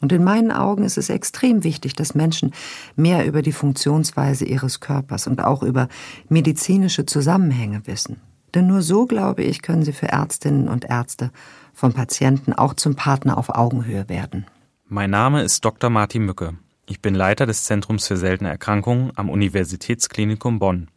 Und 0.00 0.12
in 0.12 0.22
meinen 0.22 0.52
Augen 0.52 0.84
ist 0.84 0.98
es 0.98 1.10
extrem 1.10 1.64
wichtig, 1.64 1.94
dass 1.94 2.14
Menschen 2.14 2.52
mehr 2.96 3.26
über 3.26 3.42
die 3.42 3.52
Funktionsweise 3.52 4.44
ihres 4.44 4.80
Körpers 4.80 5.26
und 5.26 5.42
auch 5.42 5.62
über 5.62 5.88
medizinische 6.28 7.04
Zusammenhänge 7.04 7.86
wissen. 7.86 8.20
Denn 8.54 8.66
nur 8.66 8.82
so, 8.82 9.06
glaube 9.06 9.42
ich, 9.42 9.62
können 9.62 9.82
sie 9.82 9.92
für 9.92 10.08
Ärztinnen 10.08 10.68
und 10.68 10.84
Ärzte 10.84 11.30
von 11.74 11.92
Patienten 11.92 12.52
auch 12.52 12.74
zum 12.74 12.94
Partner 12.96 13.36
auf 13.36 13.50
Augenhöhe 13.50 14.08
werden. 14.08 14.46
Mein 14.86 15.10
Name 15.10 15.42
ist 15.42 15.64
Dr. 15.64 15.90
Martin 15.90 16.24
Mücke. 16.24 16.54
Ich 16.86 17.02
bin 17.02 17.14
Leiter 17.14 17.44
des 17.44 17.64
Zentrums 17.64 18.06
für 18.06 18.16
seltene 18.16 18.48
Erkrankungen 18.48 19.12
am 19.16 19.28
Universitätsklinikum 19.28 20.58
Bonn. 20.58 20.88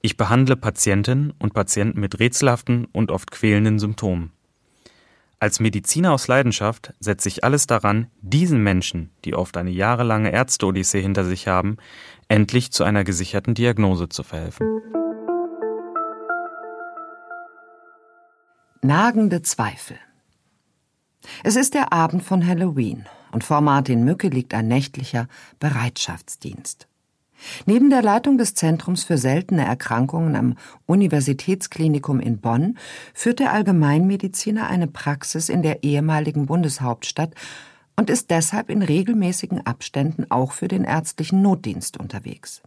Ich 0.00 0.16
behandle 0.16 0.56
Patientinnen 0.56 1.34
und 1.38 1.52
Patienten 1.52 2.00
mit 2.00 2.18
rätselhaften 2.18 2.86
und 2.92 3.10
oft 3.10 3.30
quälenden 3.30 3.78
Symptomen. 3.78 4.32
Als 5.38 5.60
Mediziner 5.60 6.14
aus 6.14 6.28
Leidenschaft 6.28 6.94
setze 6.98 7.28
ich 7.28 7.44
alles 7.44 7.66
daran, 7.66 8.06
diesen 8.22 8.62
Menschen, 8.62 9.10
die 9.26 9.34
oft 9.34 9.58
eine 9.58 9.70
jahrelange 9.70 10.32
Ärzte-Odyssee 10.32 11.02
hinter 11.02 11.26
sich 11.26 11.46
haben, 11.46 11.76
endlich 12.28 12.72
zu 12.72 12.84
einer 12.84 13.04
gesicherten 13.04 13.52
Diagnose 13.52 14.08
zu 14.08 14.22
verhelfen. 14.22 14.66
Nagende 18.80 19.42
Zweifel. 19.42 19.98
Es 21.44 21.56
ist 21.56 21.74
der 21.74 21.92
Abend 21.92 22.22
von 22.22 22.46
Halloween 22.46 23.04
und 23.30 23.44
vor 23.44 23.60
Martin 23.60 24.04
Mücke 24.04 24.28
liegt 24.28 24.54
ein 24.54 24.68
nächtlicher 24.68 25.28
Bereitschaftsdienst. 25.58 26.88
Neben 27.66 27.90
der 27.90 28.02
Leitung 28.02 28.38
des 28.38 28.54
Zentrums 28.54 29.04
für 29.04 29.18
seltene 29.18 29.64
Erkrankungen 29.64 30.36
am 30.36 30.56
Universitätsklinikum 30.86 32.20
in 32.20 32.38
Bonn 32.38 32.78
führt 33.14 33.40
der 33.40 33.52
Allgemeinmediziner 33.52 34.66
eine 34.68 34.86
Praxis 34.86 35.48
in 35.48 35.62
der 35.62 35.82
ehemaligen 35.82 36.46
Bundeshauptstadt 36.46 37.34
und 37.96 38.10
ist 38.10 38.30
deshalb 38.30 38.70
in 38.70 38.82
regelmäßigen 38.82 39.66
Abständen 39.66 40.30
auch 40.30 40.52
für 40.52 40.68
den 40.68 40.84
ärztlichen 40.84 41.42
Notdienst 41.42 41.98
unterwegs. 41.98 42.62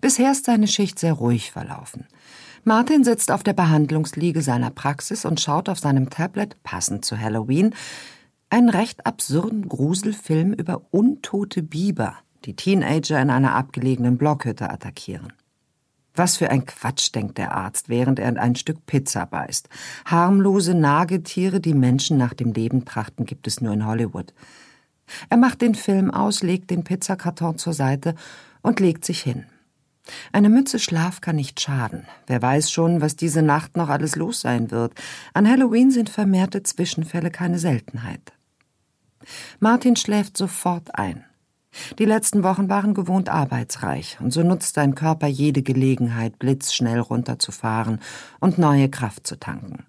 Bisher 0.00 0.32
ist 0.32 0.44
seine 0.44 0.68
Schicht 0.68 0.98
sehr 0.98 1.14
ruhig 1.14 1.50
verlaufen. 1.50 2.06
Martin 2.62 3.04
sitzt 3.04 3.30
auf 3.30 3.42
der 3.42 3.52
Behandlungsliege 3.52 4.40
seiner 4.40 4.70
Praxis 4.70 5.24
und 5.24 5.40
schaut 5.40 5.68
auf 5.68 5.78
seinem 5.78 6.10
Tablet, 6.10 6.56
passend 6.62 7.04
zu 7.04 7.18
Halloween, 7.18 7.74
einen 8.48 8.70
recht 8.70 9.04
absurden 9.04 9.68
Gruselfilm 9.68 10.52
über 10.52 10.82
untote 10.90 11.62
Biber, 11.62 12.16
die 12.44 12.56
Teenager 12.56 13.20
in 13.20 13.30
einer 13.30 13.54
abgelegenen 13.54 14.18
Blockhütte 14.18 14.70
attackieren. 14.70 15.32
Was 16.14 16.36
für 16.36 16.50
ein 16.50 16.64
Quatsch, 16.64 17.12
denkt 17.14 17.38
der 17.38 17.52
Arzt, 17.52 17.88
während 17.88 18.20
er 18.20 18.28
in 18.28 18.38
ein 18.38 18.54
Stück 18.54 18.86
Pizza 18.86 19.26
beißt. 19.26 19.68
Harmlose 20.04 20.74
Nagetiere, 20.74 21.60
die 21.60 21.74
Menschen 21.74 22.16
nach 22.16 22.34
dem 22.34 22.52
Leben 22.52 22.84
trachten, 22.84 23.26
gibt 23.26 23.48
es 23.48 23.60
nur 23.60 23.72
in 23.72 23.84
Hollywood. 23.84 24.32
Er 25.28 25.36
macht 25.36 25.60
den 25.60 25.74
Film 25.74 26.12
aus, 26.12 26.42
legt 26.42 26.70
den 26.70 26.84
Pizzakarton 26.84 27.58
zur 27.58 27.72
Seite 27.72 28.14
und 28.62 28.78
legt 28.78 29.04
sich 29.04 29.20
hin. 29.22 29.44
Eine 30.32 30.50
Mütze 30.50 30.78
Schlaf 30.78 31.20
kann 31.20 31.36
nicht 31.36 31.60
schaden. 31.60 32.06
Wer 32.26 32.42
weiß 32.42 32.70
schon, 32.70 33.00
was 33.00 33.16
diese 33.16 33.42
Nacht 33.42 33.76
noch 33.76 33.88
alles 33.88 34.16
los 34.16 34.40
sein 34.40 34.70
wird. 34.70 34.92
An 35.32 35.48
Halloween 35.48 35.90
sind 35.90 36.10
vermehrte 36.10 36.62
Zwischenfälle 36.62 37.30
keine 37.30 37.58
Seltenheit. 37.58 38.32
Martin 39.60 39.96
schläft 39.96 40.36
sofort 40.36 40.94
ein. 40.94 41.24
Die 41.98 42.04
letzten 42.04 42.42
Wochen 42.42 42.68
waren 42.68 42.94
gewohnt 42.94 43.28
arbeitsreich, 43.28 44.18
und 44.20 44.32
so 44.32 44.42
nutzt 44.42 44.74
sein 44.74 44.94
Körper 44.94 45.26
jede 45.26 45.62
Gelegenheit, 45.62 46.38
blitzschnell 46.38 47.00
runterzufahren 47.00 48.00
und 48.40 48.58
neue 48.58 48.88
Kraft 48.88 49.26
zu 49.26 49.38
tanken. 49.38 49.84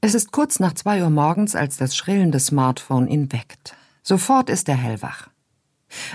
Es 0.00 0.14
ist 0.14 0.32
kurz 0.32 0.60
nach 0.60 0.74
zwei 0.74 1.02
Uhr 1.02 1.10
morgens, 1.10 1.56
als 1.56 1.76
das 1.76 1.96
schrillende 1.96 2.38
Smartphone 2.38 3.08
ihn 3.08 3.32
weckt. 3.32 3.74
Sofort 4.02 4.50
ist 4.50 4.68
er 4.68 4.76
hellwach. 4.76 5.28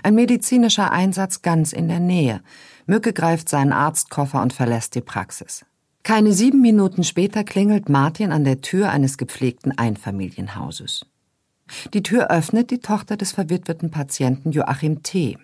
Ein 0.04 0.16
medizinischer 0.16 0.92
Einsatz 0.92 1.42
ganz 1.42 1.74
in 1.74 1.88
der 1.88 2.00
Nähe. 2.00 2.42
Mücke 2.86 3.14
greift 3.14 3.50
seinen 3.50 3.74
Arztkoffer 3.74 4.42
und 4.42 4.54
verlässt 4.54 4.96
die 4.96 5.02
Praxis. 5.02 5.66
Keine 6.04 6.34
sieben 6.34 6.62
Minuten 6.62 7.04
später 7.04 7.44
klingelt 7.44 7.88
Martin 7.90 8.32
an 8.32 8.44
der 8.44 8.62
Tür 8.62 8.90
eines 8.90 9.18
gepflegten 9.18 9.78
Einfamilienhauses. 9.78 11.06
Die 11.94 12.04
Tür 12.04 12.30
öffnet 12.30 12.72
die 12.72 12.80
Tochter 12.80 13.18
des 13.18 13.32
verwitweten 13.32 13.92
Patienten 13.92 14.52
Joachim 14.52 15.04
T. 15.04 15.38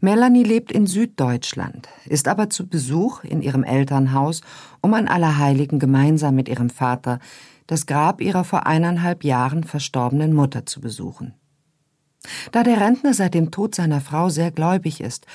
Melanie 0.00 0.44
lebt 0.44 0.70
in 0.70 0.86
Süddeutschland, 0.86 1.88
ist 2.06 2.28
aber 2.28 2.48
zu 2.48 2.68
Besuch 2.68 3.24
in 3.24 3.42
ihrem 3.42 3.64
Elternhaus, 3.64 4.42
um 4.80 4.94
an 4.94 5.08
Allerheiligen 5.08 5.78
gemeinsam 5.78 6.36
mit 6.36 6.48
ihrem 6.48 6.70
Vater 6.70 7.18
das 7.66 7.86
Grab 7.86 8.20
ihrer 8.20 8.44
vor 8.44 8.66
eineinhalb 8.66 9.24
Jahren 9.24 9.64
verstorbenen 9.64 10.32
Mutter 10.32 10.64
zu 10.64 10.80
besuchen. 10.80 11.34
Da 12.52 12.62
der 12.62 12.80
Rentner 12.80 13.14
seit 13.14 13.34
dem 13.34 13.50
Tod 13.50 13.74
seiner 13.74 14.00
Frau 14.00 14.28
sehr 14.28 14.50
gläubig 14.50 15.00
ist, 15.00 15.26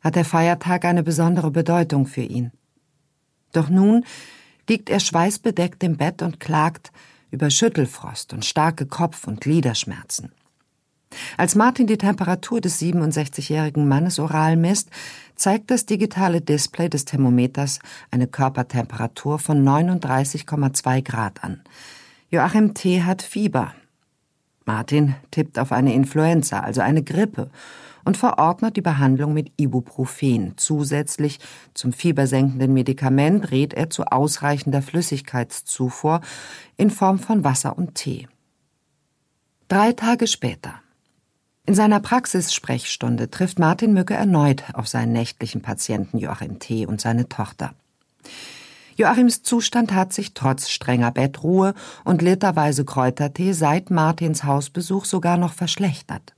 hat 0.00 0.16
der 0.16 0.24
Feiertag 0.24 0.84
eine 0.84 1.02
besondere 1.02 1.50
Bedeutung 1.50 2.06
für 2.06 2.22
ihn. 2.22 2.50
Doch 3.52 3.68
nun 3.68 4.04
liegt 4.68 4.90
er 4.90 5.00
schweißbedeckt 5.00 5.82
im 5.84 5.96
Bett 5.96 6.22
und 6.22 6.40
klagt, 6.40 6.92
über 7.32 7.50
Schüttelfrost 7.50 8.32
und 8.32 8.44
starke 8.44 8.86
Kopf- 8.86 9.26
und 9.26 9.40
Gliederschmerzen. 9.40 10.30
Als 11.36 11.54
Martin 11.54 11.86
die 11.86 11.98
Temperatur 11.98 12.60
des 12.60 12.80
67-jährigen 12.80 13.88
Mannes 13.88 14.18
oral 14.18 14.56
misst, 14.56 14.90
zeigt 15.34 15.70
das 15.70 15.86
digitale 15.86 16.40
Display 16.40 16.88
des 16.88 17.04
Thermometers 17.04 17.80
eine 18.10 18.28
Körpertemperatur 18.28 19.38
von 19.38 19.62
39,2 19.66 21.02
Grad 21.02 21.42
an. 21.42 21.62
Joachim 22.30 22.74
T. 22.74 23.02
hat 23.02 23.22
Fieber. 23.22 23.74
Martin 24.64 25.16
tippt 25.30 25.58
auf 25.58 25.72
eine 25.72 25.92
Influenza, 25.92 26.60
also 26.60 26.80
eine 26.80 27.02
Grippe, 27.02 27.50
und 28.04 28.16
verordnet 28.16 28.76
die 28.76 28.82
Behandlung 28.82 29.34
mit 29.34 29.52
Ibuprofen. 29.56 30.54
Zusätzlich 30.56 31.38
zum 31.74 31.92
fiebersenkenden 31.92 32.72
Medikament 32.72 33.50
rät 33.50 33.74
er 33.74 33.90
zu 33.90 34.04
ausreichender 34.04 34.82
Flüssigkeitszufuhr 34.82 36.20
in 36.76 36.90
Form 36.90 37.18
von 37.18 37.44
Wasser 37.44 37.76
und 37.76 37.94
Tee. 37.94 38.28
Drei 39.68 39.92
Tage 39.92 40.26
später. 40.26 40.74
In 41.64 41.74
seiner 41.74 42.00
Praxissprechstunde 42.00 43.30
trifft 43.30 43.58
Martin 43.58 43.92
Mücke 43.94 44.14
erneut 44.14 44.64
auf 44.74 44.88
seinen 44.88 45.12
nächtlichen 45.12 45.62
Patienten 45.62 46.18
Joachim 46.18 46.58
T. 46.58 46.86
und 46.86 47.00
seine 47.00 47.28
Tochter. 47.28 47.72
Joachims 48.96 49.42
Zustand 49.42 49.92
hat 49.92 50.12
sich 50.12 50.34
trotz 50.34 50.68
strenger 50.68 51.12
Bettruhe 51.12 51.74
und 52.04 52.20
literweise 52.20 52.84
Kräutertee 52.84 53.52
seit 53.52 53.90
Martins 53.90 54.44
Hausbesuch 54.44 55.04
sogar 55.04 55.36
noch 55.36 55.52
verschlechtert. 55.52 56.34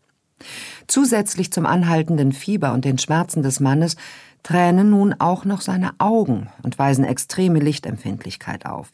Zusätzlich 0.86 1.52
zum 1.52 1.66
anhaltenden 1.66 2.32
Fieber 2.32 2.72
und 2.72 2.84
den 2.84 2.98
Schmerzen 2.98 3.42
des 3.42 3.60
Mannes 3.60 3.96
tränen 4.42 4.90
nun 4.90 5.14
auch 5.18 5.44
noch 5.44 5.60
seine 5.60 5.92
Augen 5.98 6.48
und 6.62 6.78
weisen 6.78 7.04
extreme 7.04 7.58
Lichtempfindlichkeit 7.58 8.66
auf. 8.66 8.90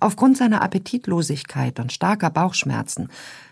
Aufgrund 0.00 0.36
seiner 0.36 0.62
Appetitlosigkeit 0.62 1.78
und 1.78 1.92
starker 1.92 2.30
Bauchschmerzen 2.30 3.08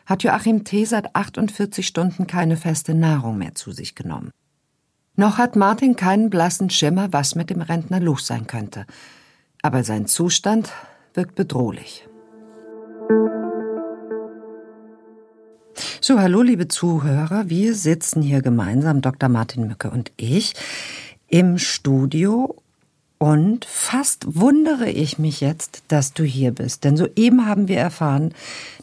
hat 0.07 0.23
Joachim 0.23 0.65
T. 0.65 0.85
seit 0.85 1.15
48 1.15 1.87
Stunden 1.87 2.27
keine 2.27 2.57
feste 2.57 2.95
Nahrung 2.95 3.39
mehr 3.39 3.55
zu 3.55 3.73
sich 3.73 3.95
genommen. 3.95 4.31
Noch 5.17 5.39
hat 5.39 5.57
Martin 5.57 5.97
keinen 5.97 6.31
blassen 6.31 6.71
Schimmer, 6.71 7.13
was 7.13 7.35
mit 7.35 7.51
dem 7.51 7.63
Rentner 7.63 8.01
los 8.01 8.27
sein 8.27 8.47
könnte. 8.47 8.87
Aber 9.63 9.83
sein 9.83 10.07
Zustand 10.07 10.73
wirkt 11.15 11.35
bedrohlich. 11.35 12.07
So, 16.09 16.21
hallo 16.21 16.41
liebe 16.41 16.69
Zuhörer, 16.69 17.51
wir 17.51 17.75
sitzen 17.75 18.23
hier 18.23 18.41
gemeinsam, 18.41 19.01
Dr. 19.01 19.29
Martin 19.29 19.67
Mücke 19.67 19.91
und 19.91 20.13
ich, 20.17 20.53
im 21.27 21.59
Studio 21.59 22.55
und 23.19 23.65
fast 23.65 24.37
wundere 24.37 24.89
ich 24.89 25.19
mich 25.19 25.41
jetzt, 25.41 25.83
dass 25.89 26.13
du 26.13 26.23
hier 26.23 26.53
bist. 26.53 26.85
Denn 26.85 26.97
soeben 26.97 27.49
haben 27.49 27.67
wir 27.67 27.79
erfahren, 27.79 28.35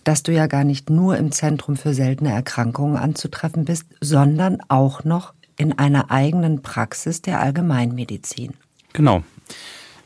dass 0.04 0.24
du 0.24 0.34
ja 0.34 0.48
gar 0.48 0.66
nicht 0.66 0.90
nur 0.90 1.16
im 1.16 1.32
Zentrum 1.32 1.78
für 1.78 1.94
seltene 1.94 2.34
Erkrankungen 2.34 2.98
anzutreffen 2.98 3.64
bist, 3.64 3.86
sondern 4.02 4.58
auch 4.68 5.06
noch 5.06 5.34
in 5.56 5.72
einer 5.80 6.12
eigenen 6.12 6.62
Praxis 6.62 7.22
der 7.22 7.40
Allgemeinmedizin. 7.40 8.52
Genau. 8.92 9.24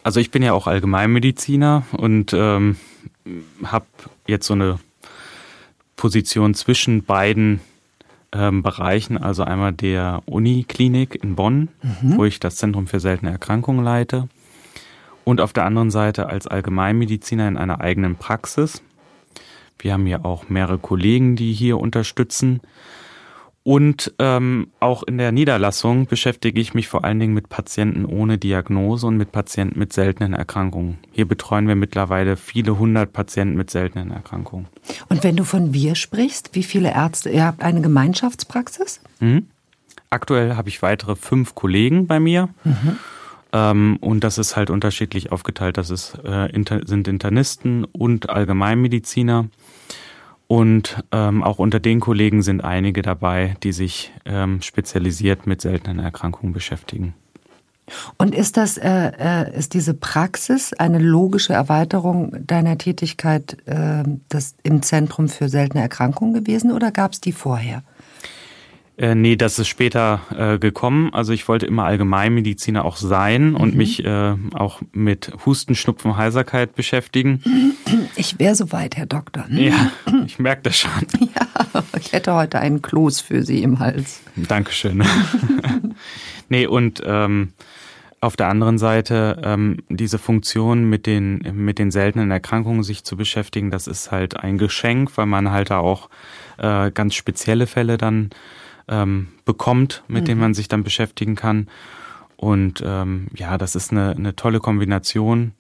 Also 0.03 0.19
ich 0.19 0.29
bin 0.29 0.43
ja 0.43 0.53
auch 0.53 0.67
Allgemeinmediziner 0.67 1.83
und 1.93 2.31
ähm, 2.33 2.75
habe 3.63 3.87
jetzt 4.27 4.45
so 4.45 4.53
eine 4.53 4.77
Position 5.97 6.53
zwischen 6.53 7.03
beiden 7.03 7.59
ähm, 8.31 8.63
Bereichen, 8.63 9.17
also 9.17 9.43
einmal 9.43 9.73
der 9.73 10.21
Uniklinik 10.25 11.21
in 11.21 11.35
Bonn, 11.35 11.69
mhm. 11.81 12.17
wo 12.17 12.23
ich 12.23 12.39
das 12.39 12.55
Zentrum 12.55 12.87
für 12.87 13.01
seltene 13.01 13.31
Erkrankungen 13.31 13.83
leite, 13.83 14.29
und 15.25 15.41
auf 15.41 15.51
der 15.51 15.65
anderen 15.65 15.91
Seite 15.91 16.27
als 16.27 16.47
Allgemeinmediziner 16.47 17.49
in 17.49 17.57
einer 17.57 17.81
eigenen 17.81 18.15
Praxis. 18.15 18.81
Wir 19.77 19.91
haben 19.91 20.07
ja 20.07 20.23
auch 20.23 20.47
mehrere 20.47 20.77
Kollegen, 20.77 21.35
die 21.35 21.51
hier 21.51 21.77
unterstützen. 21.77 22.61
Und 23.67 24.13
ähm, 24.19 24.69
auch 24.79 25.03
in 25.03 25.17
der 25.17 25.33
Niederlassung 25.33 26.05
beschäftige 26.05 26.61
ich 26.61 26.73
mich 26.73 26.87
vor 26.87 27.03
allen 27.03 27.19
Dingen 27.19 27.33
mit 27.33 27.49
Patienten 27.49 28.05
ohne 28.05 28.37
Diagnose 28.37 29.05
und 29.05 29.17
mit 29.17 29.33
Patienten 29.33 29.77
mit 29.77 29.91
seltenen 29.91 30.31
Erkrankungen. 30.31 30.99
Hier 31.11 31.27
betreuen 31.27 31.67
wir 31.67 31.75
mittlerweile 31.75 32.37
viele 32.37 32.79
hundert 32.79 33.11
Patienten 33.11 33.57
mit 33.57 33.69
seltenen 33.69 34.11
Erkrankungen. 34.11 34.67
Und 35.09 35.25
wenn 35.25 35.35
du 35.35 35.43
von 35.43 35.73
wir 35.73 35.95
sprichst, 35.95 36.51
wie 36.53 36.63
viele 36.63 36.93
Ärzte? 36.93 37.29
Ihr 37.29 37.43
habt 37.43 37.61
eine 37.61 37.81
Gemeinschaftspraxis? 37.81 39.01
Mhm. 39.19 39.47
Aktuell 40.09 40.55
habe 40.55 40.69
ich 40.69 40.81
weitere 40.81 41.17
fünf 41.17 41.53
Kollegen 41.53 42.07
bei 42.07 42.21
mir. 42.21 42.47
Mhm. 42.63 42.97
Ähm, 43.51 43.97
und 43.99 44.23
das 44.23 44.37
ist 44.37 44.55
halt 44.55 44.69
unterschiedlich 44.69 45.33
aufgeteilt. 45.33 45.75
Das 45.77 45.89
ist, 45.89 46.17
äh, 46.23 46.49
inter, 46.51 46.87
sind 46.87 47.09
Internisten 47.09 47.83
und 47.83 48.29
Allgemeinmediziner. 48.29 49.49
Und 50.47 51.03
ähm, 51.11 51.43
auch 51.43 51.59
unter 51.59 51.79
den 51.79 51.99
Kollegen 51.99 52.41
sind 52.41 52.63
einige 52.63 53.01
dabei, 53.01 53.55
die 53.63 53.73
sich 53.73 54.13
ähm, 54.25 54.61
spezialisiert 54.61 55.45
mit 55.45 55.61
seltenen 55.61 55.99
Erkrankungen 55.99 56.53
beschäftigen. 56.53 57.13
Und 58.17 58.35
ist 58.35 58.57
das, 58.57 58.77
äh, 58.77 59.11
äh, 59.17 59.57
ist 59.57 59.73
diese 59.73 59.93
Praxis 59.93 60.73
eine 60.73 60.99
logische 60.99 61.53
Erweiterung 61.53 62.35
deiner 62.45 62.77
Tätigkeit 62.77 63.57
äh, 63.65 64.03
das 64.29 64.55
im 64.63 64.81
Zentrum 64.81 65.29
für 65.29 65.47
seltene 65.47 65.83
Erkrankungen 65.83 66.33
gewesen 66.33 66.71
oder 66.71 66.91
gab 66.91 67.13
es 67.13 67.21
die 67.21 67.31
vorher? 67.31 67.83
Äh, 68.97 69.13
nee, 69.13 69.35
das 69.35 69.59
ist 69.59 69.67
später 69.67 70.21
äh, 70.35 70.57
gekommen. 70.57 71.13
Also 71.13 71.31
ich 71.31 71.47
wollte 71.47 71.67
immer 71.67 71.85
Allgemeinmediziner 71.85 72.83
auch 72.83 72.97
sein 72.97 73.53
und 73.55 73.73
mhm. 73.73 73.77
mich 73.77 74.03
äh, 74.03 74.33
auch 74.53 74.81
mit 74.91 75.31
Husten, 75.45 75.75
Schnupfen, 75.75 76.17
Heiserkeit 76.17 76.75
beschäftigen. 76.75 77.43
Ich 78.15 78.39
wäre 78.39 78.55
soweit, 78.55 78.97
Herr 78.97 79.05
Doktor. 79.05 79.45
Ja, 79.51 79.91
ich 80.25 80.39
merke 80.39 80.63
das 80.63 80.79
schon. 80.79 80.91
Ja, 81.73 81.83
ich 81.99 82.13
hätte 82.13 82.33
heute 82.33 82.59
einen 82.59 82.81
Kloß 82.81 83.21
für 83.21 83.43
Sie 83.43 83.61
im 83.61 83.79
Hals. 83.79 84.21
Dankeschön. 84.35 85.03
nee, 86.49 86.65
und 86.65 87.01
ähm, 87.05 87.53
auf 88.21 88.35
der 88.35 88.47
anderen 88.47 88.77
Seite 88.77 89.41
ähm, 89.43 89.83
diese 89.89 90.17
Funktion 90.17 90.89
mit 90.89 91.05
den 91.05 91.39
mit 91.53 91.79
den 91.79 91.91
seltenen 91.91 92.31
Erkrankungen 92.31 92.83
sich 92.83 93.03
zu 93.03 93.17
beschäftigen, 93.17 93.71
das 93.71 93.87
ist 93.87 94.11
halt 94.11 94.37
ein 94.37 94.57
Geschenk, 94.57 95.17
weil 95.17 95.27
man 95.27 95.51
halt 95.51 95.69
da 95.69 95.79
auch 95.79 96.09
äh, 96.57 96.91
ganz 96.91 97.15
spezielle 97.15 97.67
Fälle 97.67 97.97
dann 97.97 98.29
ähm, 98.87 99.29
bekommt, 99.45 100.03
mit 100.07 100.23
mhm. 100.23 100.25
dem 100.25 100.39
man 100.39 100.53
sich 100.53 100.67
dann 100.67 100.83
beschäftigen 100.83 101.35
kann. 101.35 101.67
Und 102.35 102.83
ähm, 102.85 103.27
ja, 103.35 103.57
das 103.57 103.75
ist 103.75 103.91
eine, 103.91 104.11
eine 104.11 104.35
tolle 104.35 104.59
Kombination 104.59 105.53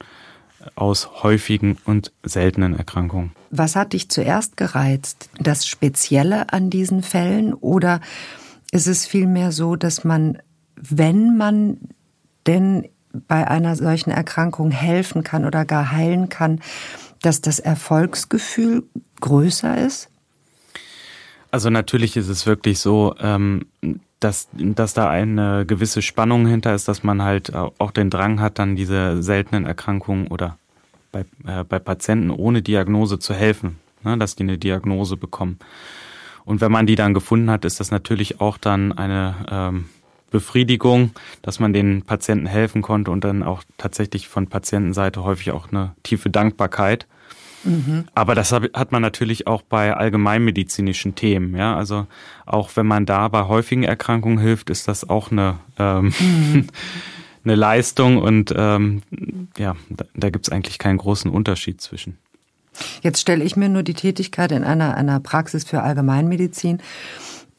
aus 0.75 1.23
häufigen 1.23 1.77
und 1.85 2.11
seltenen 2.23 2.75
Erkrankungen. 2.75 3.31
Was 3.49 3.75
hat 3.75 3.93
dich 3.93 4.09
zuerst 4.09 4.57
gereizt? 4.57 5.29
Das 5.39 5.65
Spezielle 5.65 6.51
an 6.51 6.69
diesen 6.69 7.03
Fällen 7.03 7.53
oder 7.53 8.01
ist 8.71 8.87
es 8.87 9.05
vielmehr 9.05 9.51
so, 9.51 9.75
dass 9.75 10.03
man, 10.03 10.39
wenn 10.75 11.37
man 11.37 11.77
denn 12.45 12.87
bei 13.27 13.47
einer 13.47 13.75
solchen 13.75 14.11
Erkrankung 14.11 14.71
helfen 14.71 15.23
kann 15.23 15.45
oder 15.45 15.65
gar 15.65 15.91
heilen 15.91 16.29
kann, 16.29 16.59
dass 17.21 17.41
das 17.41 17.59
Erfolgsgefühl 17.59 18.83
größer 19.21 19.77
ist? 19.77 20.09
Also 21.57 21.71
natürlich 21.71 22.15
ist 22.15 22.27
es 22.27 22.45
wirklich 22.45 22.77
so, 22.77 23.15
ähm, 23.19 23.65
dass, 24.19 24.47
dass 24.53 24.93
da 24.93 25.09
eine 25.09 25.65
gewisse 25.65 26.03
Spannung 26.03 26.45
hinter 26.45 26.75
ist, 26.75 26.87
dass 26.87 27.03
man 27.03 27.23
halt 27.23 27.51
auch 27.55 27.89
den 27.89 28.11
Drang 28.11 28.39
hat, 28.39 28.59
dann 28.59 28.75
diese 28.75 29.23
seltenen 29.23 29.65
Erkrankungen 29.65 30.27
oder 30.27 30.59
bei, 31.11 31.21
äh, 31.47 31.63
bei 31.63 31.79
Patienten 31.79 32.29
ohne 32.29 32.61
Diagnose 32.61 33.17
zu 33.17 33.33
helfen, 33.33 33.79
ne, 34.03 34.19
dass 34.19 34.35
die 34.35 34.43
eine 34.43 34.59
Diagnose 34.59 35.17
bekommen. 35.17 35.57
Und 36.45 36.61
wenn 36.61 36.71
man 36.71 36.85
die 36.85 36.93
dann 36.93 37.15
gefunden 37.15 37.49
hat, 37.49 37.65
ist 37.65 37.79
das 37.79 37.89
natürlich 37.89 38.39
auch 38.39 38.59
dann 38.59 38.91
eine 38.91 39.33
ähm, 39.49 39.85
Befriedigung, 40.29 41.09
dass 41.41 41.59
man 41.59 41.73
den 41.73 42.03
Patienten 42.03 42.45
helfen 42.45 42.83
konnte 42.83 43.09
und 43.09 43.23
dann 43.23 43.41
auch 43.41 43.63
tatsächlich 43.79 44.27
von 44.27 44.45
Patientenseite 44.45 45.23
häufig 45.23 45.49
auch 45.49 45.71
eine 45.71 45.95
tiefe 46.03 46.29
Dankbarkeit 46.29 47.07
Aber 48.13 48.35
das 48.35 48.51
hat 48.51 48.91
man 48.91 49.01
natürlich 49.01 49.47
auch 49.47 49.61
bei 49.61 49.93
allgemeinmedizinischen 49.93 51.15
Themen. 51.15 51.55
Ja, 51.55 51.75
also 51.75 52.07
auch 52.45 52.71
wenn 52.75 52.85
man 52.85 53.05
da 53.05 53.27
bei 53.27 53.47
häufigen 53.47 53.83
Erkrankungen 53.83 54.39
hilft, 54.39 54.69
ist 54.69 54.87
das 54.87 55.09
auch 55.09 55.31
eine 55.31 55.59
ähm, 55.77 56.13
eine 57.47 57.55
Leistung 57.55 58.17
und 58.17 58.53
ähm, 58.55 59.01
ja, 59.57 59.75
da, 59.89 60.05
da 60.15 60.29
gibt 60.29 60.47
es 60.47 60.51
eigentlich 60.51 60.79
keinen 60.79 60.97
großen 60.97 61.31
Unterschied 61.31 61.81
zwischen. 61.81 62.17
Jetzt 63.01 63.21
stelle 63.21 63.43
ich 63.43 63.55
mir 63.55 63.69
nur 63.69 63.83
die 63.83 63.93
Tätigkeit 63.93 64.51
in 64.51 64.63
einer, 64.63 64.95
einer 64.95 65.19
Praxis 65.19 65.63
für 65.63 65.81
Allgemeinmedizin 65.81 66.79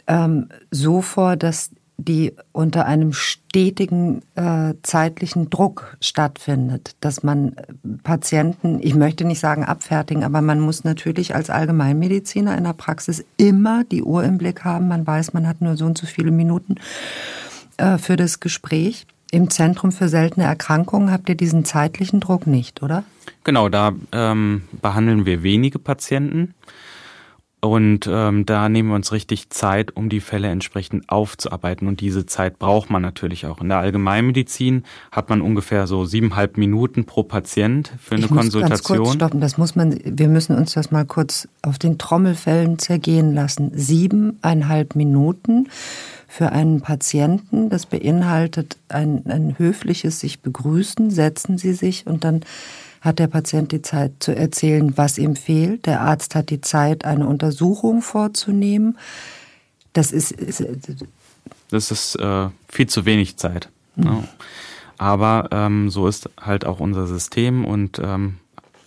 ähm, 0.07 0.49
so 0.71 1.03
vor, 1.03 1.37
dass 1.37 1.71
die 2.01 2.33
unter 2.53 2.87
einem 2.87 3.13
stetigen 3.13 4.23
äh, 4.37 4.75
zeitlichen 4.83 5.51
Druck 5.51 5.97
stattfindet, 6.01 6.95
dass 7.01 7.25
man 7.25 7.57
Patienten, 8.05 8.79
ich 8.81 8.95
möchte 8.95 9.25
nicht 9.25 9.41
sagen 9.41 9.65
abfertigen, 9.65 10.23
aber 10.23 10.41
man 10.41 10.61
muss 10.61 10.85
natürlich 10.85 11.35
als 11.35 11.51
Allgemeinmediziner 11.51 12.57
in 12.57 12.65
der 12.65 12.73
Praxis 12.73 13.25
immer 13.37 13.83
die 13.83 14.05
Uhr 14.05 14.23
im 14.23 14.39
Blick 14.39 14.65
haben. 14.65 14.87
Man 14.87 15.07
weiß, 15.07 15.33
man 15.33 15.49
hat 15.49 15.61
nur 15.61 15.77
so 15.77 15.87
und 15.87 15.99
so 15.99 16.07
viele 16.07 16.31
Minuten 16.31 16.77
äh, 17.79 17.99
für 17.99 18.17
das 18.17 18.39
Gespräch. 18.39 19.07
Im 19.31 19.51
Zentrum 19.51 19.93
für 19.93 20.09
seltene 20.09 20.47
Erkrankungen 20.47 21.11
habt 21.11 21.29
ihr 21.29 21.35
diesen 21.35 21.65
zeitlichen 21.65 22.21
Druck 22.21 22.47
nicht, 22.47 22.83
oder? 22.83 23.03
Genau, 23.45 23.69
da 23.69 23.93
ähm, 24.13 24.63
behandeln 24.81 25.27
wir 25.27 25.43
wenige 25.43 25.79
Patienten. 25.79 26.55
Und 27.61 28.09
ähm, 28.09 28.47
da 28.47 28.69
nehmen 28.69 28.91
wir 28.91 28.95
uns 28.95 29.11
richtig 29.11 29.51
Zeit, 29.51 29.97
um 29.97 30.09
die 30.09 30.21
Fälle 30.21 30.47
entsprechend 30.49 31.09
aufzuarbeiten. 31.09 31.89
Und 31.89 32.01
diese 32.01 32.25
Zeit 32.25 32.61
braucht 32.61 32.89
man 32.89 33.03
natürlich 33.03 33.47
auch. 33.47 33.61
In 33.61 33.69
der 33.69 33.79
Allgemeinmedizin 33.79 34.85
hat 35.11 35.29
man 35.29 35.41
ungefähr 35.41 35.89
so 35.89 36.05
siebeneinhalb 36.05 36.57
Minuten 36.57 37.05
pro 37.05 37.25
Patient 37.25 37.93
für 38.01 38.15
eine 38.15 38.27
ich 38.27 38.31
muss 38.31 38.43
Konsultation. 38.43 38.69
Ganz 38.71 38.83
kurz 38.85 39.15
stoppen. 39.15 39.41
Das 39.41 39.59
muss 39.59 39.75
man, 39.75 39.99
wir 40.05 40.29
müssen 40.29 40.57
uns 40.57 40.75
das 40.75 40.93
mal 40.93 41.05
kurz 41.05 41.49
auf 41.63 41.81
den 41.81 41.99
Trommelfällen 41.99 42.79
zergehen 42.79 43.35
lassen. 43.35 43.73
Siebeneinhalb 43.75 44.95
Minuten 44.95 45.69
für 46.29 46.53
einen 46.53 46.81
Patienten. 46.81 47.71
Das 47.71 47.87
beinhaltet 47.87 48.77
ein, 48.89 49.25
ein 49.27 49.59
höfliches 49.59 50.21
sich 50.21 50.43
begrüßen, 50.43 51.11
setzen 51.11 51.59
Sie 51.59 51.73
sich 51.73 52.07
und 52.07 52.23
dann 52.23 52.43
hat 53.01 53.19
der 53.19 53.29
Patient 53.29 53.73
die 53.73 53.83
Zeit 53.83 54.13
zu 54.21 54.35
erzählen, 54.35 54.97
was 54.97 55.19
ihm 55.19 55.37
fehlt. 55.37 55.87
Der 55.87 56.01
Arzt 56.01 56.35
hat 56.35 56.51
die 56.51 56.61
Zeit, 56.61 57.05
eine 57.05 57.27
Untersuchung 57.27 58.03
vorzunehmen. 58.03 58.99
Das 59.93 60.13
ist. 60.13 60.33
ist 60.33 60.65
das 61.71 61.91
ist 61.91 62.17
äh, 62.17 62.49
viel 62.69 62.87
zu 62.89 63.05
wenig 63.05 63.37
Zeit. 63.37 63.69
Mhm. 63.97 64.05
Ne? 64.05 64.29
Aber 64.97 65.49
ähm, 65.53 65.91
so 65.91 66.09
ist 66.09 66.29
halt 66.41 66.67
auch 66.67 66.81
unser 66.81 67.07
System 67.07 67.65
und 67.65 68.01
ähm, 68.03 68.39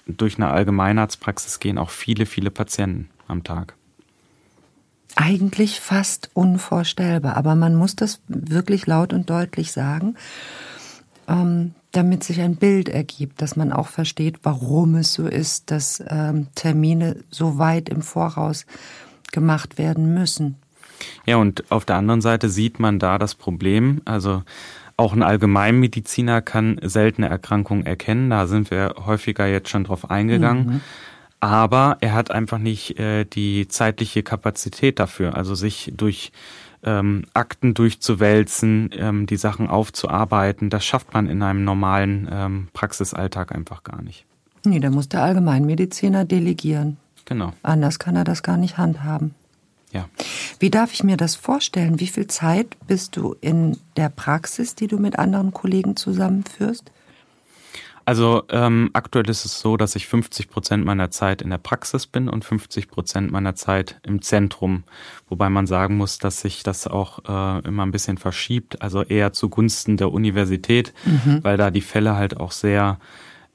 durch 0.08 0.36
eine 0.36 0.50
Allgemeinarztpraxis 0.50 1.60
gehen 1.60 1.78
auch 1.78 1.90
viele, 1.90 2.26
viele 2.26 2.52
Patienten 2.52 3.10
am 3.28 3.44
Tag. 3.44 3.76
Eigentlich 5.16 5.80
fast 5.80 6.30
unvorstellbar, 6.34 7.38
aber 7.38 7.56
man 7.56 7.76
muss 7.76 7.96
das 7.96 8.22
wirklich 8.28 8.88
laut 8.88 9.14
und 9.14 9.30
deutlich 9.30 9.72
sagen. 9.72 10.16
Ähm, 11.28 11.76
damit 11.92 12.24
sich 12.24 12.42
ein 12.42 12.56
Bild 12.56 12.90
ergibt, 12.90 13.42
dass 13.42 13.56
man 13.56 13.72
auch 13.72 13.88
versteht, 13.88 14.40
warum 14.44 14.96
es 14.96 15.14
so 15.14 15.28
ist, 15.28 15.72
dass 15.72 16.02
ähm, 16.08 16.48
Termine 16.56 17.18
so 17.30 17.58
weit 17.58 17.90
im 17.90 18.02
Voraus 18.02 18.66
gemacht 19.32 19.78
werden 19.78 20.14
müssen. 20.14 20.56
Ja, 21.26 21.38
und 21.38 21.70
auf 21.72 21.86
der 21.86 21.98
anderen 21.98 22.22
Seite 22.22 22.50
sieht 22.50 22.80
man 22.80 23.00
da 23.00 23.18
das 23.18 23.36
Problem. 23.36 24.02
Also 24.06 24.44
auch 24.98 25.14
ein 25.14 25.24
Allgemeinmediziner 25.24 26.42
kann 26.42 26.80
seltene 26.82 27.28
Erkrankungen 27.28 27.86
erkennen. 27.86 28.30
Da 28.30 28.48
sind 28.48 28.72
wir 28.72 28.96
häufiger 29.06 29.48
jetzt 29.48 29.70
schon 29.70 29.84
drauf 29.84 30.10
eingegangen. 30.10 30.66
Mhm. 30.66 30.82
Aber 31.40 31.98
er 32.02 32.14
hat 32.14 32.30
einfach 32.30 32.60
nicht 32.60 33.00
äh, 33.00 33.26
die 33.26 33.68
zeitliche 33.68 34.22
Kapazität 34.22 35.00
dafür, 35.00 35.36
also 35.36 35.56
sich 35.56 35.92
durch 35.98 36.32
ähm, 36.84 37.26
Akten 37.34 37.74
durchzuwälzen, 37.74 38.90
ähm, 38.94 39.26
die 39.26 39.38
Sachen 39.38 39.68
aufzuarbeiten, 39.68 40.70
das 40.70 40.86
schafft 40.86 41.14
man 41.14 41.28
in 41.28 41.42
einem 41.44 41.64
normalen 41.64 42.28
ähm, 42.32 42.68
Praxisalltag 42.74 43.54
einfach 43.54 43.84
gar 43.84 44.02
nicht. 44.02 44.26
Nee, 44.64 44.80
da 44.80 44.90
muss 44.90 45.10
der 45.10 45.24
Allgemeinmediziner 45.24 46.26
delegieren. 46.26 46.98
Genau. 47.26 47.54
Anders 47.64 48.00
kann 48.00 48.16
er 48.16 48.24
das 48.24 48.44
gar 48.44 48.58
nicht 48.58 48.78
handhaben. 48.78 49.34
Ja. 49.92 50.08
Wie 50.60 50.70
darf 50.70 50.94
ich 50.94 51.04
mir 51.04 51.18
das 51.18 51.36
vorstellen? 51.36 52.00
Wie 52.00 52.08
viel 52.08 52.28
Zeit 52.28 52.78
bist 52.88 53.18
du 53.18 53.36
in 53.42 53.78
der 53.98 54.10
Praxis, 54.10 54.76
die 54.76 54.88
du 54.88 54.98
mit 54.98 55.20
anderen 55.20 55.52
Kollegen 55.52 55.96
zusammenführst? 55.96 56.92
Also 58.06 58.44
ähm, 58.50 58.90
aktuell 58.94 59.30
ist 59.30 59.46
es 59.46 59.60
so, 59.60 59.78
dass 59.78 59.96
ich 59.96 60.08
50 60.08 60.50
Prozent 60.50 60.86
meiner 60.86 61.12
Zeit 61.12 61.42
in 61.42 61.50
der 61.50 61.58
Praxis 61.58 62.08
bin 62.08 62.30
und 62.30 62.44
50 62.44 62.88
Prozent 62.88 63.32
meiner 63.32 63.56
Zeit 63.56 64.00
im 64.04 64.22
Zentrum. 64.22 64.84
Wobei 65.30 65.50
man 65.50 65.68
sagen 65.68 65.98
muss, 65.98 66.18
dass 66.18 66.42
sich 66.42 66.64
das 66.64 66.88
auch 66.88 67.20
äh, 67.28 67.68
immer 67.68 67.86
ein 67.86 67.92
bisschen 67.92 68.18
verschiebt, 68.18 68.82
also 68.82 69.04
eher 69.04 69.34
zugunsten 69.34 69.98
der 69.98 70.12
Universität, 70.12 70.94
mhm. 71.06 71.44
weil 71.44 71.58
da 71.58 71.72
die 71.72 71.82
Fälle 71.82 72.16
halt 72.16 72.38
auch 72.38 72.52
sehr 72.52 73.00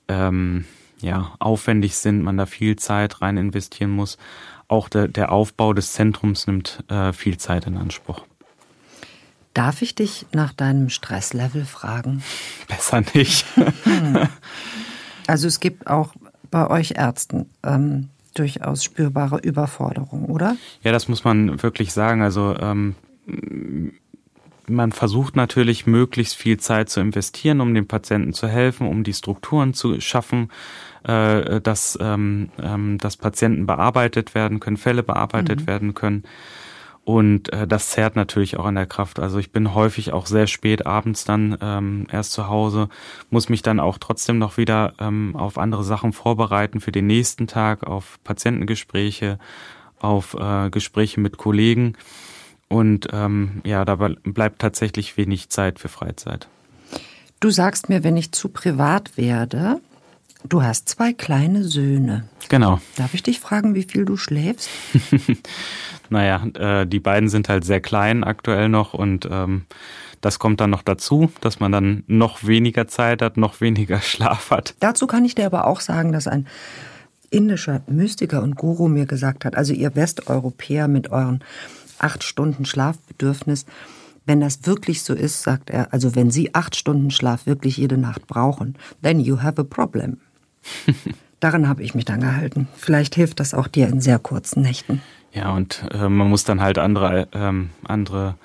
ähm, 0.08 0.64
ja, 1.00 1.32
aufwendig 1.38 1.96
sind, 1.96 2.22
man 2.22 2.36
da 2.36 2.46
viel 2.46 2.76
Zeit 2.76 3.20
rein 3.22 3.36
investieren 3.36 3.90
muss. 3.90 4.16
Auch 4.68 4.88
der, 4.88 5.08
der 5.08 5.32
Aufbau 5.32 5.72
des 5.72 5.92
Zentrums 5.92 6.46
nimmt 6.46 6.84
äh, 6.88 7.12
viel 7.12 7.38
Zeit 7.38 7.66
in 7.66 7.76
Anspruch. 7.76 8.22
Darf 9.56 9.80
ich 9.80 9.94
dich 9.94 10.26
nach 10.32 10.52
deinem 10.52 10.90
Stresslevel 10.90 11.64
fragen? 11.64 12.22
Besser 12.68 13.02
nicht. 13.14 13.46
Hm. 13.84 14.28
Also 15.26 15.48
es 15.48 15.60
gibt 15.60 15.86
auch 15.86 16.12
bei 16.50 16.68
euch 16.68 16.92
Ärzten 16.96 17.48
ähm, 17.64 18.10
durchaus 18.34 18.84
spürbare 18.84 19.38
Überforderung, 19.38 20.26
oder? 20.26 20.56
Ja, 20.82 20.92
das 20.92 21.08
muss 21.08 21.24
man 21.24 21.62
wirklich 21.62 21.94
sagen. 21.94 22.20
Also 22.20 22.54
ähm, 22.58 22.96
man 24.68 24.92
versucht 24.92 25.36
natürlich 25.36 25.86
möglichst 25.86 26.36
viel 26.36 26.58
Zeit 26.58 26.90
zu 26.90 27.00
investieren, 27.00 27.60
um 27.62 27.74
dem 27.74 27.88
Patienten 27.88 28.34
zu 28.34 28.48
helfen, 28.48 28.86
um 28.86 29.04
die 29.04 29.14
Strukturen 29.14 29.72
zu 29.72 30.00
schaffen, 30.02 30.50
äh, 31.04 31.62
dass, 31.62 31.98
ähm, 32.00 32.50
ähm, 32.62 32.98
dass 32.98 33.16
Patienten 33.16 33.66
bearbeitet 33.66 34.34
werden 34.34 34.60
können, 34.60 34.76
Fälle 34.76 35.02
bearbeitet 35.02 35.62
mhm. 35.62 35.66
werden 35.66 35.94
können. 35.94 36.24
Und 37.06 37.52
äh, 37.52 37.68
das 37.68 37.90
zerrt 37.90 38.16
natürlich 38.16 38.56
auch 38.56 38.64
an 38.64 38.74
der 38.74 38.86
Kraft. 38.86 39.20
Also 39.20 39.38
ich 39.38 39.52
bin 39.52 39.74
häufig 39.74 40.12
auch 40.12 40.26
sehr 40.26 40.48
spät 40.48 40.86
abends 40.86 41.24
dann 41.24 41.56
ähm, 41.60 42.08
erst 42.10 42.32
zu 42.32 42.48
Hause, 42.48 42.88
muss 43.30 43.48
mich 43.48 43.62
dann 43.62 43.78
auch 43.78 43.98
trotzdem 43.98 44.38
noch 44.38 44.56
wieder 44.56 44.92
ähm, 44.98 45.36
auf 45.36 45.56
andere 45.56 45.84
Sachen 45.84 46.12
vorbereiten 46.12 46.80
für 46.80 46.90
den 46.90 47.06
nächsten 47.06 47.46
Tag, 47.46 47.86
auf 47.86 48.18
Patientengespräche, 48.24 49.38
auf 50.00 50.34
äh, 50.34 50.68
Gespräche 50.70 51.20
mit 51.20 51.36
Kollegen. 51.36 51.96
Und 52.66 53.06
ähm, 53.12 53.60
ja, 53.64 53.84
da 53.84 53.94
bleibt 53.94 54.60
tatsächlich 54.60 55.16
wenig 55.16 55.48
Zeit 55.48 55.78
für 55.78 55.88
Freizeit. 55.88 56.48
Du 57.38 57.50
sagst 57.50 57.88
mir, 57.88 58.02
wenn 58.02 58.16
ich 58.16 58.32
zu 58.32 58.48
privat 58.48 59.16
werde, 59.16 59.80
du 60.48 60.62
hast 60.62 60.88
zwei 60.88 61.12
kleine 61.12 61.64
Söhne. 61.64 62.24
Genau. 62.48 62.80
Darf 62.96 63.14
ich 63.14 63.22
dich 63.22 63.40
fragen, 63.40 63.74
wie 63.74 63.82
viel 63.84 64.04
du 64.04 64.16
schläfst? 64.16 64.68
naja, 66.10 66.46
äh, 66.54 66.86
die 66.86 67.00
beiden 67.00 67.28
sind 67.28 67.48
halt 67.48 67.64
sehr 67.64 67.80
klein 67.80 68.24
aktuell 68.24 68.68
noch 68.68 68.94
und 68.94 69.28
ähm, 69.30 69.66
das 70.20 70.38
kommt 70.38 70.60
dann 70.60 70.70
noch 70.70 70.82
dazu, 70.82 71.30
dass 71.40 71.60
man 71.60 71.72
dann 71.72 72.04
noch 72.06 72.44
weniger 72.44 72.88
Zeit 72.88 73.22
hat, 73.22 73.36
noch 73.36 73.60
weniger 73.60 74.00
Schlaf 74.00 74.50
hat. 74.50 74.74
Dazu 74.80 75.06
kann 75.06 75.24
ich 75.24 75.34
dir 75.34 75.46
aber 75.46 75.66
auch 75.66 75.80
sagen, 75.80 76.12
dass 76.12 76.26
ein 76.26 76.46
indischer 77.30 77.82
Mystiker 77.86 78.42
und 78.42 78.56
Guru 78.56 78.88
mir 78.88 79.06
gesagt 79.06 79.44
hat, 79.44 79.56
also 79.56 79.72
ihr 79.72 79.94
Westeuropäer 79.94 80.88
mit 80.88 81.10
euren 81.10 81.42
acht 81.98 82.22
Stunden 82.22 82.64
Schlafbedürfnis, 82.64 83.66
wenn 84.26 84.40
das 84.40 84.66
wirklich 84.66 85.02
so 85.02 85.14
ist, 85.14 85.42
sagt 85.42 85.70
er, 85.70 85.92
also 85.92 86.14
wenn 86.14 86.30
Sie 86.30 86.54
acht 86.54 86.76
Stunden 86.76 87.10
Schlaf 87.10 87.46
wirklich 87.46 87.76
jede 87.76 87.96
Nacht 87.96 88.26
brauchen, 88.26 88.76
then 89.02 89.20
you 89.20 89.40
have 89.40 89.60
a 89.60 89.64
problem. 89.64 90.18
Daran 91.40 91.68
habe 91.68 91.82
ich 91.82 91.94
mich 91.94 92.04
dann 92.04 92.20
gehalten. 92.20 92.68
Vielleicht 92.76 93.14
hilft 93.14 93.40
das 93.40 93.54
auch 93.54 93.68
dir 93.68 93.88
in 93.88 94.00
sehr 94.00 94.18
kurzen 94.18 94.62
Nächten. 94.62 95.02
Ja, 95.32 95.50
und 95.50 95.84
äh, 95.92 96.08
man 96.08 96.28
muss 96.30 96.44
dann 96.44 96.62
halt 96.62 96.78
andere, 96.78 97.28
ähm, 97.32 97.70
andere 97.84 98.36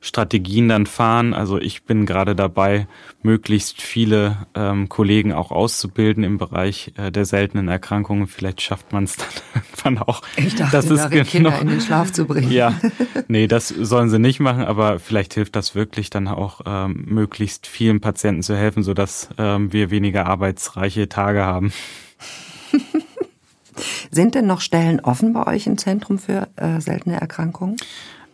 Strategien 0.00 0.68
dann 0.68 0.86
fahren. 0.86 1.34
Also 1.34 1.58
ich 1.58 1.84
bin 1.84 2.06
gerade 2.06 2.36
dabei, 2.36 2.86
möglichst 3.22 3.82
viele 3.82 4.46
ähm, 4.54 4.88
Kollegen 4.88 5.32
auch 5.32 5.50
auszubilden 5.50 6.24
im 6.24 6.38
Bereich 6.38 6.92
äh, 6.96 7.10
der 7.10 7.24
seltenen 7.24 7.68
Erkrankungen. 7.68 8.26
Vielleicht 8.26 8.60
schafft 8.62 8.92
man 8.92 9.04
es 9.04 9.16
dann 9.16 9.26
irgendwann 9.54 9.98
auch. 9.98 10.22
Ich 10.36 10.54
dachte, 10.54 10.72
das 10.72 10.90
ist 10.90 11.04
darin, 11.04 11.24
Kinder 11.24 11.60
in 11.60 11.68
den 11.68 11.80
Schlaf 11.80 12.12
zu 12.12 12.26
bringen. 12.26 12.50
Ja, 12.50 12.74
nee, 13.28 13.46
das 13.46 13.68
sollen 13.68 14.10
sie 14.10 14.18
nicht 14.18 14.40
machen, 14.40 14.64
aber 14.64 14.98
vielleicht 14.98 15.34
hilft 15.34 15.56
das 15.56 15.74
wirklich 15.74 16.10
dann 16.10 16.28
auch 16.28 16.60
ähm, 16.66 17.04
möglichst 17.06 17.66
vielen 17.66 18.00
Patienten 18.00 18.42
zu 18.42 18.56
helfen, 18.56 18.82
sodass 18.82 19.28
ähm, 19.38 19.72
wir 19.72 19.90
weniger 19.90 20.26
arbeitsreiche 20.26 21.08
Tage 21.08 21.44
haben. 21.44 21.72
Sind 24.10 24.34
denn 24.34 24.46
noch 24.46 24.60
Stellen 24.60 25.00
offen 25.00 25.32
bei 25.32 25.46
euch 25.46 25.66
im 25.66 25.78
Zentrum 25.78 26.18
für 26.18 26.48
äh, 26.56 26.80
seltene 26.80 27.20
Erkrankungen? 27.20 27.76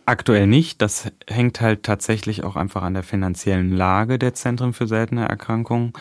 Aktuell 0.05 0.47
nicht. 0.47 0.81
Das 0.81 1.11
hängt 1.27 1.61
halt 1.61 1.83
tatsächlich 1.83 2.43
auch 2.43 2.55
einfach 2.55 2.83
an 2.83 2.93
der 2.93 3.03
finanziellen 3.03 3.71
Lage 3.71 4.19
der 4.19 4.33
Zentren 4.33 4.73
für 4.73 4.87
seltene 4.87 5.27
Erkrankungen. 5.27 5.93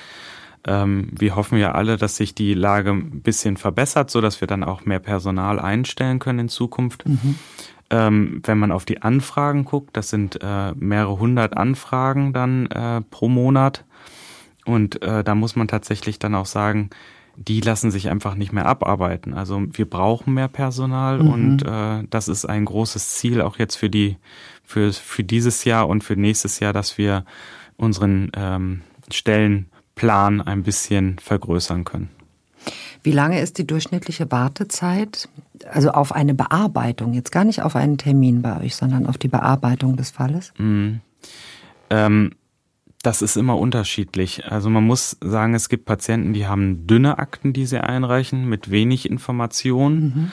Ähm, 0.66 1.08
wir 1.12 1.36
hoffen 1.36 1.58
ja 1.58 1.72
alle, 1.72 1.96
dass 1.96 2.16
sich 2.16 2.34
die 2.34 2.54
Lage 2.54 2.90
ein 2.90 3.22
bisschen 3.22 3.56
verbessert, 3.56 4.10
so 4.10 4.20
dass 4.20 4.40
wir 4.40 4.48
dann 4.48 4.64
auch 4.64 4.84
mehr 4.84 4.98
Personal 4.98 5.58
einstellen 5.58 6.18
können 6.18 6.40
in 6.40 6.48
Zukunft. 6.48 7.06
Mhm. 7.06 7.38
Ähm, 7.90 8.42
wenn 8.44 8.58
man 8.58 8.72
auf 8.72 8.84
die 8.84 9.02
Anfragen 9.02 9.64
guckt, 9.64 9.96
das 9.96 10.10
sind 10.10 10.38
äh, 10.42 10.72
mehrere 10.74 11.18
hundert 11.18 11.56
Anfragen 11.56 12.32
dann 12.32 12.66
äh, 12.66 13.02
pro 13.02 13.28
Monat. 13.28 13.84
Und 14.64 15.02
äh, 15.02 15.22
da 15.22 15.34
muss 15.34 15.56
man 15.56 15.68
tatsächlich 15.68 16.18
dann 16.18 16.34
auch 16.34 16.46
sagen, 16.46 16.90
die 17.36 17.60
lassen 17.60 17.90
sich 17.90 18.08
einfach 18.08 18.34
nicht 18.34 18.52
mehr 18.52 18.66
abarbeiten. 18.66 19.34
Also 19.34 19.62
wir 19.72 19.88
brauchen 19.88 20.34
mehr 20.34 20.48
Personal 20.48 21.22
mhm. 21.22 21.28
und 21.28 21.62
äh, 21.62 22.04
das 22.08 22.28
ist 22.28 22.44
ein 22.44 22.64
großes 22.64 23.16
Ziel 23.16 23.40
auch 23.40 23.58
jetzt 23.58 23.76
für 23.76 23.90
die 23.90 24.16
für 24.62 24.92
für 24.92 25.24
dieses 25.24 25.64
Jahr 25.64 25.88
und 25.88 26.04
für 26.04 26.16
nächstes 26.16 26.60
Jahr, 26.60 26.72
dass 26.72 26.98
wir 26.98 27.24
unseren 27.76 28.30
ähm, 28.36 28.82
Stellenplan 29.10 30.40
ein 30.40 30.62
bisschen 30.62 31.18
vergrößern 31.18 31.84
können. 31.84 32.08
Wie 33.02 33.12
lange 33.12 33.40
ist 33.40 33.58
die 33.58 33.66
durchschnittliche 33.66 34.30
Wartezeit? 34.30 35.28
Also 35.70 35.90
auf 35.90 36.12
eine 36.12 36.34
Bearbeitung, 36.34 37.12
jetzt 37.12 37.32
gar 37.32 37.44
nicht 37.44 37.62
auf 37.62 37.76
einen 37.76 37.98
Termin 37.98 38.40
bei 38.40 38.60
euch, 38.60 38.76
sondern 38.76 39.06
auf 39.06 39.18
die 39.18 39.28
Bearbeitung 39.28 39.96
des 39.96 40.10
Falles? 40.10 40.54
Mhm. 40.56 41.00
Ähm, 41.90 42.30
das 43.04 43.20
ist 43.20 43.36
immer 43.36 43.58
unterschiedlich. 43.58 44.46
Also 44.46 44.70
man 44.70 44.84
muss 44.84 45.16
sagen, 45.20 45.54
es 45.54 45.68
gibt 45.68 45.84
Patienten, 45.84 46.32
die 46.32 46.46
haben 46.46 46.86
dünne 46.86 47.18
Akten, 47.18 47.52
die 47.52 47.66
sie 47.66 47.82
einreichen, 47.82 48.48
mit 48.48 48.70
wenig 48.70 49.08
Informationen. 49.08 50.00
Mhm. 50.02 50.32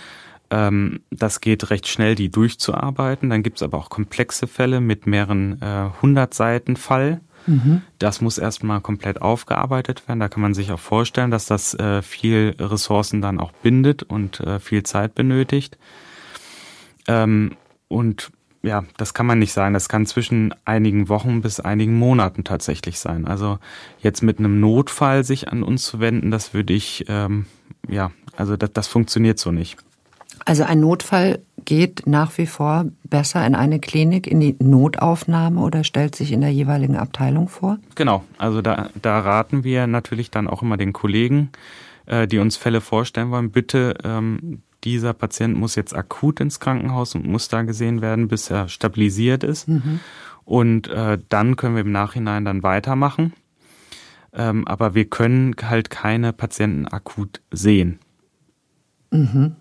Ähm, 0.50 1.00
das 1.12 1.42
geht 1.42 1.70
recht 1.70 1.88
schnell, 1.88 2.16
die 2.16 2.30
durchzuarbeiten. 2.30 3.30
Dann 3.30 3.44
gibt 3.44 3.58
es 3.58 3.64
aber 3.64 3.78
auch 3.78 3.90
komplexe 3.90 4.48
Fälle 4.48 4.80
mit 4.80 5.06
mehreren 5.06 5.62
äh, 5.62 5.90
hundert 6.02 6.34
äh, 6.34 6.36
Seiten 6.38 6.78
Fall. 6.78 7.20
Mhm. 7.46 7.82
Das 8.00 8.22
muss 8.22 8.38
erstmal 8.38 8.80
komplett 8.80 9.22
aufgearbeitet 9.22 10.08
werden. 10.08 10.22
Da 10.22 10.30
kann 10.30 10.42
man 10.42 10.54
sich 10.54 10.72
auch 10.72 10.80
vorstellen, 10.80 11.32
dass 11.32 11.48
das 11.48 11.74
äh, 11.74 12.02
viel 12.02 12.56
Ressourcen 12.58 13.22
dann 13.22 13.40
auch 13.40 13.52
bindet 13.52 14.04
und 14.04 14.40
äh, 14.40 14.60
viel 14.60 14.84
Zeit 14.84 15.14
benötigt. 15.14 15.78
Ähm, 17.08 17.58
und 17.90 18.32
ja, 18.64 18.84
das 18.98 19.14
kann 19.14 19.26
man 19.26 19.40
nicht 19.40 19.54
sagen. 19.54 19.74
Das 19.74 19.90
kann 19.90 20.06
zwischen 20.06 20.54
einigen 20.66 21.10
Wochen 21.10 21.42
bis 21.42 21.60
einigen 21.60 21.98
Monaten 21.98 22.44
tatsächlich 22.44 23.00
sein. 23.00 23.26
Also 23.26 23.58
jetzt 24.02 24.22
mit 24.22 24.40
einem 24.40 24.60
Notfall 24.60 25.24
sich 25.24 25.48
an 25.50 25.64
uns 25.64 25.86
zu 25.86 26.00
wenden, 26.00 26.32
das 26.32 26.54
würde 26.54 26.74
ich, 26.74 27.06
ähm, 27.08 27.46
ja, 27.90 28.12
also 28.36 28.58
das, 28.58 28.72
das 28.74 28.88
funktioniert 28.88 29.40
so 29.40 29.52
nicht. 29.52 29.78
Also 30.46 30.64
ein 30.64 30.80
Notfall 30.80 31.40
geht 31.66 32.04
nach 32.08 32.38
wie 32.38 32.48
vor 32.48 32.86
besser 33.04 33.46
in 33.46 33.56
eine 33.56 33.80
Klinik, 33.80 34.26
in 34.28 34.40
die 34.40 34.56
Notaufnahme 34.60 35.62
oder 35.62 35.84
stellt 35.84 36.16
sich 36.16 36.32
in 36.32 36.42
der 36.42 36.52
jeweiligen 36.52 36.96
Abteilung 36.96 37.48
vor? 37.48 37.78
Genau, 37.96 38.24
also 38.38 38.62
da, 38.62 38.90
da 39.00 39.20
raten 39.20 39.64
wir 39.64 39.86
natürlich 39.88 40.32
dann 40.32 40.48
auch 40.48 40.62
immer 40.64 40.78
den 40.78 40.94
Kollegen, 40.94 41.52
äh, 42.08 42.28
die 42.28 42.40
uns 42.40 42.58
Fälle 42.58 42.82
vorstellen 42.82 43.30
wollen, 43.30 43.52
bitte 43.52 43.96
ähm, 44.04 44.64
dieser 44.84 45.14
Patient 45.14 45.58
muss 45.58 45.76
jetzt 45.76 45.96
akut 45.96 46.40
ins 46.40 46.60
Krankenhaus 46.60 47.16
und 47.16 47.26
muss 47.26 47.48
da 47.48 47.62
gesehen 47.62 48.02
werden, 48.02 48.28
bis 48.28 48.50
er 48.50 48.68
stabilisiert 48.68 49.44
ist. 49.44 49.68
Mhm. 49.68 50.00
Und 50.44 50.88
äh, 50.88 51.20
dann 51.30 51.56
können 51.56 51.76
wir 51.76 51.82
im 51.82 51.92
Nachhinein 51.92 52.46
dann 52.46 52.64
weitermachen. 52.64 53.34
Ähm, 54.34 54.68
aber 54.68 54.96
wir 54.96 55.06
können 55.06 55.56
halt 55.62 55.90
keine 55.90 56.34
Patienten 56.34 56.88
akut 56.88 57.42
sehen. 57.52 58.00
Mhm. 59.12 59.56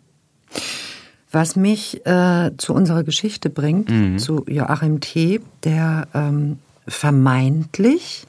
Was 1.32 1.54
mich 1.56 2.04
äh, 2.06 2.50
zu 2.56 2.74
unserer 2.74 3.04
Geschichte 3.04 3.50
bringt, 3.50 3.90
mhm. 3.90 4.18
zu 4.18 4.44
Joachim 4.48 5.00
T., 5.00 5.40
der 5.64 6.08
ähm, 6.14 6.58
vermeintlich 6.88 8.26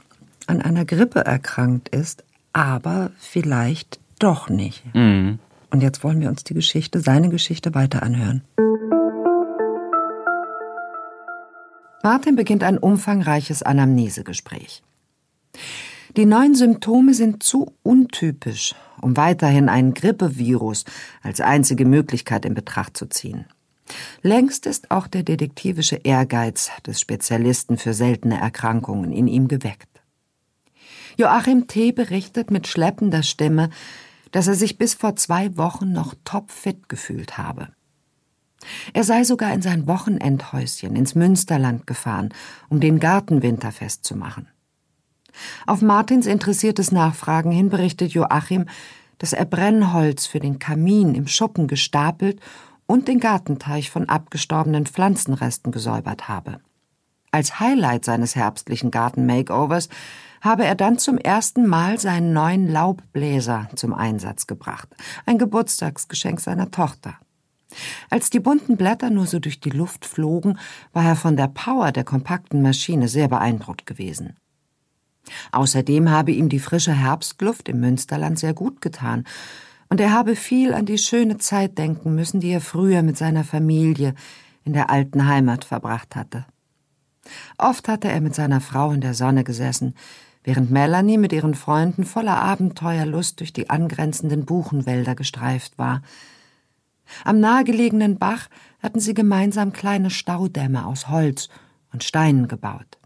an 0.47 0.61
einer 0.61 0.85
Grippe 0.85 1.25
erkrankt 1.25 1.89
ist, 1.89 2.23
aber 2.53 3.11
vielleicht 3.17 3.99
doch 4.19 4.49
nicht. 4.49 4.83
Mhm. 4.93 5.39
Und 5.71 5.81
jetzt 5.81 6.03
wollen 6.03 6.21
wir 6.21 6.29
uns 6.29 6.43
die 6.43 6.53
Geschichte, 6.53 6.99
seine 6.99 7.29
Geschichte 7.29 7.73
weiter 7.73 8.03
anhören. 8.03 8.43
Martin 12.03 12.35
beginnt 12.35 12.63
ein 12.63 12.77
umfangreiches 12.77 13.63
Anamnesegespräch. 13.63 14.83
Die 16.17 16.25
neuen 16.25 16.55
Symptome 16.55 17.13
sind 17.13 17.41
zu 17.41 17.73
untypisch, 17.83 18.75
um 19.01 19.15
weiterhin 19.15 19.69
einen 19.69 19.93
Grippevirus 19.93 20.83
als 21.23 21.39
einzige 21.39 21.85
Möglichkeit 21.85 22.43
in 22.43 22.53
Betracht 22.53 22.97
zu 22.97 23.07
ziehen. 23.07 23.45
Längst 24.21 24.65
ist 24.65 24.91
auch 24.91 25.07
der 25.07 25.23
detektivische 25.23 25.97
Ehrgeiz 25.97 26.69
des 26.85 26.99
Spezialisten 26.99 27.77
für 27.77 27.93
seltene 27.93 28.39
Erkrankungen 28.39 29.11
in 29.11 29.27
ihm 29.27 29.47
geweckt. 29.47 29.87
Joachim 31.17 31.67
T. 31.67 31.91
berichtet 31.91 32.51
mit 32.51 32.67
schleppender 32.67 33.23
Stimme, 33.23 33.69
dass 34.31 34.47
er 34.47 34.55
sich 34.55 34.77
bis 34.77 34.93
vor 34.93 35.15
zwei 35.15 35.55
Wochen 35.57 35.91
noch 35.91 36.15
topfit 36.23 36.89
gefühlt 36.89 37.37
habe. 37.37 37.69
Er 38.93 39.03
sei 39.03 39.23
sogar 39.23 39.53
in 39.53 39.61
sein 39.61 39.87
Wochenendhäuschen 39.87 40.95
ins 40.95 41.15
Münsterland 41.15 41.87
gefahren, 41.87 42.29
um 42.69 42.79
den 42.79 42.99
Gartenwinterfest 42.99 44.05
zu 44.05 44.15
machen. 44.15 44.47
Auf 45.65 45.81
Martins 45.81 46.25
interessiertes 46.25 46.91
Nachfragen 46.91 47.51
hin 47.51 47.69
berichtet 47.69 48.11
Joachim, 48.11 48.65
dass 49.17 49.33
er 49.33 49.45
Brennholz 49.45 50.25
für 50.25 50.39
den 50.39 50.59
Kamin 50.59 51.15
im 51.15 51.27
Schuppen 51.27 51.67
gestapelt 51.67 52.39
und 52.85 53.07
den 53.07 53.19
Gartenteich 53.19 53.89
von 53.89 54.09
abgestorbenen 54.09 54.85
Pflanzenresten 54.85 55.71
gesäubert 55.71 56.27
habe. 56.27 56.59
Als 57.31 57.59
Highlight 57.59 58.03
seines 58.03 58.35
herbstlichen 58.35 58.91
Garten-Makeovers 58.91 59.87
habe 60.41 60.65
er 60.65 60.75
dann 60.75 60.97
zum 60.97 61.17
ersten 61.17 61.67
Mal 61.67 61.99
seinen 61.99 62.33
neuen 62.33 62.67
Laubbläser 62.67 63.69
zum 63.75 63.93
Einsatz 63.93 64.47
gebracht, 64.47 64.89
ein 65.25 65.37
Geburtstagsgeschenk 65.37 66.39
seiner 66.39 66.71
Tochter. 66.71 67.15
Als 68.09 68.29
die 68.29 68.39
bunten 68.39 68.75
Blätter 68.75 69.09
nur 69.09 69.27
so 69.27 69.39
durch 69.39 69.59
die 69.59 69.69
Luft 69.69 70.05
flogen, 70.05 70.59
war 70.91 71.05
er 71.05 71.15
von 71.15 71.37
der 71.37 71.47
Power 71.47 71.91
der 71.91 72.03
kompakten 72.03 72.61
Maschine 72.61 73.07
sehr 73.07 73.27
beeindruckt 73.27 73.85
gewesen. 73.85 74.35
Außerdem 75.51 76.09
habe 76.09 76.31
ihm 76.31 76.49
die 76.49 76.59
frische 76.59 76.93
Herbstluft 76.93 77.69
im 77.69 77.79
Münsterland 77.79 78.39
sehr 78.39 78.53
gut 78.53 78.81
getan, 78.81 79.23
und 79.89 79.99
er 79.99 80.13
habe 80.13 80.37
viel 80.37 80.73
an 80.73 80.85
die 80.85 80.97
schöne 80.97 81.37
Zeit 81.37 81.77
denken 81.77 82.15
müssen, 82.15 82.39
die 82.39 82.51
er 82.51 82.61
früher 82.61 83.01
mit 83.01 83.17
seiner 83.17 83.43
Familie 83.43 84.15
in 84.63 84.71
der 84.71 84.89
alten 84.89 85.27
Heimat 85.27 85.65
verbracht 85.65 86.15
hatte. 86.15 86.45
Oft 87.57 87.89
hatte 87.89 88.07
er 88.07 88.21
mit 88.21 88.33
seiner 88.33 88.61
Frau 88.61 88.91
in 88.91 89.01
der 89.01 89.13
Sonne 89.13 89.43
gesessen, 89.43 89.93
während 90.43 90.71
Melanie 90.71 91.17
mit 91.17 91.33
ihren 91.33 91.53
Freunden 91.53 92.03
voller 92.03 92.37
Abenteuerlust 92.37 93.39
durch 93.39 93.53
die 93.53 93.69
angrenzenden 93.69 94.45
Buchenwälder 94.45 95.15
gestreift 95.15 95.77
war. 95.77 96.01
Am 97.23 97.39
nahegelegenen 97.39 98.17
Bach 98.17 98.47
hatten 98.81 98.99
sie 98.99 99.13
gemeinsam 99.13 99.73
kleine 99.73 100.09
Staudämme 100.09 100.85
aus 100.85 101.09
Holz 101.09 101.49
und 101.91 102.03
Steinen 102.03 102.47
gebaut. 102.47 102.97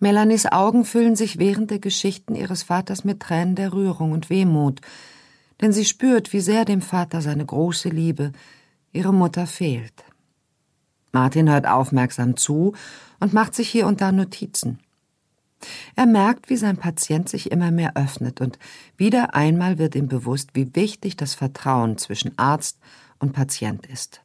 Melanies 0.00 0.46
Augen 0.46 0.84
füllen 0.84 1.16
sich 1.16 1.38
während 1.38 1.70
der 1.70 1.80
Geschichten 1.80 2.36
ihres 2.36 2.62
Vaters 2.62 3.04
mit 3.04 3.20
Tränen 3.20 3.56
der 3.56 3.72
Rührung 3.72 4.12
und 4.12 4.30
Wehmut, 4.30 4.80
denn 5.60 5.72
sie 5.72 5.84
spürt, 5.84 6.32
wie 6.32 6.40
sehr 6.40 6.64
dem 6.64 6.82
Vater 6.82 7.20
seine 7.20 7.44
große 7.44 7.88
Liebe, 7.88 8.32
ihre 8.92 9.12
Mutter 9.12 9.46
fehlt. 9.48 10.04
Martin 11.10 11.50
hört 11.50 11.66
aufmerksam 11.66 12.36
zu 12.36 12.74
und 13.18 13.32
macht 13.32 13.54
sich 13.54 13.68
hier 13.68 13.88
und 13.88 14.00
da 14.00 14.12
Notizen. 14.12 14.78
Er 15.96 16.06
merkt, 16.06 16.50
wie 16.50 16.56
sein 16.56 16.76
Patient 16.76 17.28
sich 17.28 17.50
immer 17.50 17.70
mehr 17.70 17.96
öffnet, 17.96 18.40
und 18.40 18.58
wieder 18.96 19.34
einmal 19.34 19.78
wird 19.78 19.94
ihm 19.94 20.08
bewusst, 20.08 20.50
wie 20.54 20.74
wichtig 20.74 21.16
das 21.16 21.34
Vertrauen 21.34 21.98
zwischen 21.98 22.38
Arzt 22.38 22.78
und 23.18 23.32
Patient 23.32 23.86
ist. 23.86 24.22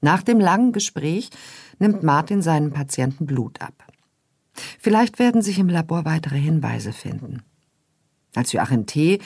Nach 0.00 0.22
dem 0.22 0.40
langen 0.40 0.72
Gespräch 0.72 1.30
nimmt 1.78 2.02
Martin 2.02 2.42
seinem 2.42 2.72
Patienten 2.72 3.26
Blut 3.26 3.60
ab. 3.60 3.86
Vielleicht 4.78 5.18
werden 5.18 5.42
sich 5.42 5.58
im 5.58 5.68
Labor 5.68 6.04
weitere 6.04 6.38
Hinweise 6.38 6.92
finden. 6.92 7.42
Als 8.34 8.52
Joachim 8.52 8.86
T 8.86 9.20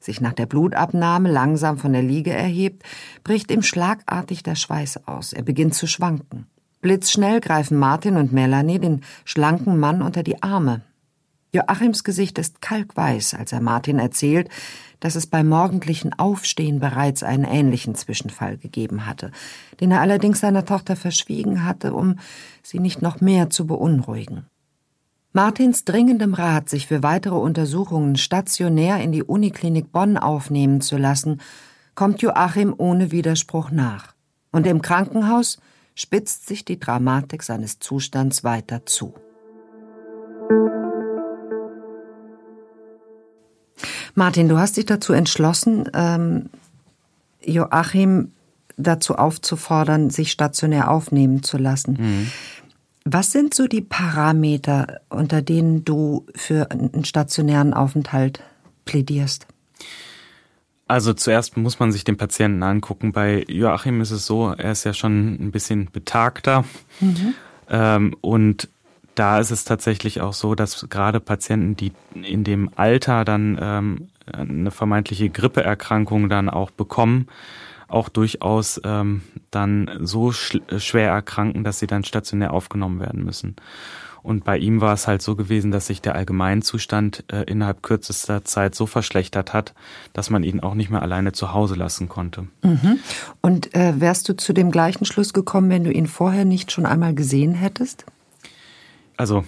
sich 0.00 0.20
nach 0.20 0.32
der 0.32 0.46
Blutabnahme 0.46 1.30
langsam 1.30 1.78
von 1.78 1.92
der 1.92 2.02
Liege 2.02 2.32
erhebt, 2.32 2.82
bricht 3.22 3.50
ihm 3.50 3.62
schlagartig 3.62 4.42
der 4.42 4.56
Schweiß 4.56 5.06
aus. 5.06 5.32
Er 5.32 5.42
beginnt 5.42 5.74
zu 5.74 5.86
schwanken. 5.86 6.46
Blitzschnell 6.82 7.40
greifen 7.40 7.78
Martin 7.78 8.16
und 8.16 8.32
Melanie 8.32 8.80
den 8.80 9.02
schlanken 9.24 9.78
Mann 9.78 10.02
unter 10.02 10.24
die 10.24 10.42
Arme. 10.42 10.82
Joachims 11.54 12.02
Gesicht 12.02 12.38
ist 12.38 12.60
kalkweiß, 12.60 13.34
als 13.34 13.52
er 13.52 13.60
Martin 13.60 14.00
erzählt, 14.00 14.48
dass 14.98 15.14
es 15.14 15.28
beim 15.28 15.48
morgendlichen 15.48 16.12
Aufstehen 16.18 16.80
bereits 16.80 17.22
einen 17.22 17.44
ähnlichen 17.44 17.94
Zwischenfall 17.94 18.56
gegeben 18.56 19.06
hatte, 19.06 19.30
den 19.80 19.92
er 19.92 20.00
allerdings 20.00 20.40
seiner 20.40 20.64
Tochter 20.64 20.96
verschwiegen 20.96 21.64
hatte, 21.64 21.94
um 21.94 22.18
sie 22.62 22.80
nicht 22.80 23.00
noch 23.00 23.20
mehr 23.20 23.48
zu 23.48 23.66
beunruhigen. 23.66 24.46
Martins 25.32 25.84
dringendem 25.84 26.34
Rat, 26.34 26.68
sich 26.68 26.88
für 26.88 27.04
weitere 27.04 27.36
Untersuchungen 27.36 28.16
stationär 28.16 28.98
in 29.00 29.12
die 29.12 29.22
Uniklinik 29.22 29.92
Bonn 29.92 30.16
aufnehmen 30.16 30.80
zu 30.80 30.96
lassen, 30.96 31.40
kommt 31.94 32.22
Joachim 32.22 32.74
ohne 32.76 33.12
Widerspruch 33.12 33.70
nach. 33.70 34.14
Und 34.50 34.66
im 34.66 34.82
Krankenhaus 34.82 35.58
spitzt 35.94 36.46
sich 36.46 36.64
die 36.64 36.78
Dramatik 36.78 37.42
seines 37.42 37.78
Zustands 37.78 38.44
weiter 38.44 38.86
zu. 38.86 39.14
Martin, 44.14 44.48
du 44.48 44.58
hast 44.58 44.76
dich 44.76 44.86
dazu 44.86 45.12
entschlossen, 45.12 45.88
ähm, 45.94 46.50
Joachim 47.44 48.32
dazu 48.76 49.16
aufzufordern, 49.16 50.10
sich 50.10 50.30
stationär 50.30 50.90
aufnehmen 50.90 51.42
zu 51.42 51.58
lassen. 51.58 51.96
Mhm. 51.98 52.30
Was 53.04 53.32
sind 53.32 53.52
so 53.54 53.66
die 53.66 53.80
Parameter, 53.80 55.00
unter 55.08 55.42
denen 55.42 55.84
du 55.84 56.26
für 56.36 56.70
einen 56.70 57.04
stationären 57.04 57.74
Aufenthalt 57.74 58.40
plädierst? 58.84 59.46
Also 60.88 61.12
zuerst 61.14 61.56
muss 61.56 61.78
man 61.78 61.92
sich 61.92 62.04
den 62.04 62.16
Patienten 62.16 62.62
angucken. 62.62 63.12
Bei 63.12 63.44
Joachim 63.48 64.00
ist 64.00 64.10
es 64.10 64.26
so, 64.26 64.50
er 64.50 64.72
ist 64.72 64.84
ja 64.84 64.92
schon 64.92 65.34
ein 65.34 65.50
bisschen 65.50 65.90
betagter. 65.90 66.64
Mhm. 67.00 67.34
Ähm, 67.70 68.16
und 68.20 68.68
da 69.14 69.38
ist 69.38 69.50
es 69.50 69.64
tatsächlich 69.64 70.20
auch 70.20 70.32
so, 70.32 70.54
dass 70.54 70.88
gerade 70.88 71.20
Patienten, 71.20 71.76
die 71.76 71.92
in 72.14 72.44
dem 72.44 72.70
Alter 72.76 73.24
dann 73.24 73.58
ähm, 73.60 74.08
eine 74.32 74.70
vermeintliche 74.70 75.30
Grippeerkrankung 75.30 76.28
dann 76.28 76.48
auch 76.48 76.70
bekommen, 76.70 77.28
auch 77.88 78.08
durchaus 78.08 78.80
ähm, 78.84 79.22
dann 79.50 79.90
so 80.00 80.32
schwer 80.32 81.10
erkranken, 81.10 81.62
dass 81.64 81.78
sie 81.78 81.86
dann 81.86 82.04
stationär 82.04 82.52
aufgenommen 82.52 83.00
werden 83.00 83.24
müssen. 83.24 83.56
Und 84.22 84.44
bei 84.44 84.56
ihm 84.56 84.80
war 84.80 84.94
es 84.94 85.08
halt 85.08 85.20
so 85.20 85.34
gewesen, 85.34 85.70
dass 85.72 85.88
sich 85.88 86.00
der 86.00 86.14
Allgemeinzustand 86.14 87.24
äh, 87.32 87.42
innerhalb 87.42 87.82
kürzester 87.82 88.44
Zeit 88.44 88.74
so 88.74 88.86
verschlechtert 88.86 89.52
hat, 89.52 89.74
dass 90.12 90.30
man 90.30 90.44
ihn 90.44 90.60
auch 90.60 90.74
nicht 90.74 90.90
mehr 90.90 91.02
alleine 91.02 91.32
zu 91.32 91.52
Hause 91.52 91.74
lassen 91.74 92.08
konnte. 92.08 92.46
Mhm. 92.62 92.98
Und 93.40 93.74
äh, 93.74 94.00
wärst 94.00 94.28
du 94.28 94.36
zu 94.36 94.52
dem 94.52 94.70
gleichen 94.70 95.04
Schluss 95.04 95.32
gekommen, 95.32 95.70
wenn 95.70 95.84
du 95.84 95.92
ihn 95.92 96.06
vorher 96.06 96.44
nicht 96.44 96.70
schon 96.70 96.86
einmal 96.86 97.14
gesehen 97.14 97.54
hättest? 97.54 98.04
Also 99.16 99.44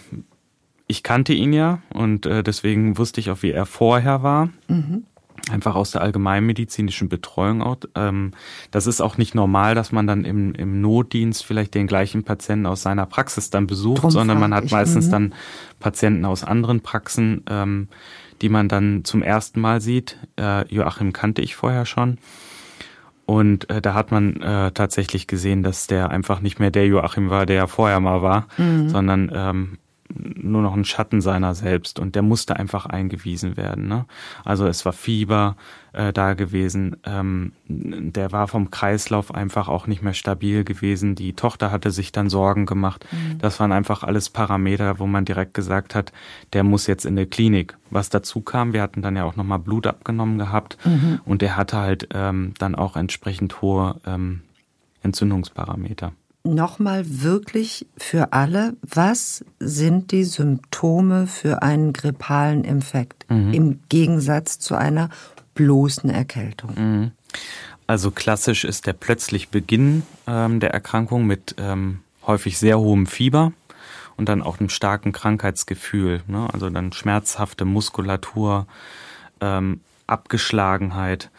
ich 0.86 1.02
kannte 1.02 1.32
ihn 1.32 1.52
ja 1.52 1.80
und 1.92 2.26
äh, 2.26 2.42
deswegen 2.42 2.98
wusste 2.98 3.20
ich 3.20 3.30
auch, 3.30 3.42
wie 3.42 3.52
er 3.52 3.66
vorher 3.66 4.22
war. 4.22 4.50
Mhm 4.68 5.04
einfach 5.50 5.74
aus 5.74 5.90
der 5.90 6.00
allgemeinmedizinischen 6.00 7.08
Betreuung 7.08 7.62
auch. 7.62 7.76
Ähm, 7.94 8.32
das 8.70 8.86
ist 8.86 9.00
auch 9.00 9.18
nicht 9.18 9.34
normal, 9.34 9.74
dass 9.74 9.92
man 9.92 10.06
dann 10.06 10.24
im, 10.24 10.54
im 10.54 10.80
Notdienst 10.80 11.44
vielleicht 11.44 11.74
den 11.74 11.86
gleichen 11.86 12.24
Patienten 12.24 12.66
aus 12.66 12.82
seiner 12.82 13.06
Praxis 13.06 13.50
dann 13.50 13.66
besucht, 13.66 14.02
Drum 14.02 14.10
sondern 14.10 14.40
man 14.40 14.54
hat 14.54 14.64
ich, 14.64 14.72
meistens 14.72 15.06
mhm. 15.06 15.10
dann 15.10 15.34
Patienten 15.80 16.24
aus 16.24 16.44
anderen 16.44 16.80
Praxen, 16.80 17.42
ähm, 17.48 17.88
die 18.42 18.48
man 18.48 18.68
dann 18.68 19.04
zum 19.04 19.22
ersten 19.22 19.60
Mal 19.60 19.80
sieht. 19.80 20.18
Äh, 20.38 20.66
Joachim 20.72 21.12
kannte 21.12 21.42
ich 21.42 21.56
vorher 21.56 21.86
schon. 21.86 22.18
Und 23.26 23.70
äh, 23.70 23.80
da 23.80 23.94
hat 23.94 24.10
man 24.10 24.40
äh, 24.42 24.72
tatsächlich 24.72 25.26
gesehen, 25.26 25.62
dass 25.62 25.86
der 25.86 26.10
einfach 26.10 26.40
nicht 26.40 26.58
mehr 26.58 26.70
der 26.70 26.86
Joachim 26.86 27.30
war, 27.30 27.46
der 27.46 27.56
ja 27.56 27.66
vorher 27.66 28.00
mal 28.00 28.22
war, 28.22 28.48
mhm. 28.58 28.88
sondern 28.88 29.32
ähm, 29.34 29.78
nur 30.12 30.62
noch 30.62 30.74
ein 30.74 30.84
Schatten 30.84 31.20
seiner 31.20 31.54
selbst 31.54 31.98
und 31.98 32.14
der 32.14 32.22
musste 32.22 32.56
einfach 32.56 32.86
eingewiesen 32.86 33.56
werden. 33.56 33.88
Ne? 33.88 34.04
Also 34.44 34.66
es 34.66 34.84
war 34.84 34.92
Fieber 34.92 35.56
äh, 35.92 36.12
da 36.12 36.34
gewesen, 36.34 36.96
ähm, 37.04 37.52
der 37.66 38.30
war 38.30 38.46
vom 38.46 38.70
Kreislauf 38.70 39.34
einfach 39.34 39.68
auch 39.68 39.86
nicht 39.86 40.02
mehr 40.02 40.12
stabil 40.12 40.64
gewesen. 40.64 41.14
Die 41.14 41.32
Tochter 41.32 41.70
hatte 41.70 41.90
sich 41.90 42.12
dann 42.12 42.28
Sorgen 42.28 42.66
gemacht. 42.66 43.06
Mhm. 43.10 43.38
Das 43.38 43.58
waren 43.60 43.72
einfach 43.72 44.02
alles 44.02 44.28
Parameter, 44.28 44.98
wo 44.98 45.06
man 45.06 45.24
direkt 45.24 45.54
gesagt 45.54 45.94
hat, 45.94 46.12
der 46.52 46.64
muss 46.64 46.86
jetzt 46.86 47.06
in 47.06 47.16
der 47.16 47.26
Klinik. 47.26 47.76
Was 47.90 48.10
dazu 48.10 48.40
kam, 48.40 48.72
wir 48.72 48.82
hatten 48.82 49.02
dann 49.02 49.16
ja 49.16 49.24
auch 49.24 49.36
nochmal 49.36 49.58
Blut 49.58 49.86
abgenommen 49.86 50.38
gehabt 50.38 50.76
mhm. 50.84 51.20
und 51.24 51.40
der 51.40 51.56
hatte 51.56 51.78
halt 51.78 52.08
ähm, 52.12 52.52
dann 52.58 52.74
auch 52.74 52.96
entsprechend 52.96 53.62
hohe 53.62 54.00
ähm, 54.06 54.42
Entzündungsparameter 55.02 56.12
nochmal 56.44 57.04
wirklich 57.06 57.86
für 57.96 58.32
alle, 58.32 58.76
was 58.82 59.44
sind 59.58 60.12
die 60.12 60.24
Symptome 60.24 61.26
für 61.26 61.62
einen 61.62 61.92
grippalen 61.92 62.64
Infekt 62.64 63.28
mhm. 63.30 63.52
im 63.52 63.80
Gegensatz 63.88 64.58
zu 64.58 64.74
einer 64.74 65.08
bloßen 65.54 66.10
Erkältung? 66.10 66.74
Mhm. 66.76 67.10
Also 67.86 68.10
klassisch 68.10 68.64
ist 68.64 68.86
der 68.86 68.92
plötzlich 68.92 69.48
Beginn 69.48 70.04
ähm, 70.26 70.60
der 70.60 70.72
Erkrankung 70.72 71.26
mit 71.26 71.56
ähm, 71.58 72.00
häufig 72.26 72.58
sehr 72.58 72.78
hohem 72.78 73.06
Fieber 73.06 73.52
und 74.16 74.28
dann 74.28 74.42
auch 74.42 74.60
einem 74.60 74.68
starken 74.68 75.12
Krankheitsgefühl. 75.12 76.22
Ne? 76.26 76.48
Also 76.52 76.70
dann 76.70 76.92
schmerzhafte 76.92 77.64
Muskulatur, 77.64 78.66
ähm, 79.40 79.80
Abgeschlagenheit. 80.06 81.30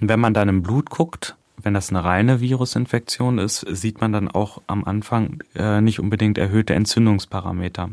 Und 0.00 0.08
wenn 0.08 0.20
man 0.20 0.34
dann 0.34 0.48
im 0.48 0.62
Blut 0.62 0.90
guckt, 0.90 1.36
wenn 1.62 1.74
das 1.74 1.90
eine 1.90 2.04
reine 2.04 2.40
Virusinfektion 2.40 3.38
ist, 3.38 3.66
sieht 3.68 4.00
man 4.00 4.12
dann 4.12 4.28
auch 4.28 4.62
am 4.66 4.84
Anfang 4.84 5.42
äh, 5.54 5.80
nicht 5.80 6.00
unbedingt 6.00 6.38
erhöhte 6.38 6.74
Entzündungsparameter. 6.74 7.90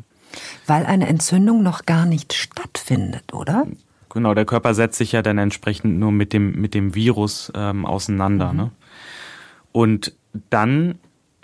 Weil 0.68 0.86
eine 0.86 1.08
Entzündung 1.08 1.64
noch 1.64 1.86
gar 1.86 2.06
nicht 2.06 2.34
stattfindet, 2.34 3.34
oder? 3.34 3.66
Genau, 4.10 4.34
der 4.34 4.46
Körper 4.46 4.74
setzt 4.74 4.98
sich 4.98 5.12
ja 5.12 5.22
dann 5.22 5.38
entsprechend 5.38 6.00
nur 6.00 6.12
mit 6.12 6.34
dem, 6.34 6.54
mit 6.54 6.74
dem 6.74 6.96
Virus 6.96 7.52
ähm, 7.56 7.86
auseinander. 7.86 8.54
Mhm. 8.54 8.58
Ne? 8.58 8.72
Und 9.72 10.16
dann, 10.50 11.00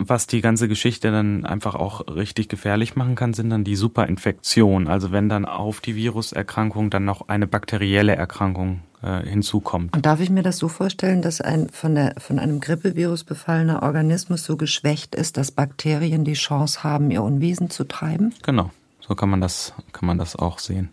was 0.08 0.26
die 0.26 0.40
ganze 0.40 0.68
Geschichte 0.68 1.10
dann 1.10 1.44
einfach 1.44 1.74
auch 1.74 2.06
richtig 2.06 2.48
gefährlich 2.48 2.96
machen 2.96 3.14
kann, 3.14 3.34
sind 3.34 3.50
dann 3.50 3.64
die 3.64 3.76
Superinfektionen. 3.76 4.88
Also 4.88 5.12
wenn 5.12 5.28
dann 5.28 5.44
auf 5.44 5.80
die 5.80 5.96
Viruserkrankung 5.96 6.90
dann 6.90 7.04
noch 7.04 7.28
eine 7.28 7.46
bakterielle 7.46 8.14
Erkrankung 8.14 8.80
äh, 9.02 9.22
hinzukommt. 9.26 9.94
Und 9.94 10.06
darf 10.06 10.20
ich 10.20 10.30
mir 10.30 10.42
das 10.42 10.58
so 10.58 10.68
vorstellen, 10.68 11.22
dass 11.22 11.40
ein 11.40 11.68
von, 11.70 11.94
der, 11.94 12.14
von 12.18 12.38
einem 12.38 12.60
Grippevirus 12.60 13.24
befallener 13.24 13.82
Organismus 13.82 14.44
so 14.44 14.56
geschwächt 14.56 15.14
ist, 15.14 15.36
dass 15.36 15.50
Bakterien 15.50 16.24
die 16.24 16.34
Chance 16.34 16.84
haben, 16.84 17.10
ihr 17.10 17.22
Unwesen 17.22 17.70
zu 17.70 17.84
treiben? 17.84 18.34
Genau, 18.42 18.70
so 19.00 19.14
kann 19.14 19.30
man 19.30 19.40
das, 19.40 19.74
kann 19.92 20.06
man 20.06 20.18
das 20.18 20.36
auch 20.36 20.58
sehen. 20.58 20.90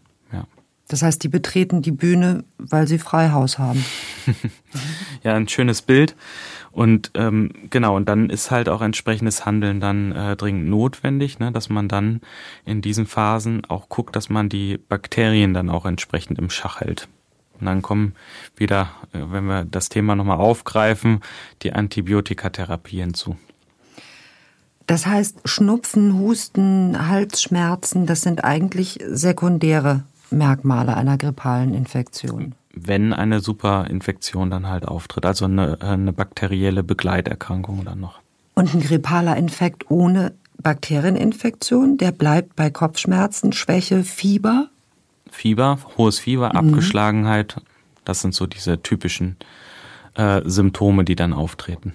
Das 0.89 1.03
heißt, 1.03 1.23
die 1.23 1.27
betreten 1.29 1.83
die 1.83 1.91
Bühne, 1.91 2.43
weil 2.57 2.87
sie 2.87 2.97
Freihaus 2.97 3.59
haben. 3.59 3.85
ja, 5.23 5.35
ein 5.35 5.47
schönes 5.47 5.83
Bild. 5.83 6.15
Und 6.71 7.11
ähm, 7.15 7.51
genau, 7.69 7.95
und 7.95 8.07
dann 8.07 8.29
ist 8.29 8.51
halt 8.51 8.69
auch 8.69 8.81
entsprechendes 8.81 9.45
Handeln 9.45 9.79
dann 9.79 10.11
äh, 10.11 10.35
dringend 10.35 10.69
notwendig, 10.69 11.39
ne, 11.39 11.51
dass 11.51 11.69
man 11.69 11.87
dann 11.87 12.21
in 12.65 12.81
diesen 12.81 13.07
Phasen 13.07 13.65
auch 13.65 13.89
guckt, 13.89 14.15
dass 14.15 14.29
man 14.29 14.49
die 14.49 14.77
Bakterien 14.77 15.53
dann 15.53 15.69
auch 15.69 15.85
entsprechend 15.85 16.37
im 16.37 16.49
Schach 16.49 16.81
hält. 16.81 17.07
Und 17.59 17.65
dann 17.65 17.81
kommen 17.81 18.13
wieder, 18.55 18.91
äh, 19.13 19.19
wenn 19.29 19.45
wir 19.45 19.65
das 19.65 19.89
Thema 19.89 20.15
nochmal 20.15 20.37
aufgreifen, 20.37 21.21
die 21.63 21.73
Antibiotikatherapie 21.73 22.99
hinzu. 22.99 23.35
Das 24.87 25.05
heißt, 25.05 25.41
Schnupfen, 25.45 26.17
Husten, 26.17 27.09
Halsschmerzen, 27.09 28.07
das 28.07 28.21
sind 28.21 28.43
eigentlich 28.43 28.99
sekundäre 29.07 30.03
Merkmale 30.31 30.95
einer 30.95 31.17
grippalen 31.17 31.73
Infektion? 31.73 32.55
Wenn 32.73 33.13
eine 33.13 33.39
Superinfektion 33.39 34.49
dann 34.49 34.67
halt 34.67 34.87
auftritt, 34.87 35.25
also 35.25 35.45
eine, 35.45 35.81
eine 35.81 36.13
bakterielle 36.13 36.83
Begleiterkrankung 36.83 37.83
dann 37.83 37.99
noch. 37.99 38.19
Und 38.53 38.73
ein 38.73 38.81
grippaler 38.81 39.37
Infekt 39.37 39.89
ohne 39.89 40.33
Bakterieninfektion, 40.61 41.97
der 41.97 42.11
bleibt 42.11 42.55
bei 42.55 42.69
Kopfschmerzen, 42.69 43.53
Schwäche, 43.53 44.03
Fieber? 44.03 44.69
Fieber, 45.31 45.79
hohes 45.97 46.19
Fieber, 46.19 46.49
mhm. 46.49 46.57
Abgeschlagenheit, 46.57 47.61
das 48.05 48.21
sind 48.21 48.33
so 48.33 48.45
diese 48.45 48.81
typischen 48.81 49.37
äh, 50.15 50.41
Symptome, 50.45 51.05
die 51.05 51.15
dann 51.15 51.33
auftreten. 51.33 51.93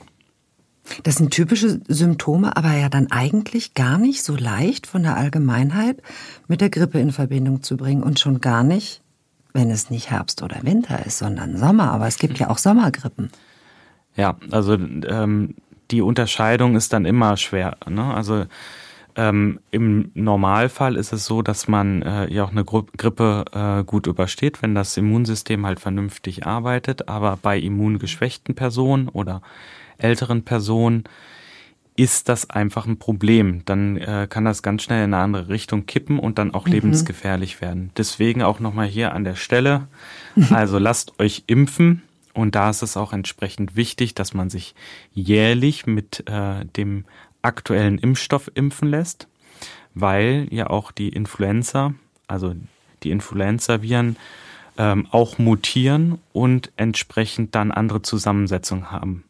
Das 1.03 1.17
sind 1.17 1.31
typische 1.31 1.81
Symptome, 1.89 2.57
aber 2.57 2.75
ja 2.75 2.89
dann 2.89 3.11
eigentlich 3.11 3.75
gar 3.75 3.99
nicht 3.99 4.23
so 4.23 4.37
leicht 4.37 4.87
von 4.87 5.03
der 5.03 5.17
Allgemeinheit 5.17 6.03
mit 6.47 6.61
der 6.61 6.69
Grippe 6.69 7.01
in 7.01 7.11
Verbindung 7.11 7.63
zu 7.63 7.77
bringen 7.77 8.03
und 8.03 8.21
schon 8.21 8.41
gar 8.41 8.63
nicht, 8.63 9.01
wenn 9.55 9.71
es 9.71 9.89
nicht 9.89 10.11
Herbst 10.11 10.43
oder 10.43 10.63
Winter 10.63 11.07
ist, 11.07 11.19
sondern 11.19 11.57
Sommer. 11.57 11.93
Aber 11.93 12.07
es 12.07 12.19
gibt 12.19 12.39
ja 12.39 12.51
auch 12.51 12.59
Sommergrippen. 12.59 13.31
Ja, 14.17 14.37
also 14.51 14.75
ähm, 14.75 15.55
die 15.91 16.03
Unterscheidung 16.03 16.77
ist 16.77 16.93
dann 16.93 17.07
immer 17.07 17.37
schwer. 17.37 17.77
Ne? 17.89 18.13
Also 18.15 18.45
ähm, 19.17 19.61
Im 19.71 20.11
Normalfall 20.15 20.97
ist 20.97 21.13
es 21.13 21.25
so, 21.25 21.41
dass 21.43 21.69
man 21.69 22.03
äh, 22.03 22.33
ja 22.33 22.45
auch 22.45 22.51
eine 22.51 22.65
Gru 22.65 22.83
Grippe 22.97 23.45
äh, 23.53 23.85
gut 23.85 24.09
übersteht, 24.09 24.61
wenn 24.61 24.75
das 24.75 24.97
Immunsystem 24.97 25.65
halt 25.65 25.79
vernünftig 25.79 26.47
arbeitet. 26.47 27.09
Aber 27.09 27.39
bei 27.41 27.59
immungeschwächten 27.59 28.57
Personen 28.57 29.09
oder 29.09 29.41
älteren 29.99 30.43
Personen 30.43 31.05
ist 31.97 32.29
das 32.29 32.51
einfach 32.51 32.87
ein 32.87 32.99
Problem. 32.99 33.65
Dann 33.65 33.97
äh, 33.97 34.27
kann 34.29 34.45
das 34.45 34.63
ganz 34.63 34.83
schnell 34.83 35.05
in 35.05 35.15
eine 35.15 35.23
andere 35.23 35.49
Richtung 35.49 35.87
kippen 35.87 36.19
und 36.19 36.39
dann 36.39 36.53
auch 36.53 36.67
mhm. 36.67 36.73
lebensgefährlich 36.73 37.61
werden. 37.61 37.91
Deswegen 37.97 38.43
auch 38.43 38.59
nochmal 38.61 38.87
hier 38.87 39.13
an 39.13 39.25
der 39.25 39.37
Stelle. 39.37 39.89
Also 40.51 40.79
lasst 40.79 41.21
euch 41.21 41.45
impfen. 41.47 42.03
Und 42.33 42.57
da 42.57 42.71
ist 42.71 42.83
es 42.83 42.97
auch 42.97 43.13
entsprechend 43.13 43.77
wichtig, 43.77 44.15
dass 44.15 44.35
man 44.35 44.51
sich 44.51 44.75
jährlich 45.13 45.87
mit 45.87 46.29
äh, 46.29 46.65
dem 46.65 47.05
aktuellen 47.43 47.99
Impfstoff 47.99 48.51
impfen 48.55 48.89
lässt, 48.89 49.29
weil 49.95 50.49
ja 50.51 50.69
auch 50.69 50.91
die 50.91 51.11
Influenza, 51.11 51.95
also 52.27 52.55
die 53.05 53.13
Influenza-Viren, 53.13 54.17
ähm, 54.77 55.07
auch 55.13 55.39
mutieren 55.39 56.19
und 56.33 56.73
entsprechend 56.77 57.55
dann 57.55 57.71
andere 57.71 58.03
Zusammensetzungen 58.03 58.91
haben. 58.91 59.23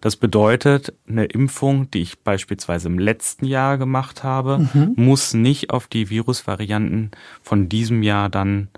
Das 0.00 0.16
bedeutet, 0.16 0.92
eine 1.08 1.24
Impfung, 1.24 1.90
die 1.90 2.02
ich 2.02 2.18
beispielsweise 2.20 2.88
im 2.88 2.98
letzten 2.98 3.46
Jahr 3.46 3.78
gemacht 3.78 4.22
habe, 4.22 4.68
mhm. 4.72 4.92
muss 4.96 5.34
nicht 5.34 5.70
auf 5.70 5.86
die 5.86 6.10
Virusvarianten 6.10 7.10
von 7.42 7.68
diesem 7.68 8.02
Jahr 8.02 8.28
dann 8.28 8.68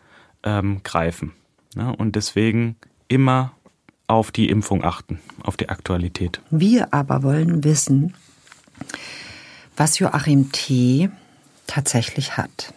ähm, 0.42 0.83
greifen. 0.83 1.33
Ja, 1.74 1.90
und 1.90 2.16
deswegen 2.16 2.76
immer 3.09 3.52
auf 4.07 4.31
die 4.31 4.48
Impfung 4.48 4.85
achten, 4.85 5.20
auf 5.42 5.57
die 5.57 5.68
Aktualität. 5.68 6.40
Wir 6.50 6.94
aber 6.94 7.22
wollen 7.22 7.62
wissen, 7.62 8.14
was 9.76 9.98
Joachim 9.98 10.50
T. 10.50 11.11
tatsächlich 11.66 12.37
hat. 12.37 12.72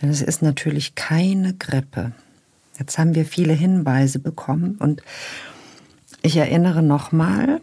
Denn 0.00 0.08
es 0.08 0.22
ist 0.22 0.40
natürlich 0.40 0.94
keine 0.94 1.54
Grippe. 1.54 2.12
Jetzt 2.78 2.96
haben 2.96 3.14
wir 3.14 3.26
viele 3.26 3.52
Hinweise 3.52 4.18
bekommen 4.18 4.76
und 4.78 5.02
ich 6.22 6.36
erinnere 6.36 6.82
nochmal 6.82 7.60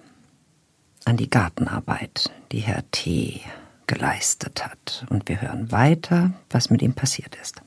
an 1.05 1.17
die 1.17 1.29
Gartenarbeit, 1.29 2.31
die 2.51 2.59
Herr 2.59 2.83
T. 2.91 3.41
geleistet 3.85 4.65
hat. 4.65 5.05
Und 5.09 5.29
wir 5.29 5.41
hören 5.41 5.71
weiter, 5.71 6.31
was 6.49 6.69
mit 6.69 6.81
ihm 6.81 6.93
passiert 6.93 7.37
ist. 7.41 7.61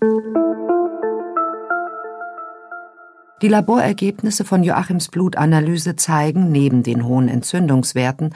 Die 3.42 3.48
Laborergebnisse 3.48 4.44
von 4.44 4.62
Joachims 4.62 5.08
Blutanalyse 5.08 5.96
zeigen 5.96 6.52
neben 6.52 6.82
den 6.82 7.06
hohen 7.06 7.28
Entzündungswerten 7.28 8.34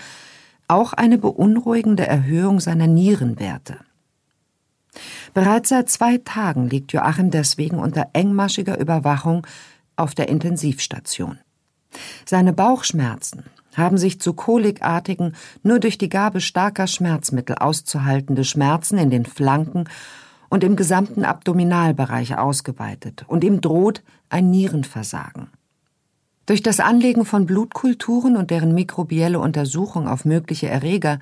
auch 0.66 0.94
eine 0.94 1.18
beunruhigende 1.18 2.06
Erhöhung 2.06 2.58
seiner 2.58 2.86
Nierenwerte. 2.86 3.76
Bereits 5.34 5.68
seit 5.68 5.90
zwei 5.90 6.18
Tagen 6.18 6.70
liegt 6.70 6.92
Joachim 6.92 7.30
deswegen 7.30 7.78
unter 7.78 8.08
engmaschiger 8.14 8.78
Überwachung 8.78 9.46
auf 9.96 10.14
der 10.14 10.28
Intensivstation. 10.28 11.38
Seine 12.24 12.52
Bauchschmerzen 12.52 13.44
haben 13.76 13.98
sich 13.98 14.20
zu 14.20 14.34
kolikartigen, 14.34 15.34
nur 15.62 15.80
durch 15.80 15.98
die 15.98 16.08
Gabe 16.08 16.40
starker 16.40 16.86
Schmerzmittel 16.86 17.56
auszuhaltende 17.56 18.44
Schmerzen 18.44 18.98
in 18.98 19.10
den 19.10 19.26
Flanken 19.26 19.84
und 20.48 20.64
im 20.64 20.76
gesamten 20.76 21.24
Abdominalbereich 21.24 22.38
ausgeweitet 22.38 23.24
und 23.26 23.42
ihm 23.42 23.60
droht 23.60 24.02
ein 24.28 24.50
Nierenversagen. 24.50 25.48
Durch 26.46 26.62
das 26.62 26.78
Anlegen 26.78 27.24
von 27.24 27.46
Blutkulturen 27.46 28.36
und 28.36 28.50
deren 28.50 28.74
mikrobielle 28.74 29.38
Untersuchung 29.40 30.06
auf 30.06 30.24
mögliche 30.24 30.68
Erreger 30.68 31.18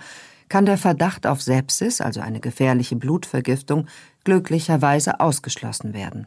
kann 0.48 0.66
der 0.66 0.76
Verdacht 0.76 1.26
auf 1.26 1.40
Sepsis, 1.40 2.00
also 2.00 2.20
eine 2.20 2.40
gefährliche 2.40 2.96
Blutvergiftung, 2.96 3.86
glücklicherweise 4.24 5.20
ausgeschlossen 5.20 5.94
werden. 5.94 6.26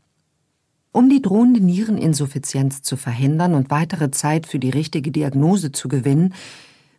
Um 0.95 1.09
die 1.09 1.21
drohende 1.21 1.59
Niereninsuffizienz 1.59 2.81
zu 2.81 2.95
verhindern 2.95 3.53
und 3.53 3.69
weitere 3.69 4.11
Zeit 4.11 4.47
für 4.47 4.59
die 4.59 4.69
richtige 4.69 5.11
Diagnose 5.11 5.73
zu 5.73 5.89
gewinnen, 5.89 6.33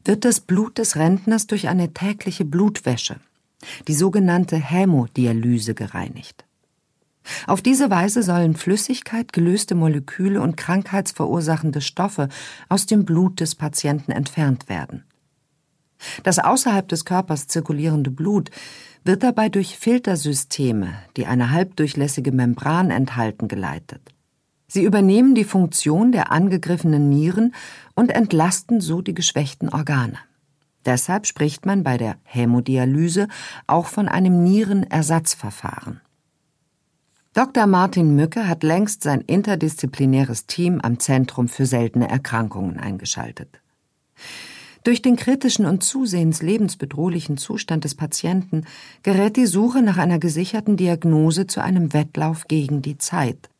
wird 0.04 0.26
das 0.26 0.40
Blut 0.40 0.76
des 0.76 0.96
Rentners 0.96 1.46
durch 1.46 1.68
eine 1.68 1.94
tägliche 1.94 2.44
Blutwäsche, 2.44 3.16
die 3.88 3.94
sogenannte 3.94 4.58
Hämodialyse, 4.58 5.72
gereinigt. 5.72 6.44
Auf 7.46 7.62
diese 7.62 7.88
Weise 7.88 8.22
sollen 8.22 8.54
Flüssigkeit, 8.54 9.32
gelöste 9.32 9.74
Moleküle 9.74 10.42
und 10.42 10.58
krankheitsverursachende 10.58 11.80
Stoffe 11.80 12.28
aus 12.68 12.84
dem 12.84 13.06
Blut 13.06 13.40
des 13.40 13.54
Patienten 13.54 14.12
entfernt 14.12 14.68
werden. 14.68 15.04
Das 16.22 16.38
außerhalb 16.38 16.86
des 16.86 17.06
Körpers 17.06 17.46
zirkulierende 17.46 18.10
Blut 18.10 18.50
wird 19.06 19.22
dabei 19.22 19.48
durch 19.48 19.78
Filtersysteme, 19.78 20.94
die 21.16 21.26
eine 21.26 21.50
halbdurchlässige 21.50 22.32
Membran 22.32 22.90
enthalten, 22.90 23.48
geleitet. 23.48 24.00
Sie 24.68 24.82
übernehmen 24.82 25.34
die 25.34 25.44
Funktion 25.44 26.12
der 26.12 26.32
angegriffenen 26.32 27.08
Nieren 27.08 27.54
und 27.94 28.10
entlasten 28.10 28.80
so 28.80 29.00
die 29.00 29.14
geschwächten 29.14 29.68
Organe. 29.68 30.18
Deshalb 30.84 31.26
spricht 31.26 31.66
man 31.66 31.82
bei 31.82 31.96
der 31.96 32.16
Hämodialyse 32.24 33.28
auch 33.66 33.86
von 33.86 34.08
einem 34.08 34.42
Nierenersatzverfahren. 34.42 36.00
Dr. 37.32 37.66
Martin 37.66 38.16
Mücke 38.16 38.48
hat 38.48 38.62
längst 38.62 39.02
sein 39.02 39.20
interdisziplinäres 39.20 40.46
Team 40.46 40.80
am 40.80 40.98
Zentrum 40.98 41.48
für 41.48 41.66
seltene 41.66 42.08
Erkrankungen 42.08 42.80
eingeschaltet. 42.80 43.60
Durch 44.86 45.02
den 45.02 45.16
kritischen 45.16 45.66
und 45.66 45.82
zusehends 45.82 46.42
lebensbedrohlichen 46.42 47.38
Zustand 47.38 47.82
des 47.82 47.96
Patienten 47.96 48.66
gerät 49.02 49.36
die 49.36 49.46
Suche 49.46 49.82
nach 49.82 49.96
einer 49.96 50.20
gesicherten 50.20 50.76
Diagnose 50.76 51.48
zu 51.48 51.60
einem 51.60 51.92
Wettlauf 51.92 52.46
gegen 52.46 52.82
die 52.82 52.96
Zeit. 52.96 53.50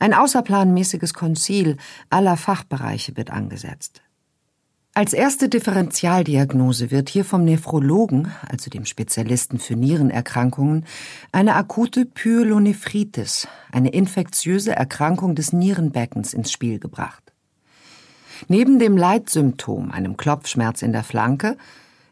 Ein 0.00 0.12
außerplanmäßiges 0.12 1.14
Konzil 1.14 1.76
aller 2.08 2.36
Fachbereiche 2.36 3.16
wird 3.16 3.30
angesetzt. 3.30 4.02
Als 4.92 5.12
erste 5.12 5.48
Differentialdiagnose 5.48 6.90
wird 6.90 7.10
hier 7.10 7.24
vom 7.24 7.44
Nephrologen, 7.44 8.32
also 8.48 8.70
dem 8.70 8.86
Spezialisten 8.86 9.60
für 9.60 9.76
Nierenerkrankungen, 9.76 10.84
eine 11.30 11.54
akute 11.54 12.06
Pyelonephritis, 12.06 13.46
eine 13.70 13.90
infektiöse 13.90 14.74
Erkrankung 14.74 15.36
des 15.36 15.52
Nierenbeckens 15.52 16.34
ins 16.34 16.50
Spiel 16.50 16.80
gebracht. 16.80 17.30
Neben 18.48 18.78
dem 18.78 18.96
Leitsymptom, 18.96 19.90
einem 19.90 20.16
Klopfschmerz 20.16 20.82
in 20.82 20.92
der 20.92 21.04
Flanke, 21.04 21.56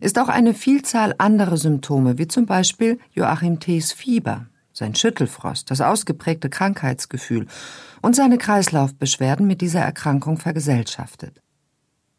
ist 0.01 0.19
auch 0.19 0.29
eine 0.29 0.55
Vielzahl 0.55 1.15
anderer 1.19 1.57
Symptome, 1.57 2.19
wie 2.19 2.29
zum 2.29 2.47
Beispiel 2.47 2.99
Joachim 3.13 3.59
T.'s 3.59 3.93
Fieber, 3.93 4.47
sein 4.73 4.95
Schüttelfrost, 4.95 5.71
das 5.71 5.81
ausgeprägte 5.81 6.51
Krankheitsgefühl 6.51 7.47
und 8.01 8.15
seine 8.15 8.39
Kreislaufbeschwerden 8.39 9.47
mit 9.47 9.61
dieser 9.61 9.81
Erkrankung 9.81 10.39
vergesellschaftet. 10.39 11.41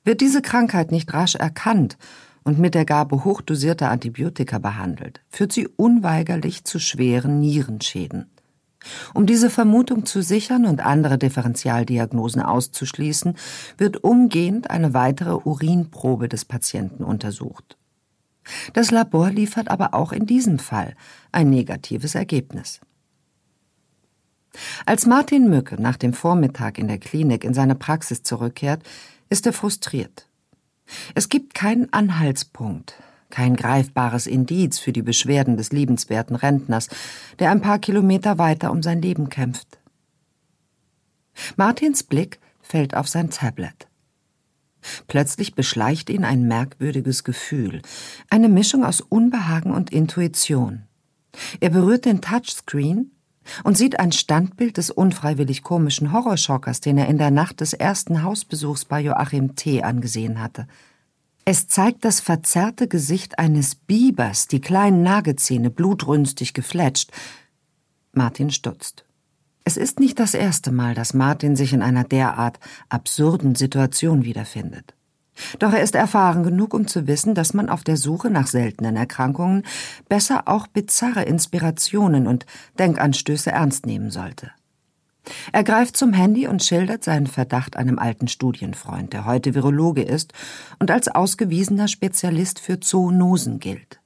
Wird 0.04 0.22
diese 0.22 0.42
Krankheit 0.42 0.92
nicht 0.92 1.14
rasch 1.14 1.36
erkannt 1.36 1.98
und 2.44 2.60
mit 2.60 2.74
der 2.76 2.86
Gabe 2.86 3.24
hochdosierter 3.24 3.90
Antibiotika 3.90 4.58
behandelt, 4.60 5.22
führt 5.30 5.52
sie 5.52 5.68
unweigerlich 5.68 6.64
zu 6.64 6.80
schweren 6.80 7.40
Nierenschäden. 7.40 8.30
Um 9.14 9.26
diese 9.26 9.50
Vermutung 9.50 10.06
zu 10.06 10.22
sichern 10.22 10.66
und 10.66 10.80
andere 10.86 11.18
Differentialdiagnosen 11.18 12.42
auszuschließen, 12.42 13.36
wird 13.78 14.04
umgehend 14.04 14.70
eine 14.70 14.94
weitere 14.94 15.34
Urinprobe 15.34 16.30
des 16.30 16.46
Patienten 16.46 17.04
untersucht. 17.04 17.78
Das 18.74 18.90
Labor 18.92 19.30
liefert 19.30 19.70
aber 19.70 19.94
auch 19.94 20.12
in 20.12 20.26
diesem 20.26 20.60
Fall 20.60 20.96
ein 21.32 21.50
negatives 21.50 22.16
Ergebnis. 22.16 22.80
Als 24.86 25.06
Martin 25.06 25.50
Mücke 25.50 25.80
nach 25.80 25.98
dem 25.98 26.14
Vormittag 26.14 26.78
in 26.80 26.88
der 26.88 26.98
Klinik 26.98 27.44
in 27.44 27.54
seine 27.54 27.76
Praxis 27.76 28.24
zurückkehrt, 28.24 28.82
ist 29.30 29.46
er 29.46 29.54
frustriert. 29.54 30.28
Es 31.14 31.30
gibt 31.30 31.54
keinen 31.54 31.94
Anhaltspunkt, 31.94 32.96
kein 33.30 33.56
greifbares 33.56 34.28
Indiz 34.28 34.80
für 34.80 34.92
die 34.92 35.02
Beschwerden 35.02 35.58
des 35.58 35.72
liebenswerten 35.72 36.36
Rentners, 36.36 36.90
der 37.40 37.52
ein 37.52 37.62
paar 37.62 37.80
Kilometer 37.80 38.38
weiter 38.38 38.72
um 38.72 38.82
sein 38.82 39.02
Leben 39.02 39.30
kämpft. 39.30 39.80
Martins 41.56 42.04
Blick 42.04 42.40
fällt 42.62 42.96
auf 42.96 43.08
sein 43.08 43.30
Tablet. 43.30 43.88
Plötzlich 45.08 45.56
beschleicht 45.56 46.10
ihn 46.10 46.24
ein 46.24 46.48
merkwürdiges 46.48 47.24
Gefühl, 47.24 47.82
eine 48.30 48.50
Mischung 48.50 48.86
aus 48.86 49.02
Unbehagen 49.02 49.72
und 49.72 49.92
Intuition. 49.92 50.84
Er 51.60 51.70
berührt 51.70 52.06
den 52.06 52.22
Touchscreen 52.22 53.12
und 53.64 53.78
sieht 53.78 54.00
ein 54.00 54.12
Standbild 54.12 54.78
des 54.78 54.90
unfreiwillig 54.90 55.64
komischen 55.64 56.12
Horrorschockers, 56.12 56.82
den 56.82 56.98
er 56.98 57.08
in 57.08 57.18
der 57.18 57.32
Nacht 57.32 57.62
des 57.62 57.74
ersten 57.74 58.24
Hausbesuchs 58.24 58.86
bei 58.86 59.02
Joachim 59.02 59.56
T. 59.56 59.84
angesehen 59.84 60.42
hatte. 60.42 60.68
Es 61.52 61.68
zeigt 61.68 62.06
das 62.06 62.20
verzerrte 62.20 62.88
Gesicht 62.88 63.40
eines 63.40 63.74
Bibers, 63.74 64.48
die 64.48 64.62
kleinen 64.62 65.02
Nagezähne 65.02 65.72
blutrünstig 65.72 66.54
gefletscht. 66.54 67.12
Martin 68.12 68.52
stutzt. 68.52 69.04
Es 69.64 69.76
ist 69.76 70.00
nicht 70.00 70.20
das 70.20 70.36
erste 70.36 70.72
Mal, 70.72 70.94
dass 70.94 71.16
Martin 71.16 71.56
sich 71.56 71.74
in 71.74 71.82
einer 71.82 72.04
derart 72.04 72.60
absurden 72.90 73.56
Situation 73.56 74.26
wiederfindet. 74.26 74.94
Doch 75.58 75.74
er 75.74 75.82
ist 75.82 75.96
erfahren 75.96 76.44
genug, 76.44 76.76
um 76.76 76.86
zu 76.86 77.08
wissen, 77.08 77.34
dass 77.34 77.56
man 77.56 77.68
auf 77.68 77.84
der 77.84 77.98
Suche 77.98 78.30
nach 78.30 78.46
seltenen 78.46 78.96
Erkrankungen 78.96 79.64
besser 80.08 80.48
auch 80.48 80.68
bizarre 80.68 81.24
Inspirationen 81.24 82.28
und 82.28 82.46
Denkanstöße 82.78 83.50
ernst 83.50 83.88
nehmen 83.88 84.12
sollte. 84.12 84.52
Er 85.52 85.64
greift 85.64 85.98
zum 85.98 86.14
Handy 86.14 86.48
und 86.48 86.64
schildert 86.64 87.04
seinen 87.04 87.28
Verdacht 87.28 87.78
einem 87.78 88.00
alten 88.00 88.28
Studienfreund, 88.28 89.14
der 89.14 89.26
heute 89.26 89.56
Virologe 89.56 90.04
ist 90.04 90.34
und 90.80 90.92
als 90.92 91.08
ausgewiesener 91.08 91.88
Spezialist 91.88 92.60
für 92.60 92.80
Zoonosen 92.80 93.60
gilt. 93.60 94.00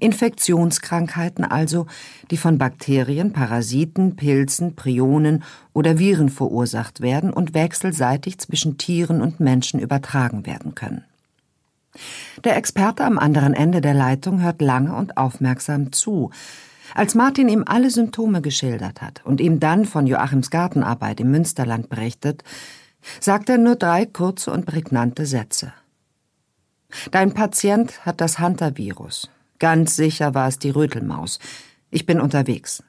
Infektionskrankheiten 0.00 1.44
also, 1.44 1.86
die 2.30 2.36
von 2.36 2.58
Bakterien, 2.58 3.32
Parasiten, 3.32 4.16
Pilzen, 4.16 4.74
Prionen 4.74 5.44
oder 5.72 5.98
Viren 5.98 6.28
verursacht 6.28 7.00
werden 7.00 7.32
und 7.32 7.54
wechselseitig 7.54 8.38
zwischen 8.38 8.78
Tieren 8.78 9.22
und 9.22 9.40
Menschen 9.40 9.80
übertragen 9.80 10.46
werden 10.46 10.74
können. 10.74 11.04
Der 12.44 12.56
Experte 12.56 13.04
am 13.04 13.18
anderen 13.18 13.54
Ende 13.54 13.80
der 13.80 13.94
Leitung 13.94 14.42
hört 14.42 14.62
lange 14.62 14.94
und 14.94 15.16
aufmerksam 15.16 15.92
zu. 15.92 16.30
Als 16.94 17.14
Martin 17.14 17.48
ihm 17.48 17.64
alle 17.66 17.90
Symptome 17.90 18.42
geschildert 18.42 19.02
hat 19.02 19.24
und 19.24 19.40
ihm 19.40 19.60
dann 19.60 19.84
von 19.84 20.06
Joachims 20.06 20.50
Gartenarbeit 20.50 21.20
im 21.20 21.30
Münsterland 21.30 21.88
berichtet, 21.88 22.42
sagt 23.20 23.48
er 23.48 23.58
nur 23.58 23.76
drei 23.76 24.06
kurze 24.06 24.52
und 24.52 24.66
prägnante 24.66 25.26
Sätze. 25.26 25.72
Dein 27.10 27.32
Patient 27.34 28.04
hat 28.04 28.20
das 28.20 28.38
Hunter-Virus. 28.38 29.30
Ganz 29.58 29.94
sicher 29.94 30.34
war 30.34 30.48
es 30.48 30.58
die 30.58 30.70
Rötelmaus. 30.70 31.38
Ich 31.90 32.06
bin 32.06 32.20
unterwegs. 32.20 32.82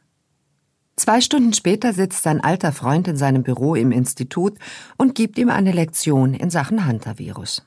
Zwei 0.95 1.21
Stunden 1.21 1.53
später 1.53 1.93
sitzt 1.93 2.23
sein 2.23 2.41
alter 2.41 2.71
Freund 2.71 3.07
in 3.07 3.17
seinem 3.17 3.43
Büro 3.43 3.75
im 3.75 3.91
Institut 3.91 4.57
und 4.97 5.15
gibt 5.15 5.37
ihm 5.37 5.49
eine 5.49 5.71
Lektion 5.71 6.33
in 6.33 6.49
Sachen 6.49 6.87
Hunter-Virus. 6.87 7.63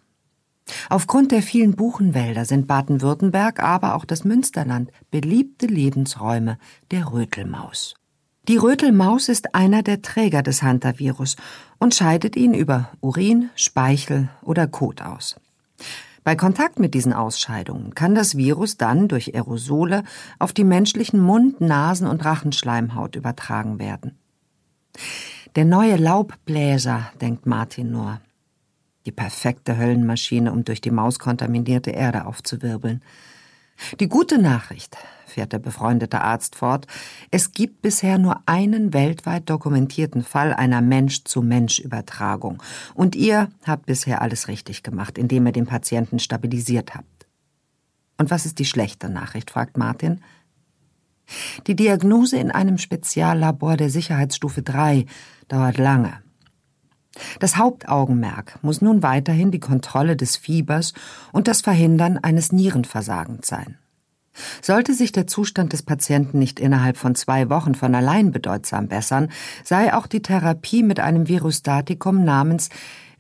Aufgrund 0.89 1.33
der 1.33 1.43
vielen 1.43 1.77
Buchenwälder 1.77 2.45
sind 2.45 2.67
Baden-Württemberg, 2.67 3.63
aber 3.63 3.95
auch 3.95 4.05
das 4.05 4.25
Münsterland 4.25 4.91
beliebte 5.11 5.67
Lebensräume 5.67 6.59
der 6.91 7.13
Rötelmaus. 7.13 7.95
Die 8.49 8.57
Rötelmaus 8.57 9.29
ist 9.29 9.55
einer 9.55 9.83
der 9.83 10.03
Träger 10.03 10.43
des 10.43 10.63
Hunter-Virus 10.63 11.37
und 11.79 11.95
scheidet 11.95 12.37
ihn 12.37 12.53
über 12.53 12.91
Urin, 13.01 13.51
Speichel 13.57 14.29
oder 14.43 14.67
Kot 14.67 15.01
aus. 15.01 15.37
Bei 16.25 16.37
Kontakt 16.37 16.79
mit 16.79 16.95
diesen 16.95 17.13
Ausscheidungen 17.13 17.95
kann 17.95 18.15
das 18.15 18.37
Virus 18.37 18.79
dann 18.79 19.09
durch 19.09 19.35
Aerosole 19.35 20.05
auf 20.39 20.55
die 20.55 20.65
menschlichen 20.65 21.21
Mund-, 21.21 21.61
Nasen- 21.61 22.07
und 22.07 22.25
Rachenschleimhaut 22.25 23.17
übertragen 23.17 23.79
werden. 23.79 24.19
Der 25.57 25.65
neue 25.65 25.97
Laubbläser, 25.97 27.13
denkt 27.21 27.47
Martin 27.47 27.93
nur. 27.93 28.21
Die 29.07 29.13
perfekte 29.13 29.77
Höllenmaschine, 29.77 30.53
um 30.53 30.65
durch 30.65 30.81
die 30.81 30.91
mauskontaminierte 30.91 31.91
Erde 31.91 32.27
aufzuwirbeln. 32.27 33.03
Die 34.01 34.09
gute 34.09 34.39
Nachricht, 34.39 34.97
fährt 35.27 35.53
der 35.53 35.59
befreundete 35.59 36.21
Arzt 36.21 36.55
fort, 36.55 36.87
es 37.31 37.53
gibt 37.53 37.83
bisher 37.83 38.19
nur 38.19 38.41
einen 38.47 38.95
weltweit 38.95 39.51
dokumentierten 39.51 40.23
Fall 40.23 40.55
einer 40.55 40.81
Mensch-zu-Mensch-Übertragung. 40.81 42.63
Und 42.95 43.17
ihr 43.17 43.49
habt 43.65 43.87
bisher 43.87 44.23
alles 44.23 44.49
richtig 44.49 44.83
gemacht, 44.83 45.19
indem 45.19 45.47
ihr 45.47 45.53
den 45.53 45.67
Patienten 45.67 46.19
stabilisiert 46.19 46.95
habt. 46.95 47.27
Und 48.17 48.31
was 48.31 48.47
ist 48.47 48.59
die 48.59 48.65
schlechte 48.65 49.09
Nachricht? 49.09 49.51
fragt 49.51 49.77
Martin. 49.77 50.21
Die 51.67 51.75
Diagnose 51.75 52.37
in 52.37 52.51
einem 52.51 52.79
Speziallabor 52.79 53.77
der 53.77 53.91
Sicherheitsstufe 53.91 54.63
3 54.63 55.07
dauert 55.49 55.79
lange. 55.79 56.24
Das 57.41 57.57
Hauptaugenmerk 57.57 58.59
muss 58.63 58.83
nun 58.83 59.03
weiterhin 59.03 59.51
die 59.51 59.61
Kontrolle 59.61 60.17
des 60.17 60.37
Fiebers 60.37 60.93
und 61.33 61.49
das 61.49 61.61
Verhindern 61.61 62.19
eines 62.19 62.53
Nierenversagens 62.53 63.47
sein. 63.47 63.79
Sollte 64.61 64.95
sich 64.95 65.13
der 65.13 65.27
Zustand 65.27 65.73
des 65.73 65.83
Patienten 65.83 66.39
nicht 66.39 66.59
innerhalb 66.59 66.97
von 66.97 67.15
zwei 67.15 67.51
Wochen 67.51 67.75
von 67.75 67.95
allein 67.95 68.33
bedeutsam 68.33 68.89
bessern, 68.89 69.31
sei 69.63 69.95
auch 69.95 70.09
die 70.09 70.23
Therapie 70.23 70.83
mit 70.83 70.99
einem 70.99 71.29
Virustatikum 71.29 72.25
namens 72.25 72.71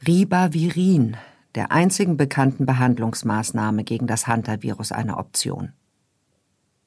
Ribavirin, 0.07 1.17
der 1.55 1.71
einzigen 1.71 2.17
bekannten 2.17 2.67
Behandlungsmaßnahme 2.67 3.85
gegen 3.85 4.09
das 4.09 4.27
Hunter-Virus, 4.27 4.91
eine 4.91 5.17
Option. 5.17 5.73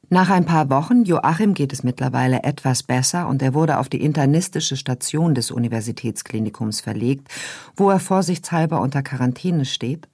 Nach 0.10 0.30
ein 0.30 0.46
paar 0.46 0.70
Wochen, 0.70 1.04
Joachim 1.04 1.54
geht 1.54 1.74
es 1.74 1.84
mittlerweile 1.84 2.43
etwas 2.43 2.82
besser 2.82 3.28
und 3.28 3.41
er 3.41 3.54
wurde 3.54 3.78
auf 3.78 3.89
die 3.89 4.02
internistische 4.02 4.78
Station 4.78 5.36
des 5.36 5.52
Universitätsklinikums 5.52 6.80
verlegt, 6.80 7.28
wo 7.76 7.89
er 7.89 8.00
vorsichtshalber 8.00 8.80
unter 8.80 9.04
Quarantäne 9.04 9.65
steht, 9.65 10.08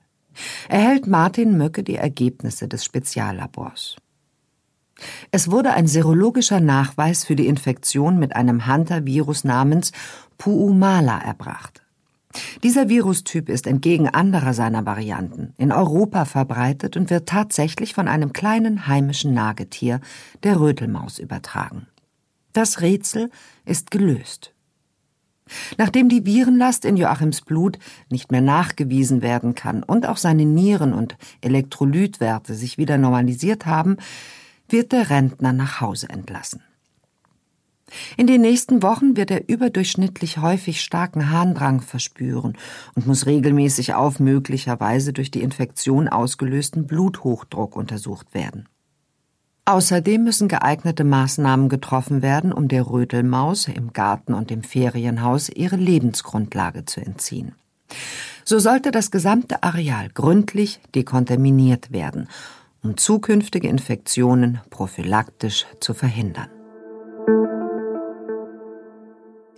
erhält 0.68 1.06
Martin 1.06 1.58
Möcke 1.58 1.84
die 1.84 1.96
Ergebnisse 1.96 2.68
des 2.68 2.84
Speziallabors. 2.84 3.98
Es 5.30 5.52
wurde 5.52 5.74
ein 5.74 5.86
serologischer 5.86 6.60
Nachweis 6.60 7.24
für 7.24 7.36
die 7.36 7.48
Infektion 7.48 8.18
mit 8.18 8.36
einem 8.36 8.66
Hunter-Virus 8.66 9.44
namens 9.44 9.92
Puumala 10.40 11.20
erbracht. 11.20 11.83
Dieser 12.64 12.90
Virustyp 12.90 13.50
ist 13.50 13.68
entgegen 13.68 14.10
anderer 14.10 14.54
seiner 14.54 14.86
Varianten 14.86 15.54
in 15.58 15.72
Europa 15.72 16.26
verbreitet 16.26 16.98
und 16.98 17.10
wird 17.10 17.30
tatsächlich 17.30 17.94
von 17.94 18.08
einem 18.08 18.34
kleinen 18.34 18.88
heimischen 18.88 19.34
Nagetier, 19.34 20.00
der 20.44 20.60
Rötelmaus, 20.60 21.20
übertragen. 21.20 21.88
Das 22.54 22.82
Rätsel 22.82 23.30
ist 23.66 23.92
gelöst. 23.92 24.54
Nachdem 25.78 26.10
die 26.10 26.26
Virenlast 26.26 26.86
in 26.86 26.98
Joachims 26.98 27.42
Blut 27.42 27.78
nicht 28.10 28.32
mehr 28.32 28.42
nachgewiesen 28.42 29.22
werden 29.22 29.56
kann 29.56 29.84
und 29.84 30.08
auch 30.08 30.18
seine 30.18 30.46
Nieren 30.46 30.94
und 30.94 31.18
Elektrolytwerte 31.42 32.54
sich 32.56 32.78
wieder 32.78 32.98
normalisiert 32.98 33.66
haben, 33.66 33.98
wird 34.70 34.92
der 34.92 35.10
Rentner 35.10 35.54
nach 35.54 35.82
Hause 35.82 36.10
entlassen. 36.10 36.62
In 38.18 38.28
den 38.28 38.42
nächsten 38.42 38.84
Wochen 38.84 39.16
wird 39.18 39.32
er 39.32 39.50
überdurchschnittlich 39.50 40.40
häufig 40.40 40.82
starken 40.82 41.30
Harndrang 41.30 41.82
verspüren 41.82 42.58
und 42.96 43.08
muss 43.08 43.26
regelmäßig 43.26 43.94
auf 43.94 44.20
möglicherweise 44.20 45.14
durch 45.14 45.32
die 45.32 45.42
Infektion 45.42 46.08
ausgelösten 46.08 46.88
Bluthochdruck 46.88 47.76
untersucht 47.76 48.34
werden. 48.34 48.68
Außerdem 49.66 50.24
müssen 50.24 50.50
geeignete 50.50 51.06
Maßnahmen 51.06 51.70
getroffen 51.70 52.22
werden, 52.22 52.52
um 52.52 52.68
der 52.68 52.86
Rötelmaus 52.86 53.70
im 53.70 53.94
Garten 53.94 54.34
und 54.34 54.52
im 54.52 54.62
Ferienhaus 54.62 55.48
ihre 55.50 55.78
Lebensgrundlage 55.78 56.84
zu 56.84 57.00
entziehen. 57.00 57.56
So 58.44 58.60
sollte 58.60 58.92
das 58.92 59.10
gesamte 59.10 59.64
Areal 59.64 60.10
gründlich 60.14 60.82
dekontaminiert 60.96 61.94
werden, 61.94 62.28
um 62.84 62.98
zukünftige 62.98 63.70
Infektionen 63.70 64.60
prophylaktisch 64.70 65.66
zu 65.80 65.94
verhindern. 65.94 66.50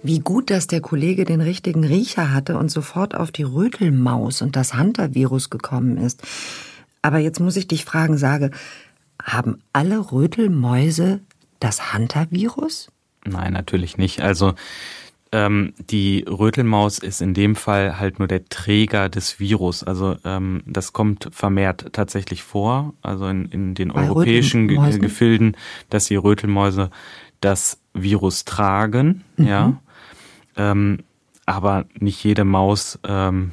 Wie 0.06 0.20
gut, 0.20 0.52
dass 0.52 0.68
der 0.68 0.82
Kollege 0.82 1.26
den 1.26 1.42
richtigen 1.42 1.84
Riecher 1.84 2.32
hatte 2.32 2.58
und 2.58 2.70
sofort 2.70 3.16
auf 3.16 3.32
die 3.32 3.44
Rötelmaus 3.44 4.44
und 4.44 4.56
das 4.56 4.78
Hunter-Virus 4.78 5.50
gekommen 5.50 5.98
ist. 5.98 6.22
Aber 7.02 7.18
jetzt 7.18 7.40
muss 7.40 7.56
ich 7.56 7.68
dich 7.68 7.86
fragen, 7.86 8.16
sage, 8.18 8.52
haben 9.22 9.60
alle 9.74 10.12
Rötelmäuse 10.12 11.22
das 11.60 11.94
Hunter-Virus? 11.94 12.90
Nein, 13.26 13.54
natürlich 13.54 13.98
nicht. 13.98 14.22
Also 14.22 14.54
ähm, 15.32 15.74
die 15.90 16.24
Rötelmaus 16.28 17.00
ist 17.00 17.22
in 17.22 17.34
dem 17.34 17.56
Fall 17.56 18.00
halt 18.00 18.20
nur 18.20 18.28
der 18.28 18.46
Träger 18.46 19.10
des 19.10 19.40
Virus. 19.40 19.84
Also 19.84 20.18
ähm, 20.24 20.62
das 20.68 20.94
kommt 20.94 21.30
vermehrt 21.32 21.88
tatsächlich 21.94 22.44
vor, 22.44 22.94
also 23.02 23.28
in, 23.28 23.46
in 23.46 23.74
den 23.74 23.90
Bei 23.90 24.04
europäischen 24.04 24.68
Gefilden, 24.68 25.58
dass 25.90 26.06
die 26.06 26.16
Rötelmäuse 26.16 26.92
das 27.42 27.80
Virus 27.94 28.46
tragen, 28.46 29.24
mhm. 29.38 29.48
ja. 29.48 29.82
Ähm, 30.58 31.00
aber 31.46 31.86
nicht 32.00 32.24
jede 32.24 32.44
Maus 32.44 33.00
ähm, 33.08 33.52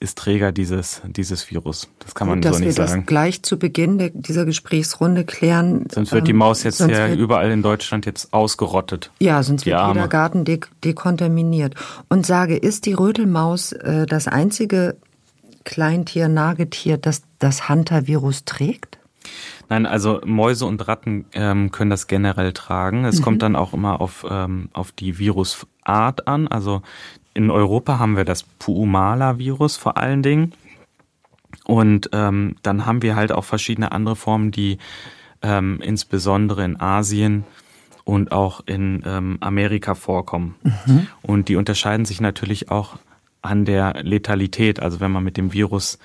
ist 0.00 0.18
Träger 0.18 0.52
dieses, 0.52 1.00
dieses 1.06 1.50
Virus. 1.50 1.88
Das 2.00 2.14
kann 2.14 2.28
man 2.28 2.40
Gut, 2.40 2.52
so 2.52 2.60
nicht 2.60 2.74
sagen. 2.74 2.86
Dass 2.86 2.94
wir 2.94 3.00
das 3.00 3.06
gleich 3.06 3.42
zu 3.42 3.58
Beginn 3.58 3.98
der, 3.98 4.10
dieser 4.10 4.44
Gesprächsrunde 4.44 5.24
klären. 5.24 5.86
Sonst 5.90 6.12
wird 6.12 6.26
die 6.26 6.32
ähm, 6.32 6.38
Maus 6.38 6.62
jetzt 6.62 6.80
ja 6.80 7.12
überall 7.12 7.50
in 7.50 7.62
Deutschland 7.62 8.04
jetzt 8.04 8.32
ausgerottet. 8.32 9.10
Ja, 9.20 9.42
sonst 9.42 9.64
wird 9.64 9.76
Arme. 9.76 9.94
jeder 9.94 10.08
Garten 10.08 10.44
de 10.44 10.60
dekontaminiert. 10.84 11.74
Und 12.08 12.26
sage, 12.26 12.56
ist 12.56 12.86
die 12.86 12.92
Rötelmaus 12.92 13.72
äh, 13.72 14.06
das 14.06 14.28
einzige 14.28 14.96
Kleintier, 15.64 16.28
Nagetier, 16.28 16.98
das 16.98 17.22
das 17.38 17.68
Hunter-Virus 17.68 18.44
trägt? 18.44 18.98
Nein, 19.70 19.86
also 19.86 20.20
Mäuse 20.24 20.66
und 20.66 20.86
Ratten 20.86 21.24
ähm, 21.32 21.70
können 21.70 21.88
das 21.88 22.06
generell 22.06 22.52
tragen. 22.52 23.06
Es 23.06 23.20
mhm. 23.20 23.24
kommt 23.24 23.42
dann 23.42 23.56
auch 23.56 23.72
immer 23.72 24.00
auf, 24.02 24.26
ähm, 24.28 24.68
auf 24.74 24.92
die 24.92 25.18
Virusart 25.84 26.26
an. 26.26 26.48
Also 26.48 26.82
in 27.34 27.50
Europa 27.50 27.98
haben 27.98 28.16
wir 28.16 28.24
das 28.24 28.42
Puumala-Virus 28.42 29.76
vor 29.76 29.96
allen 29.96 30.22
Dingen. 30.22 30.52
Und 31.66 32.10
ähm, 32.12 32.56
dann 32.62 32.84
haben 32.84 33.02
wir 33.02 33.16
halt 33.16 33.32
auch 33.32 33.44
verschiedene 33.44 33.92
andere 33.92 34.16
Formen, 34.16 34.50
die 34.50 34.78
ähm, 35.42 35.80
insbesondere 35.82 36.64
in 36.64 36.80
Asien 36.80 37.44
und 38.04 38.32
auch 38.32 38.60
in 38.66 39.02
ähm, 39.06 39.38
Amerika 39.40 39.94
vorkommen. 39.94 40.56
Mhm. 40.62 41.06
Und 41.22 41.48
die 41.48 41.56
unterscheiden 41.56 42.04
sich 42.04 42.20
natürlich 42.20 42.70
auch 42.70 42.98
an 43.40 43.64
der 43.64 44.02
Letalität. 44.02 44.80
Also 44.80 45.00
wenn 45.00 45.10
man 45.10 45.24
mit 45.24 45.36
dem 45.36 45.52
Virus 45.52 45.98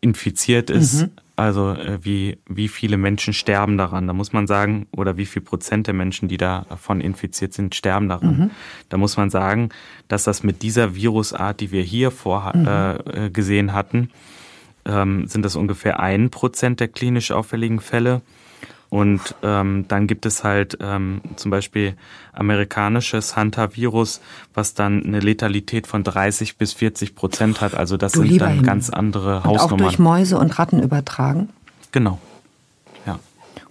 infiziert 0.00 0.70
ist, 0.70 1.02
mhm. 1.02 1.10
Also 1.36 1.72
äh, 1.72 1.98
wie, 2.02 2.38
wie 2.48 2.68
viele 2.68 2.96
Menschen 2.96 3.32
sterben 3.32 3.78
daran? 3.78 4.06
Da 4.06 4.12
muss 4.12 4.32
man 4.32 4.46
sagen, 4.46 4.86
oder 4.92 5.16
wie 5.16 5.26
viel 5.26 5.42
Prozent 5.42 5.86
der 5.86 5.94
Menschen, 5.94 6.28
die 6.28 6.36
davon 6.36 7.00
infiziert 7.00 7.54
sind, 7.54 7.74
sterben 7.74 8.08
daran. 8.08 8.38
Mhm. 8.38 8.50
Da 8.88 8.96
muss 8.96 9.16
man 9.16 9.30
sagen, 9.30 9.70
dass 10.08 10.24
das 10.24 10.42
mit 10.42 10.62
dieser 10.62 10.94
Virusart, 10.94 11.60
die 11.60 11.70
wir 11.70 11.82
hier 11.82 12.10
vor 12.10 12.52
mhm. 12.54 12.66
äh, 12.66 13.30
gesehen 13.30 13.72
hatten, 13.72 14.10
ähm, 14.84 15.26
sind 15.26 15.44
das 15.44 15.56
ungefähr 15.56 16.00
ein 16.00 16.30
Prozent 16.30 16.80
der 16.80 16.88
klinisch 16.88 17.30
auffälligen 17.30 17.80
Fälle. 17.80 18.22
Und 18.90 19.36
ähm, 19.44 19.84
dann 19.86 20.08
gibt 20.08 20.26
es 20.26 20.42
halt 20.42 20.76
ähm, 20.80 21.20
zum 21.36 21.52
Beispiel 21.52 21.94
amerikanisches 22.32 23.36
Hunter-Virus, 23.36 24.20
was 24.52 24.74
dann 24.74 25.04
eine 25.04 25.20
Letalität 25.20 25.86
von 25.86 26.02
30 26.02 26.56
bis 26.56 26.72
40 26.72 27.14
Prozent 27.14 27.60
hat. 27.60 27.74
Also 27.74 27.96
das 27.96 28.12
du 28.12 28.22
sind 28.22 28.40
dann 28.40 28.50
Himmel. 28.50 28.66
ganz 28.66 28.90
andere 28.90 29.44
Hausnummern. 29.44 29.62
Und 29.62 29.72
auch 29.72 29.76
durch 29.76 29.98
Mäuse 30.00 30.38
und 30.38 30.58
Ratten 30.58 30.82
übertragen? 30.82 31.50
Genau. 31.92 32.18
Ja. 33.06 33.20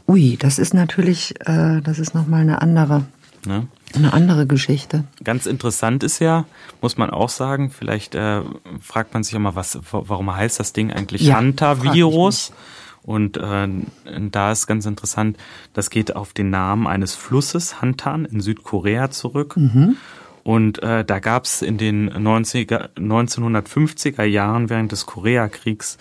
Ui, 0.08 0.38
das 0.38 0.58
ist 0.58 0.73
natürlich, 0.73 1.36
äh, 1.45 1.82
das 1.82 1.99
ist 1.99 2.15
nochmal 2.15 2.41
eine 2.41 2.62
andere. 2.62 3.03
Ne? 3.45 3.67
Eine 3.95 4.13
andere 4.13 4.47
Geschichte. 4.47 5.03
Ganz 5.23 5.47
interessant 5.47 6.03
ist 6.03 6.19
ja, 6.19 6.45
muss 6.82 6.97
man 6.97 7.10
auch 7.10 7.29
sagen, 7.29 7.71
vielleicht 7.71 8.15
äh, 8.15 8.41
fragt 8.82 9.13
man 9.13 9.23
sich 9.23 9.34
immer, 9.34 9.55
was, 9.55 9.79
warum 9.91 10.34
heißt 10.34 10.60
das 10.60 10.71
Ding 10.71 10.93
eigentlich 10.93 11.23
ja, 11.23 11.39
Hunter-Virus? 11.39 12.53
Und 13.10 13.38
äh, 13.38 13.67
da 14.30 14.52
ist 14.52 14.67
ganz 14.67 14.86
interessant, 14.86 15.36
das 15.74 15.89
geht 15.89 16.15
auf 16.15 16.32
den 16.32 16.52
Namen 16.52 16.86
eines 16.86 17.15
Flusses, 17.15 17.82
Hantan, 17.82 18.26
in 18.26 18.39
Südkorea 18.39 19.10
zurück. 19.10 19.58
Mhm. 19.58 19.98
Und 20.43 20.84
äh, 20.84 21.04
da 21.04 21.17
gab 21.17 21.45
es 21.45 21.63
in 21.63 21.80
den 21.80 22.12
90er, 22.12 22.89
1950er 22.98 24.26
Jahren 24.26 24.69
während 24.69 24.91
des 24.91 25.08
Koreakriegs 25.08 25.98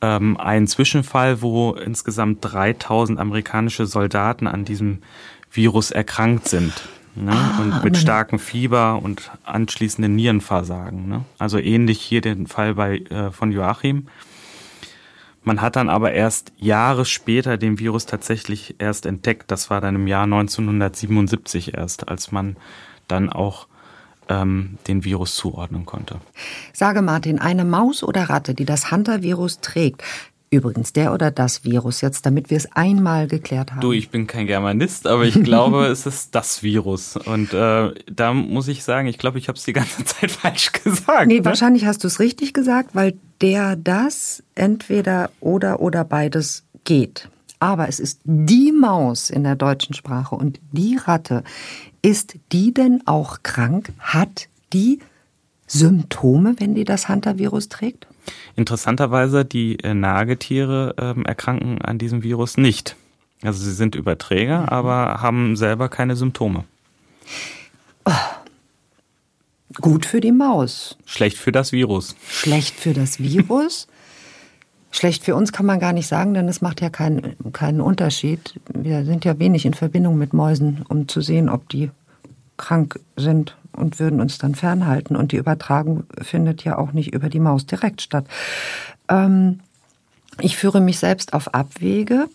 ähm, 0.00 0.36
einen 0.36 0.68
Zwischenfall, 0.68 1.42
wo 1.42 1.72
insgesamt 1.72 2.38
3000 2.42 3.18
amerikanische 3.18 3.86
Soldaten 3.86 4.46
an 4.46 4.64
diesem 4.64 4.98
Virus 5.50 5.90
erkrankt 5.90 6.46
sind. 6.46 6.72
Ne? 7.16 7.32
Ah, 7.32 7.60
und 7.60 7.82
mit 7.82 7.96
starkem 7.96 8.38
Fieber 8.38 9.02
und 9.02 9.32
anschließenden 9.42 10.14
Nierenversagen. 10.14 11.08
Ne? 11.08 11.24
Also 11.38 11.58
ähnlich 11.58 12.00
hier 12.00 12.20
den 12.20 12.46
Fall 12.46 12.76
bei 12.76 12.98
äh, 12.98 13.32
von 13.32 13.50
Joachim. 13.50 14.06
Man 15.42 15.60
hat 15.60 15.76
dann 15.76 15.88
aber 15.88 16.12
erst 16.12 16.52
Jahre 16.56 17.04
später 17.04 17.56
den 17.56 17.78
Virus 17.78 18.06
tatsächlich 18.06 18.76
erst 18.78 19.06
entdeckt. 19.06 19.50
Das 19.50 19.70
war 19.70 19.80
dann 19.80 19.94
im 19.94 20.06
Jahr 20.06 20.24
1977 20.24 21.74
erst, 21.74 22.08
als 22.08 22.32
man 22.32 22.56
dann 23.06 23.30
auch 23.30 23.66
ähm, 24.28 24.78
den 24.86 25.04
Virus 25.04 25.34
zuordnen 25.36 25.86
konnte. 25.86 26.16
Sage 26.72 27.02
Martin, 27.02 27.38
eine 27.38 27.64
Maus 27.64 28.02
oder 28.02 28.24
Ratte, 28.24 28.54
die 28.54 28.66
das 28.66 28.90
Hunter-Virus 28.90 29.60
trägt, 29.60 30.02
Übrigens, 30.50 30.94
der 30.94 31.12
oder 31.12 31.30
das 31.30 31.64
Virus 31.64 32.00
jetzt, 32.00 32.24
damit 32.24 32.48
wir 32.48 32.56
es 32.56 32.72
einmal 32.72 33.26
geklärt 33.26 33.72
haben. 33.72 33.82
Du, 33.82 33.92
ich 33.92 34.08
bin 34.08 34.26
kein 34.26 34.46
Germanist, 34.46 35.06
aber 35.06 35.24
ich 35.24 35.42
glaube, 35.42 35.86
es 35.88 36.06
ist 36.06 36.34
das 36.34 36.62
Virus. 36.62 37.16
Und 37.16 37.52
äh, 37.52 37.92
da 38.10 38.32
muss 38.32 38.66
ich 38.68 38.82
sagen, 38.82 39.08
ich 39.08 39.18
glaube, 39.18 39.38
ich 39.38 39.48
habe 39.48 39.58
es 39.58 39.64
die 39.64 39.74
ganze 39.74 40.04
Zeit 40.06 40.30
falsch 40.30 40.72
gesagt. 40.72 41.26
Nee, 41.26 41.40
ne? 41.40 41.44
wahrscheinlich 41.44 41.84
hast 41.84 42.02
du 42.02 42.08
es 42.08 42.18
richtig 42.18 42.54
gesagt, 42.54 42.94
weil 42.94 43.14
der 43.40 43.76
das 43.76 44.42
entweder 44.54 45.30
oder 45.40 45.80
oder 45.80 46.04
beides 46.04 46.64
geht. 46.84 47.28
Aber 47.60 47.88
es 47.88 47.98
ist 47.98 48.20
die 48.24 48.72
Maus 48.72 49.30
in 49.30 49.42
der 49.42 49.56
deutschen 49.56 49.94
Sprache 49.94 50.34
und 50.34 50.60
die 50.70 50.96
Ratte. 50.96 51.42
Ist 52.02 52.36
die 52.52 52.72
denn 52.72 53.02
auch 53.06 53.42
krank? 53.42 53.92
Hat 53.98 54.48
die 54.72 55.00
Symptome, 55.66 56.54
wenn 56.58 56.74
die 56.74 56.84
das 56.84 57.08
Hunter-Virus 57.08 57.68
trägt? 57.68 58.06
Interessanterweise, 58.54 59.44
die 59.44 59.78
äh, 59.80 59.94
Nagetiere 59.94 60.94
äh, 60.96 61.22
erkranken 61.26 61.82
an 61.82 61.98
diesem 61.98 62.22
Virus 62.22 62.56
nicht. 62.56 62.96
Also 63.42 63.62
sie 63.64 63.72
sind 63.72 63.94
Überträger, 63.94 64.62
mhm. 64.62 64.68
aber 64.68 65.20
haben 65.20 65.56
selber 65.56 65.88
keine 65.88 66.16
Symptome. 66.16 66.64
Oh. 68.04 68.12
Gut 69.80 70.06
für 70.06 70.20
die 70.20 70.32
Maus. 70.32 70.96
Schlecht 71.06 71.36
für 71.36 71.52
das 71.52 71.72
Virus. 71.72 72.16
Schlecht 72.28 72.74
für 72.74 72.92
das 72.92 73.20
Virus? 73.20 73.86
Schlecht 74.90 75.24
für 75.24 75.36
uns 75.36 75.52
kann 75.52 75.66
man 75.66 75.80
gar 75.80 75.92
nicht 75.92 76.08
sagen, 76.08 76.34
denn 76.34 76.48
es 76.48 76.60
macht 76.60 76.80
ja 76.80 76.90
keinen, 76.90 77.36
keinen 77.52 77.80
Unterschied. 77.80 78.58
Wir 78.72 79.04
sind 79.04 79.24
ja 79.24 79.38
wenig 79.38 79.66
in 79.66 79.74
Verbindung 79.74 80.16
mit 80.18 80.32
Mäusen, 80.32 80.84
um 80.88 81.08
zu 81.08 81.20
sehen, 81.20 81.48
ob 81.48 81.68
die 81.68 81.90
krank 82.56 82.98
sind 83.16 83.56
und 83.72 84.00
würden 84.00 84.20
uns 84.20 84.38
dann 84.38 84.54
fernhalten. 84.54 85.14
Und 85.14 85.32
die 85.32 85.36
Übertragung 85.36 86.04
findet 86.20 86.64
ja 86.64 86.78
auch 86.78 86.92
nicht 86.92 87.14
über 87.14 87.28
die 87.28 87.40
Maus 87.40 87.66
direkt 87.66 88.02
statt. 88.02 88.26
Ähm, 89.08 89.60
ich 90.40 90.56
führe 90.56 90.80
mich 90.80 90.98
selbst 90.98 91.32
auf 91.34 91.54
Abwege. 91.54 92.26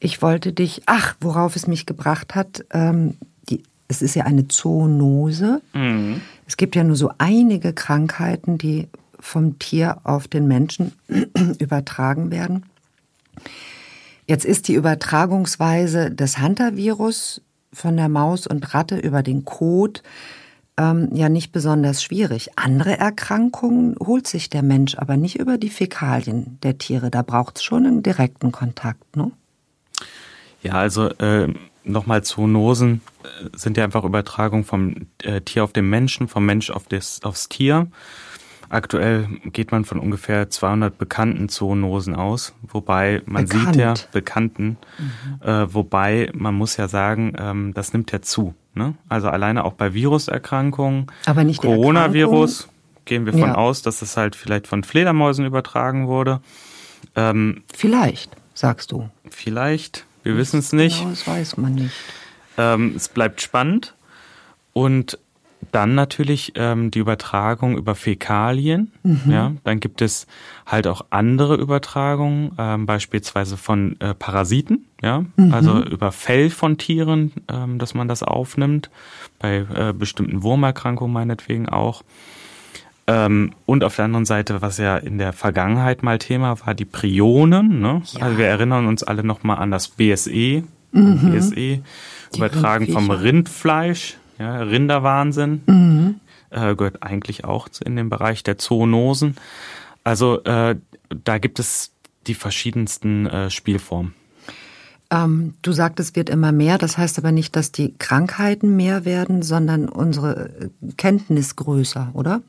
Ich 0.00 0.22
wollte 0.22 0.52
dich, 0.52 0.82
ach, 0.86 1.14
worauf 1.20 1.54
es 1.54 1.66
mich 1.66 1.86
gebracht 1.86 2.34
hat, 2.34 2.64
ähm, 2.72 3.16
die, 3.48 3.62
es 3.88 4.02
ist 4.02 4.14
ja 4.14 4.24
eine 4.24 4.48
Zoonose. 4.48 5.62
Mhm. 5.72 6.20
Es 6.46 6.56
gibt 6.56 6.76
ja 6.76 6.84
nur 6.84 6.96
so 6.96 7.10
einige 7.18 7.72
Krankheiten, 7.72 8.58
die 8.58 8.88
vom 9.18 9.58
Tier 9.58 9.98
auf 10.04 10.28
den 10.28 10.46
Menschen 10.46 10.92
übertragen 11.58 12.30
werden. 12.30 12.66
Jetzt 14.26 14.44
ist 14.44 14.68
die 14.68 14.74
Übertragungsweise 14.74 16.10
des 16.10 16.38
Hunter-Virus 16.38 17.42
von 17.72 17.96
der 17.96 18.08
Maus 18.08 18.46
und 18.46 18.74
Ratte 18.74 18.96
über 18.96 19.22
den 19.22 19.44
Kot 19.44 20.02
ähm, 20.76 21.10
ja 21.12 21.28
nicht 21.28 21.52
besonders 21.52 22.02
schwierig. 22.02 22.50
Andere 22.56 22.98
Erkrankungen 22.98 23.96
holt 24.00 24.26
sich 24.26 24.50
der 24.50 24.62
Mensch 24.62 24.96
aber 24.96 25.16
nicht 25.16 25.38
über 25.38 25.58
die 25.58 25.70
Fäkalien 25.70 26.58
der 26.62 26.78
Tiere. 26.78 27.10
Da 27.10 27.22
braucht 27.22 27.58
es 27.58 27.64
schon 27.64 27.86
einen 27.86 28.02
direkten 28.02 28.52
Kontakt, 28.52 29.16
ne? 29.16 29.30
Ja, 30.62 30.72
also 30.72 31.10
äh, 31.10 31.52
nochmal 31.84 32.22
Zoonosen 32.22 33.00
äh, 33.22 33.48
sind 33.56 33.76
ja 33.76 33.84
einfach 33.84 34.04
Übertragung 34.04 34.64
vom 34.64 35.06
äh, 35.22 35.40
Tier 35.40 35.64
auf 35.64 35.72
den 35.72 35.88
Menschen, 35.88 36.28
vom 36.28 36.44
Mensch 36.46 36.70
auf 36.70 36.86
das, 36.88 37.22
aufs 37.22 37.48
Tier. 37.48 37.88
Aktuell 38.70 39.28
geht 39.52 39.70
man 39.72 39.84
von 39.84 40.00
ungefähr 40.00 40.50
200 40.50 40.96
bekannten 40.96 41.48
Zoonosen 41.48 42.16
aus, 42.16 42.54
wobei 42.62 43.22
man 43.26 43.44
Bekannt. 43.44 43.66
sieht 43.66 43.76
ja 43.76 43.94
bekannten, 44.12 44.78
mhm. 44.98 45.46
äh, 45.46 45.72
wobei 45.72 46.30
man 46.34 46.54
muss 46.54 46.76
ja 46.76 46.88
sagen, 46.88 47.34
ähm, 47.38 47.74
das 47.74 47.92
nimmt 47.92 48.10
ja 48.10 48.22
zu. 48.22 48.54
Ne? 48.74 48.94
Also 49.08 49.28
alleine 49.28 49.64
auch 49.64 49.74
bei 49.74 49.94
Viruserkrankungen, 49.94 51.06
aber 51.26 51.44
nicht 51.44 51.60
Coronavirus 51.60 52.68
gehen 53.04 53.26
wir 53.26 53.32
von 53.32 53.42
ja. 53.42 53.54
aus, 53.54 53.82
dass 53.82 54.02
es 54.02 54.16
halt 54.16 54.34
vielleicht 54.34 54.66
von 54.66 54.82
Fledermäusen 54.82 55.44
übertragen 55.44 56.08
wurde. 56.08 56.40
Ähm, 57.14 57.62
vielleicht, 57.72 58.36
sagst 58.54 58.92
du. 58.92 59.10
Vielleicht, 59.30 60.06
wir 60.24 60.36
wissen 60.36 60.58
es 60.58 60.72
nicht. 60.72 60.98
Genau, 60.98 61.10
das 61.10 61.26
weiß 61.26 61.56
man 61.56 61.74
nicht. 61.74 61.94
Ähm, 62.58 62.94
es 62.96 63.08
bleibt 63.08 63.40
spannend 63.40 63.94
und 64.72 65.18
dann 65.72 65.94
natürlich 65.94 66.52
ähm, 66.56 66.90
die 66.90 66.98
Übertragung 66.98 67.76
über 67.76 67.94
Fäkalien. 67.94 68.92
Mhm. 69.02 69.30
Ja, 69.30 69.52
dann 69.64 69.80
gibt 69.80 70.02
es 70.02 70.26
halt 70.66 70.86
auch 70.86 71.06
andere 71.10 71.56
Übertragungen, 71.56 72.52
ähm, 72.58 72.86
beispielsweise 72.86 73.56
von 73.56 73.98
äh, 74.00 74.14
Parasiten. 74.14 74.86
Ja, 75.02 75.24
mhm. 75.36 75.52
also 75.52 75.82
über 75.82 76.12
Fell 76.12 76.50
von 76.50 76.78
Tieren, 76.78 77.32
ähm, 77.48 77.78
dass 77.78 77.94
man 77.94 78.08
das 78.08 78.22
aufnimmt. 78.22 78.90
Bei 79.38 79.66
äh, 79.74 79.92
bestimmten 79.92 80.42
Wurmerkrankungen 80.42 81.12
meinetwegen 81.12 81.68
auch. 81.68 82.02
Ähm, 83.06 83.52
und 83.66 83.84
auf 83.84 83.96
der 83.96 84.06
anderen 84.06 84.24
Seite, 84.24 84.62
was 84.62 84.78
ja 84.78 84.96
in 84.96 85.18
der 85.18 85.32
Vergangenheit 85.32 86.02
mal 86.02 86.18
Thema 86.18 86.58
war, 86.64 86.74
die 86.74 86.86
Prionen. 86.86 87.80
Ne? 87.80 88.02
Ja. 88.12 88.22
Also 88.22 88.38
wir 88.38 88.46
erinnern 88.46 88.86
uns 88.86 89.02
alle 89.02 89.24
nochmal 89.24 89.58
an 89.58 89.70
das 89.70 89.88
BSE. 89.88 90.64
Mhm. 90.92 91.32
BSE, 91.32 91.82
übertragen 92.34 92.86
vom 92.92 93.10
Rindfleisch 93.10 94.16
ja, 94.38 94.62
Rinderwahnsinn 94.62 95.62
mhm. 95.66 96.20
äh, 96.50 96.74
gehört 96.74 97.02
eigentlich 97.02 97.44
auch 97.44 97.68
in 97.84 97.96
den 97.96 98.08
Bereich 98.08 98.42
der 98.42 98.58
Zoonosen. 98.58 99.36
Also 100.02 100.42
äh, 100.44 100.76
da 101.08 101.38
gibt 101.38 101.58
es 101.58 101.92
die 102.26 102.34
verschiedensten 102.34 103.26
äh, 103.26 103.50
Spielformen. 103.50 104.14
Ähm, 105.10 105.54
du 105.62 105.72
sagtest, 105.72 106.10
es 106.10 106.16
wird 106.16 106.30
immer 106.30 106.52
mehr. 106.52 106.78
Das 106.78 106.98
heißt 106.98 107.18
aber 107.18 107.32
nicht, 107.32 107.54
dass 107.56 107.70
die 107.72 107.94
Krankheiten 107.98 108.76
mehr 108.76 109.04
werden, 109.04 109.42
sondern 109.42 109.88
unsere 109.88 110.48
äh, 110.48 110.68
Kenntnis 110.96 111.56
größer, 111.56 112.10
oder? 112.14 112.42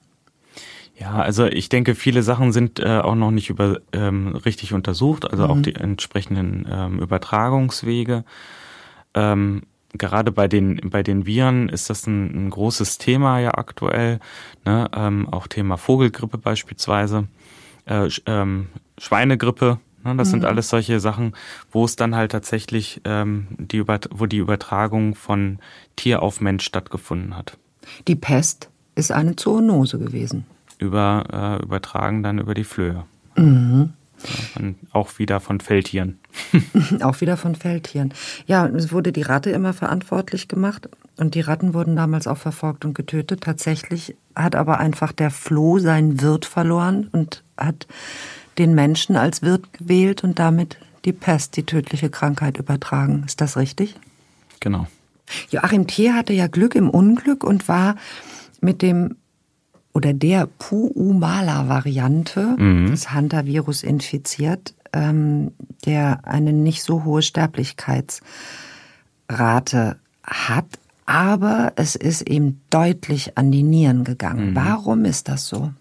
Ja, 0.97 1.15
also 1.15 1.45
ich 1.45 1.67
denke, 1.67 1.93
viele 1.93 2.23
Sachen 2.23 2.53
sind 2.53 2.79
äh, 2.79 2.99
auch 2.99 3.15
noch 3.15 3.31
nicht 3.31 3.49
über, 3.49 3.81
ähm, 3.91 4.35
richtig 4.35 4.73
untersucht, 4.73 5.29
also 5.29 5.43
mhm. 5.43 5.51
auch 5.51 5.61
die 5.61 5.75
entsprechenden 5.75 6.65
ähm, 6.71 6.99
Übertragungswege. 6.99 8.23
Ähm, 9.13 9.63
gerade 9.97 10.31
bei 10.31 10.47
den, 10.47 10.79
bei 10.83 11.03
den 11.03 11.25
Viren 11.25 11.69
ist 11.69 11.89
das 11.89 12.07
ein, 12.07 12.47
ein 12.47 12.49
großes 12.49 12.97
Thema 12.97 13.39
ja 13.39 13.55
aktuell. 13.55 14.19
Ne? 14.65 14.89
Ähm, 14.95 15.27
auch 15.29 15.47
Thema 15.47 15.77
Vogelgrippe 15.77 16.37
beispielsweise, 16.37 17.27
äh, 17.85 18.09
ähm, 18.25 18.67
Schweinegrippe. 18.97 19.79
Ne? 20.05 20.15
Das 20.15 20.29
mhm. 20.29 20.31
sind 20.31 20.45
alles 20.45 20.69
solche 20.69 21.01
Sachen, 21.01 21.33
wo 21.71 21.83
es 21.83 21.97
dann 21.97 22.15
halt 22.15 22.31
tatsächlich 22.31 23.01
ähm, 23.03 23.47
die, 23.57 23.85
wo 23.85 24.25
die 24.27 24.37
Übertragung 24.37 25.15
von 25.15 25.59
Tier 25.97 26.23
auf 26.23 26.39
Mensch 26.39 26.63
stattgefunden 26.63 27.35
hat. 27.35 27.57
Die 28.07 28.15
Pest 28.15 28.69
ist 28.95 29.11
eine 29.11 29.35
Zoonose 29.35 29.99
gewesen. 29.99 30.45
Über, 30.77 31.59
äh, 31.59 31.63
übertragen 31.63 32.23
dann 32.23 32.39
über 32.39 32.53
die 32.53 32.63
Flöhe. 32.63 33.05
Mhm. 33.35 33.93
Und 34.55 34.77
auch 34.91 35.19
wieder 35.19 35.39
von 35.39 35.59
Feldtieren. 35.59 36.19
auch 37.01 37.21
wieder 37.21 37.37
von 37.37 37.55
Feldtieren. 37.55 38.13
Ja, 38.47 38.65
es 38.67 38.91
wurde 38.91 39.11
die 39.11 39.21
Ratte 39.21 39.51
immer 39.51 39.73
verantwortlich 39.73 40.47
gemacht 40.47 40.89
und 41.17 41.35
die 41.35 41.41
Ratten 41.41 41.73
wurden 41.73 41.95
damals 41.95 42.27
auch 42.27 42.37
verfolgt 42.37 42.85
und 42.85 42.93
getötet. 42.93 43.41
Tatsächlich 43.41 44.15
hat 44.35 44.55
aber 44.55 44.79
einfach 44.79 45.11
der 45.11 45.31
Floh 45.31 45.79
seinen 45.79 46.21
Wirt 46.21 46.45
verloren 46.45 47.07
und 47.11 47.43
hat 47.57 47.87
den 48.57 48.73
Menschen 48.73 49.15
als 49.15 49.41
Wirt 49.41 49.73
gewählt 49.73 50.23
und 50.23 50.39
damit 50.39 50.77
die 51.03 51.13
Pest, 51.13 51.55
die 51.57 51.63
tödliche 51.63 52.09
Krankheit 52.09 52.57
übertragen. 52.57 53.23
Ist 53.25 53.41
das 53.41 53.57
richtig? 53.57 53.95
Genau. 54.59 54.87
Joachim 55.49 55.87
Thier 55.87 56.15
hatte 56.15 56.33
ja 56.33 56.47
Glück 56.47 56.75
im 56.75 56.89
Unglück 56.89 57.43
und 57.43 57.67
war 57.67 57.95
mit 58.61 58.81
dem 58.81 59.15
oder 59.95 60.13
der 60.13 60.47
Puumala-Variante 60.59 62.55
mhm. 62.59 62.91
des 62.91 63.11
Hunter-Virus 63.13 63.81
infiziert, 63.81 64.75
ähm, 64.91 65.53
der 65.85 66.19
eine 66.25 66.51
nicht 66.51 66.83
so 66.83 67.05
hohe 67.05 67.21
Sterblichkeitsrate 67.21 69.95
hat, 70.23 70.65
aber 71.05 71.71
es 71.77 71.95
ist 71.95 72.23
eben 72.23 72.59
deutlich 72.69 73.37
an 73.37 73.51
die 73.51 73.63
Nieren 73.63 74.03
gegangen. 74.03 74.49
Mhm. 74.49 74.55
Warum 74.55 75.05
ist 75.05 75.29
das 75.29 75.47
so? 75.47 75.71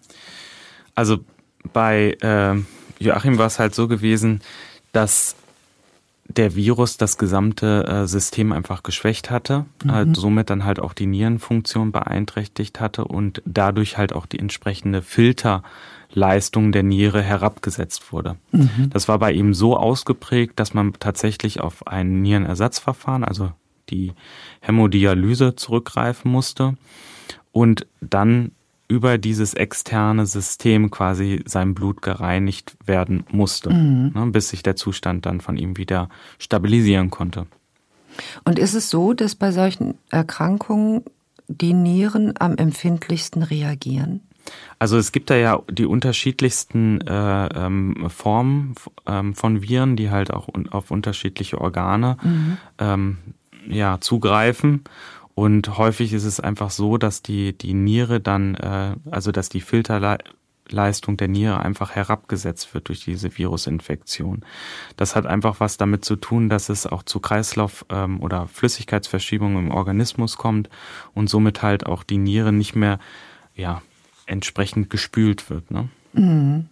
Also 0.95 1.17
bei 1.73 2.15
äh, 2.21 2.55
Joachim 3.03 3.37
war 3.37 3.47
es 3.47 3.59
halt 3.59 3.75
so 3.75 3.89
gewesen, 3.89 4.39
dass 4.93 5.35
der 6.27 6.55
Virus 6.55 6.97
das 6.97 7.17
gesamte 7.17 7.85
äh, 7.87 8.07
System 8.07 8.51
einfach 8.51 8.83
geschwächt 8.83 9.29
hatte, 9.29 9.65
mhm. 9.83 9.91
halt 9.91 10.15
somit 10.15 10.49
dann 10.49 10.65
halt 10.65 10.79
auch 10.79 10.93
die 10.93 11.05
Nierenfunktion 11.05 11.91
beeinträchtigt 11.91 12.79
hatte 12.79 13.05
und 13.05 13.41
dadurch 13.45 13.97
halt 13.97 14.13
auch 14.13 14.25
die 14.25 14.39
entsprechende 14.39 15.01
Filterleistung 15.03 16.71
der 16.71 16.83
Niere 16.83 17.21
herabgesetzt 17.21 18.11
wurde. 18.11 18.37
Mhm. 18.51 18.89
Das 18.91 19.07
war 19.07 19.19
bei 19.19 19.33
ihm 19.33 19.53
so 19.53 19.77
ausgeprägt, 19.77 20.59
dass 20.59 20.73
man 20.73 20.93
tatsächlich 20.99 21.61
auf 21.61 21.85
ein 21.87 22.21
Nierenersatzverfahren, 22.23 23.23
also 23.23 23.51
die 23.91 24.13
Hämodialyse 24.61 25.55
zurückgreifen 25.55 26.31
musste 26.31 26.75
und 27.51 27.85
dann 28.01 28.51
über 28.87 29.17
dieses 29.17 29.53
externe 29.53 30.25
System 30.25 30.91
quasi 30.91 31.41
sein 31.45 31.73
Blut 31.73 32.01
gereinigt 32.01 32.77
werden 32.85 33.25
musste, 33.31 33.71
mhm. 33.71 34.11
ne, 34.13 34.27
bis 34.27 34.49
sich 34.49 34.63
der 34.63 34.75
Zustand 34.75 35.25
dann 35.25 35.41
von 35.41 35.57
ihm 35.57 35.77
wieder 35.77 36.09
stabilisieren 36.37 37.09
konnte. 37.09 37.47
Und 38.43 38.59
ist 38.59 38.75
es 38.75 38.89
so, 38.89 39.13
dass 39.13 39.35
bei 39.35 39.51
solchen 39.51 39.95
Erkrankungen 40.09 41.03
die 41.47 41.73
Nieren 41.73 42.33
am 42.39 42.55
empfindlichsten 42.55 43.43
reagieren? 43.43 44.21
Also 44.77 44.97
es 44.97 45.11
gibt 45.11 45.29
da 45.29 45.35
ja 45.35 45.61
die 45.69 45.85
unterschiedlichsten 45.85 47.01
äh, 47.01 47.47
ähm, 47.47 48.09
Formen 48.09 48.75
ähm, 49.07 49.33
von 49.33 49.61
Viren, 49.63 49.95
die 49.95 50.11
halt 50.11 50.31
auch 50.31 50.49
auf 50.71 50.91
unterschiedliche 50.91 51.59
Organe 51.59 52.17
mhm. 52.21 52.57
ähm, 52.77 53.17
ja, 53.67 53.99
zugreifen. 53.99 54.83
Und 55.35 55.77
häufig 55.77 56.13
ist 56.13 56.23
es 56.23 56.39
einfach 56.39 56.71
so, 56.71 56.97
dass 56.97 57.21
die, 57.21 57.55
die 57.57 57.73
Niere 57.73 58.21
dann, 58.21 58.55
äh, 58.55 58.95
also 59.11 59.33
dass 59.33 59.49
die 59.49 59.59
Filterleistung 59.59 61.17
der 61.17 61.27
Niere 61.27 61.59
einfach 61.59 61.91
herabgesetzt 61.91 62.73
wird 62.73 62.87
durch 62.87 63.03
diese 63.03 63.37
Virusinfektion. 63.37 64.45
Das 64.95 65.15
hat 65.17 65.25
einfach 65.25 65.59
was 65.59 65.75
damit 65.75 66.05
zu 66.05 66.15
tun, 66.15 66.47
dass 66.47 66.69
es 66.69 66.87
auch 66.87 67.03
zu 67.03 67.19
Kreislauf- 67.19 67.85
ähm, 67.89 68.21
oder 68.21 68.47
Flüssigkeitsverschiebungen 68.47 69.67
im 69.67 69.71
Organismus 69.71 70.37
kommt 70.37 70.69
und 71.13 71.29
somit 71.29 71.61
halt 71.61 71.85
auch 71.85 72.03
die 72.03 72.17
Niere 72.17 72.53
nicht 72.53 72.75
mehr 72.75 72.97
ja, 73.55 73.81
entsprechend 74.25 74.89
gespült 74.89 75.49
wird. 75.49 75.69
Ne? 75.69 75.89
Mhm. 76.13 76.69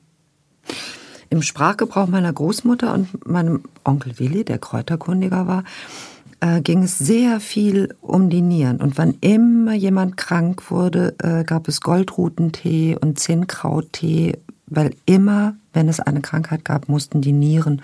Im 1.30 1.41
Sprachgebrauch 1.41 2.07
meiner 2.07 2.32
Großmutter 2.32 2.93
und 2.93 3.28
meinem 3.28 3.64
Onkel 3.84 4.20
Willi, 4.20 4.45
der 4.45 4.59
Kräuterkundiger 4.59 5.47
war, 5.47 5.64
äh, 6.44 6.62
ging 6.62 6.84
es 6.84 6.98
sehr 6.98 7.39
viel 7.39 7.96
um 8.02 8.30
die 8.30 8.41
Nieren. 8.41 8.82
Und 8.82 8.98
wann 8.98 9.16
immer 9.22 9.74
jemand 9.74 10.18
krank 10.18 10.70
wurde, 10.70 11.16
äh, 11.20 11.46
gab 11.46 11.70
es 11.70 11.80
Goldrutentee 11.80 12.98
und 13.00 13.18
Zinnkrauttee, 13.18 14.38
weil 14.68 14.94
immer, 15.06 15.56
wenn 15.72 15.88
es 15.88 16.02
eine 16.02 16.22
Krankheit 16.22 16.66
gab, 16.66 16.89
mussten 16.89 17.22
die 17.22 17.32
Nieren 17.32 17.82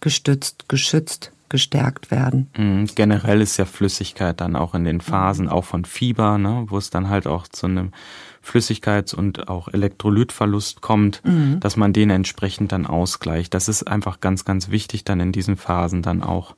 gestützt, 0.00 0.68
geschützt, 0.68 1.32
gestärkt 1.48 2.10
werden. 2.12 2.48
Mhm. 2.56 2.86
Generell 2.94 3.40
ist 3.40 3.56
ja 3.56 3.64
Flüssigkeit 3.64 4.40
dann 4.40 4.54
auch 4.54 4.74
in 4.74 4.84
den 4.84 5.00
Phasen, 5.00 5.48
auch 5.48 5.64
von 5.64 5.84
Fieber, 5.84 6.38
ne, 6.38 6.66
wo 6.68 6.78
es 6.78 6.90
dann 6.90 7.08
halt 7.08 7.26
auch 7.26 7.48
zu 7.48 7.66
einem 7.66 7.90
Flüssigkeits- 8.44 9.14
und 9.14 9.48
auch 9.48 9.68
Elektrolytverlust 9.68 10.82
kommt, 10.82 11.22
mhm. 11.24 11.58
dass 11.58 11.76
man 11.76 11.92
den 11.92 12.10
entsprechend 12.10 12.70
dann 12.70 12.86
ausgleicht. 12.86 13.54
Das 13.54 13.68
ist 13.68 13.88
einfach 13.88 14.20
ganz, 14.20 14.44
ganz 14.44 14.68
wichtig, 14.68 15.04
dann 15.04 15.18
in 15.18 15.32
diesen 15.32 15.56
Phasen 15.56 16.02
dann 16.02 16.22
auch 16.22 16.54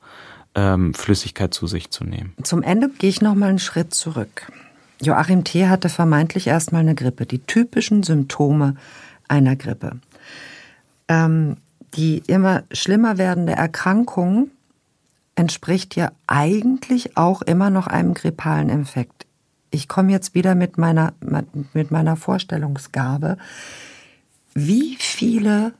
ähm, 0.54 0.94
Flüssigkeit 0.94 1.54
zu 1.54 1.66
sich 1.66 1.90
zu 1.90 2.04
nehmen. 2.04 2.34
Zum 2.42 2.62
Ende 2.62 2.88
gehe 2.88 3.10
ich 3.10 3.22
noch 3.22 3.34
mal 3.34 3.48
einen 3.48 3.58
Schritt 3.58 3.94
zurück. 3.94 4.50
Joachim 5.00 5.44
T. 5.44 5.68
hatte 5.68 5.88
vermeintlich 5.88 6.46
erstmal 6.46 6.82
eine 6.82 6.94
Grippe, 6.94 7.24
die 7.24 7.38
typischen 7.38 8.02
Symptome 8.02 8.76
einer 9.28 9.56
Grippe. 9.56 9.98
Ähm, 11.08 11.56
die 11.94 12.22
immer 12.26 12.62
schlimmer 12.72 13.18
werdende 13.18 13.52
Erkrankung 13.52 14.50
entspricht 15.34 15.96
ja 15.96 16.12
eigentlich 16.26 17.16
auch 17.16 17.42
immer 17.42 17.70
noch 17.70 17.86
einem 17.86 18.14
grippalen 18.14 18.68
Infekt. 18.68 19.26
Ich 19.70 19.88
komme 19.88 20.12
jetzt 20.12 20.34
wieder 20.34 20.54
mit 20.54 20.78
meiner, 20.78 21.14
mit 21.72 21.90
meiner 21.90 22.16
Vorstellungsgabe. 22.16 23.38
Wie 24.52 24.96
viele 24.98 25.72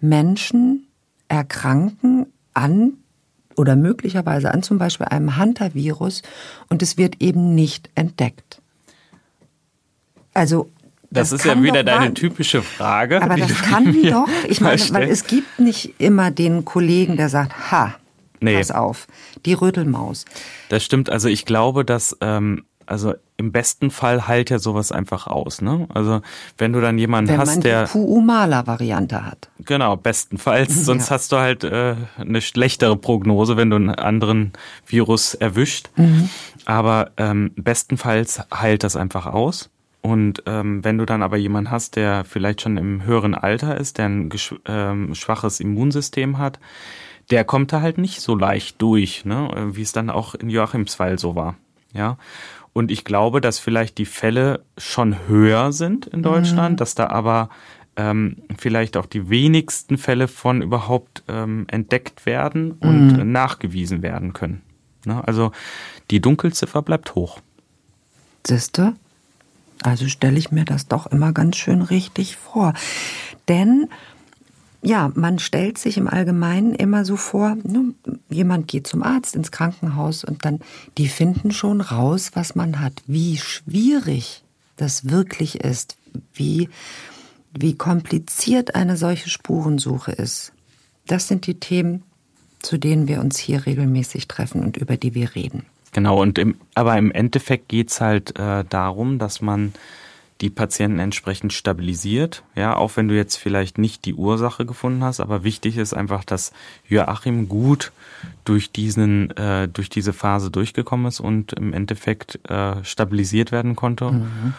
Menschen 0.00 0.86
erkranken 1.28 2.26
an 2.54 2.92
oder 3.58 3.76
möglicherweise 3.76 4.52
an 4.52 4.62
zum 4.62 4.78
Beispiel 4.78 5.06
einem 5.06 5.38
Hunter-Virus 5.38 6.22
und 6.68 6.82
es 6.82 6.96
wird 6.96 7.20
eben 7.20 7.54
nicht 7.54 7.90
entdeckt. 7.94 8.60
Also 10.34 10.70
das, 11.10 11.30
das 11.30 11.40
ist 11.40 11.46
ja 11.46 11.62
wieder 11.62 11.82
deine 11.84 12.12
typische 12.12 12.62
Frage. 12.62 13.22
Aber 13.22 13.36
das 13.36 13.62
kann 13.62 14.02
doch, 14.02 14.28
ich 14.48 14.60
meine, 14.60 14.80
weil 14.90 15.08
es 15.08 15.26
gibt 15.26 15.58
nicht 15.58 15.94
immer 15.98 16.30
den 16.30 16.64
Kollegen, 16.64 17.16
der 17.16 17.30
sagt, 17.30 17.72
ha, 17.72 17.94
nee. 18.40 18.56
pass 18.56 18.70
auf, 18.70 19.06
die 19.46 19.54
Rödelmaus. 19.54 20.26
Das 20.68 20.84
stimmt, 20.84 21.10
also 21.10 21.28
ich 21.28 21.46
glaube, 21.46 21.84
dass 21.84 22.16
ähm, 22.20 22.64
also 22.84 23.14
im 23.38 23.52
besten 23.52 23.92
Fall 23.92 24.26
heilt 24.26 24.50
ja 24.50 24.58
sowas 24.58 24.90
einfach 24.90 25.28
aus, 25.28 25.62
ne? 25.62 25.86
Also 25.94 26.20
wenn 26.58 26.72
du 26.72 26.80
dann 26.80 26.98
jemanden 26.98 27.30
wenn 27.30 27.38
hast, 27.38 27.48
man 27.48 27.60
der 27.60 27.84
die 27.84 27.92
Puumala-Variante 27.92 29.24
hat. 29.24 29.48
Genau, 29.60 29.96
bestenfalls. 29.96 30.84
Sonst 30.84 31.08
ja. 31.08 31.14
hast 31.14 31.30
du 31.30 31.36
halt 31.36 31.62
äh, 31.62 31.94
eine 32.18 32.40
schlechtere 32.40 32.96
Prognose, 32.96 33.56
wenn 33.56 33.70
du 33.70 33.76
einen 33.76 33.90
anderen 33.90 34.52
Virus 34.86 35.34
erwischt. 35.34 35.88
Mhm. 35.96 36.28
Aber 36.64 37.12
ähm, 37.16 37.52
bestenfalls 37.54 38.42
heilt 38.52 38.82
das 38.82 38.96
einfach 38.96 39.26
aus. 39.26 39.70
Und 40.00 40.42
ähm, 40.46 40.82
wenn 40.84 40.98
du 40.98 41.06
dann 41.06 41.22
aber 41.22 41.36
jemanden 41.36 41.70
hast, 41.70 41.94
der 41.94 42.24
vielleicht 42.24 42.60
schon 42.60 42.76
im 42.76 43.04
höheren 43.04 43.36
Alter 43.36 43.76
ist, 43.76 43.98
der 43.98 44.06
ein 44.06 44.30
ähm, 44.66 45.14
schwaches 45.14 45.60
Immunsystem 45.60 46.38
hat, 46.38 46.58
der 47.30 47.44
kommt 47.44 47.72
da 47.72 47.82
halt 47.82 47.98
nicht 47.98 48.20
so 48.20 48.34
leicht 48.34 48.82
durch, 48.82 49.24
ne? 49.24 49.70
wie 49.72 49.82
es 49.82 49.92
dann 49.92 50.10
auch 50.10 50.34
in 50.34 50.50
Joachims 50.50 50.96
Fall 50.96 51.18
so 51.18 51.36
war. 51.36 51.56
Ja. 51.92 52.16
Und 52.78 52.92
ich 52.92 53.02
glaube, 53.02 53.40
dass 53.40 53.58
vielleicht 53.58 53.98
die 53.98 54.04
Fälle 54.04 54.64
schon 54.76 55.26
höher 55.26 55.72
sind 55.72 56.06
in 56.06 56.22
Deutschland, 56.22 56.74
mhm. 56.74 56.76
dass 56.76 56.94
da 56.94 57.08
aber 57.08 57.48
ähm, 57.96 58.36
vielleicht 58.56 58.96
auch 58.96 59.06
die 59.06 59.28
wenigsten 59.28 59.98
Fälle 59.98 60.28
von 60.28 60.62
überhaupt 60.62 61.24
ähm, 61.26 61.66
entdeckt 61.66 62.24
werden 62.24 62.70
und 62.70 63.16
mhm. 63.16 63.32
nachgewiesen 63.32 64.00
werden 64.00 64.32
können. 64.32 64.62
Ne? 65.04 65.26
Also 65.26 65.50
die 66.12 66.20
Dunkelziffer 66.20 66.80
bleibt 66.82 67.16
hoch. 67.16 67.40
Siehste? 68.46 68.94
Also 69.82 70.06
stelle 70.06 70.38
ich 70.38 70.52
mir 70.52 70.64
das 70.64 70.86
doch 70.86 71.08
immer 71.08 71.32
ganz 71.32 71.56
schön 71.56 71.82
richtig 71.82 72.36
vor. 72.36 72.74
Denn 73.48 73.88
ja, 74.82 75.10
man 75.14 75.38
stellt 75.38 75.78
sich 75.78 75.96
im 75.96 76.06
Allgemeinen 76.06 76.74
immer 76.74 77.04
so 77.04 77.16
vor, 77.16 77.56
ne, 77.64 77.94
jemand 78.28 78.68
geht 78.68 78.86
zum 78.86 79.02
Arzt 79.02 79.34
ins 79.34 79.50
Krankenhaus 79.50 80.24
und 80.24 80.44
dann, 80.44 80.60
die 80.96 81.08
finden 81.08 81.50
schon 81.50 81.80
raus, 81.80 82.30
was 82.34 82.54
man 82.54 82.80
hat, 82.80 83.02
wie 83.06 83.36
schwierig 83.38 84.44
das 84.76 85.10
wirklich 85.10 85.60
ist, 85.60 85.96
wie, 86.32 86.68
wie 87.58 87.74
kompliziert 87.74 88.74
eine 88.76 88.96
solche 88.96 89.30
Spurensuche 89.30 90.12
ist. 90.12 90.52
Das 91.06 91.26
sind 91.26 91.46
die 91.46 91.58
Themen, 91.58 92.04
zu 92.60 92.78
denen 92.78 93.08
wir 93.08 93.20
uns 93.20 93.38
hier 93.38 93.66
regelmäßig 93.66 94.28
treffen 94.28 94.62
und 94.62 94.76
über 94.76 94.96
die 94.96 95.14
wir 95.14 95.34
reden. 95.34 95.64
Genau, 95.92 96.20
und 96.20 96.38
im, 96.38 96.56
aber 96.74 96.96
im 96.98 97.10
Endeffekt 97.10 97.68
geht's 97.68 98.00
halt 98.00 98.38
äh, 98.38 98.64
darum, 98.68 99.18
dass 99.18 99.40
man 99.40 99.72
die 100.40 100.50
Patienten 100.50 100.98
entsprechend 101.00 101.52
stabilisiert. 101.52 102.44
Ja, 102.54 102.76
auch 102.76 102.96
wenn 102.96 103.08
du 103.08 103.16
jetzt 103.16 103.36
vielleicht 103.36 103.78
nicht 103.78 104.04
die 104.04 104.14
Ursache 104.14 104.66
gefunden 104.66 105.02
hast, 105.02 105.20
aber 105.20 105.42
wichtig 105.42 105.76
ist 105.76 105.94
einfach, 105.94 106.24
dass 106.24 106.52
Joachim 106.88 107.48
gut 107.48 107.92
durch 108.44 108.70
diesen, 108.70 109.36
äh, 109.36 109.68
durch 109.68 109.90
diese 109.90 110.12
Phase 110.12 110.50
durchgekommen 110.50 111.06
ist 111.06 111.20
und 111.20 111.52
im 111.54 111.72
Endeffekt 111.72 112.38
äh, 112.48 112.82
stabilisiert 112.84 113.50
werden 113.50 113.74
konnte 113.74 114.12
mhm. 114.12 114.54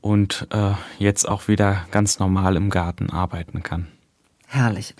und 0.00 0.48
äh, 0.50 0.72
jetzt 0.98 1.28
auch 1.28 1.46
wieder 1.46 1.86
ganz 1.92 2.18
normal 2.18 2.56
im 2.56 2.70
Garten 2.70 3.10
arbeiten 3.10 3.62
kann. 3.62 3.86
Herrlich. 4.48 4.94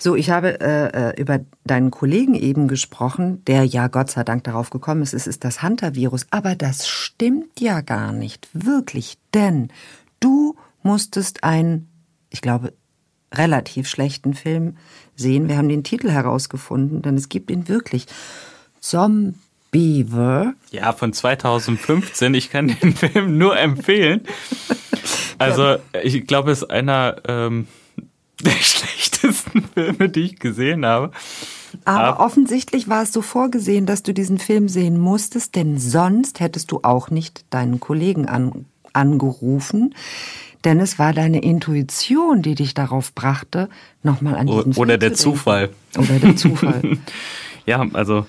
So, 0.00 0.14
ich 0.14 0.30
habe 0.30 0.60
äh, 0.60 1.10
äh, 1.10 1.20
über 1.20 1.40
deinen 1.64 1.90
Kollegen 1.90 2.34
eben 2.34 2.68
gesprochen, 2.68 3.44
der 3.46 3.64
ja 3.64 3.88
Gott 3.88 4.12
sei 4.12 4.22
Dank 4.22 4.44
darauf 4.44 4.70
gekommen 4.70 5.02
ist, 5.02 5.12
es 5.12 5.26
ist 5.26 5.42
das 5.42 5.60
Hunter-Virus. 5.60 6.26
Aber 6.30 6.54
das 6.54 6.86
stimmt 6.86 7.58
ja 7.58 7.80
gar 7.80 8.12
nicht, 8.12 8.48
wirklich. 8.52 9.18
Denn 9.34 9.70
du 10.20 10.54
musstest 10.84 11.42
einen, 11.42 11.88
ich 12.30 12.40
glaube, 12.40 12.74
relativ 13.34 13.88
schlechten 13.88 14.34
Film 14.34 14.76
sehen. 15.16 15.48
Wir 15.48 15.56
haben 15.56 15.68
den 15.68 15.82
Titel 15.82 16.10
herausgefunden, 16.10 17.02
denn 17.02 17.16
es 17.16 17.28
gibt 17.28 17.50
ihn 17.50 17.66
wirklich. 17.66 18.06
Zombiever. 18.80 20.54
Ja, 20.70 20.92
von 20.92 21.12
2015. 21.12 22.34
Ich 22.34 22.50
kann 22.50 22.68
den 22.68 22.94
Film 22.96 23.36
nur 23.36 23.58
empfehlen. 23.58 24.22
Also, 25.40 25.76
ich 26.02 26.26
glaube, 26.26 26.50
es 26.50 26.62
ist 26.62 26.70
einer 26.70 27.22
ähm, 27.28 27.68
der 28.40 28.50
schlechtesten 28.50 29.27
Filme, 29.78 30.08
die 30.08 30.20
ich 30.22 30.38
gesehen 30.38 30.84
habe. 30.84 31.12
Aber, 31.84 32.00
Aber 32.00 32.24
offensichtlich 32.24 32.88
war 32.88 33.02
es 33.02 33.12
so 33.12 33.22
vorgesehen, 33.22 33.86
dass 33.86 34.02
du 34.02 34.12
diesen 34.12 34.38
Film 34.38 34.68
sehen 34.68 34.98
musstest, 34.98 35.54
denn 35.54 35.78
sonst 35.78 36.40
hättest 36.40 36.72
du 36.72 36.80
auch 36.82 37.10
nicht 37.10 37.44
deinen 37.50 37.78
Kollegen 37.78 38.26
an, 38.26 38.64
angerufen. 38.92 39.94
Denn 40.64 40.80
es 40.80 40.98
war 40.98 41.12
deine 41.12 41.40
Intuition, 41.40 42.42
die 42.42 42.56
dich 42.56 42.74
darauf 42.74 43.14
brachte, 43.14 43.68
nochmal 44.02 44.34
an 44.34 44.48
diesen 44.48 44.72
Film 44.72 44.78
Oder 44.78 44.98
der 44.98 45.14
zu 45.14 45.30
Zufall. 45.30 45.70
Oder 45.96 46.18
der 46.18 46.34
Zufall. 46.34 46.98
ja, 47.66 47.86
also 47.92 48.26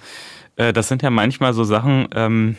äh, 0.56 0.72
das 0.72 0.88
sind 0.88 1.02
ja 1.02 1.10
manchmal 1.10 1.54
so 1.54 1.64
Sachen, 1.64 2.08
ähm, 2.14 2.56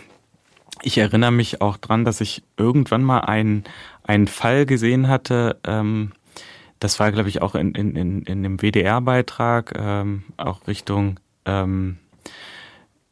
ich 0.82 0.99
erinnere 0.99 1.30
mich 1.30 1.61
auch 1.61 1.76
dran, 1.76 2.05
dass 2.05 2.20
ich 2.20 2.43
irgendwann 2.57 3.05
mal 3.05 3.20
einen, 3.20 3.64
einen 4.03 4.26
Fall 4.26 4.66
gesehen 4.66 5.07
hatte, 5.07 5.61
ähm, 5.64 6.12
das 6.81 6.99
war, 6.99 7.12
glaube 7.12 7.28
ich, 7.28 7.43
auch 7.43 7.55
in, 7.55 7.72
in, 7.72 7.95
in, 7.95 8.22
in 8.22 8.43
dem 8.43 8.59
WDR-Beitrag, 8.59 9.74
ähm, 9.76 10.24
auch 10.39 10.66
Richtung 10.66 11.20
ähm, 11.45 11.99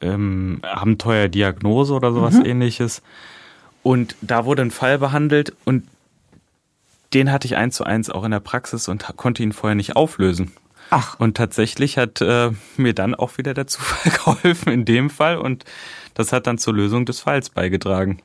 ähm, 0.01 0.61
Abenteuerdiagnose 0.63 1.93
oder 1.93 2.13
sowas 2.13 2.35
mhm. 2.35 2.47
ähnliches. 2.47 3.03
Und 3.83 4.17
da 4.23 4.45
wurde 4.45 4.63
ein 4.63 4.71
Fall 4.71 4.99
behandelt 4.99 5.55
und 5.65 5.87
den 7.15 7.31
hatte 7.31 7.47
ich 7.47 7.57
eins 7.57 7.77
zu 7.77 7.85
eins 7.85 8.11
auch 8.11 8.25
in 8.25 8.31
der 8.31 8.41
Praxis 8.41 8.89
und 8.89 9.05
konnte 9.17 9.43
ihn 9.43 9.53
vorher 9.53 9.75
nicht 9.75 9.97
auflösen. 9.97 10.53
Ach. 10.91 11.19
Und 11.19 11.37
tatsächlich 11.37 11.99
hat 11.99 12.21
äh, 12.21 12.51
mir 12.77 12.95
dann 12.95 13.15
auch 13.15 13.39
wieder 13.39 13.55
der 13.55 13.67
Zufall 13.69 14.13
geholfen 14.13 14.73
in 14.73 14.85
dem 14.85 15.11
Fall 15.11 15.37
und 15.37 15.65
das 16.15 16.33
hat 16.33 16.47
dann 16.47 16.59
zur 16.59 16.75
Lösung 16.75 17.05
des 17.05 17.21
Falls 17.21 17.51
beigetragen. 17.51 18.21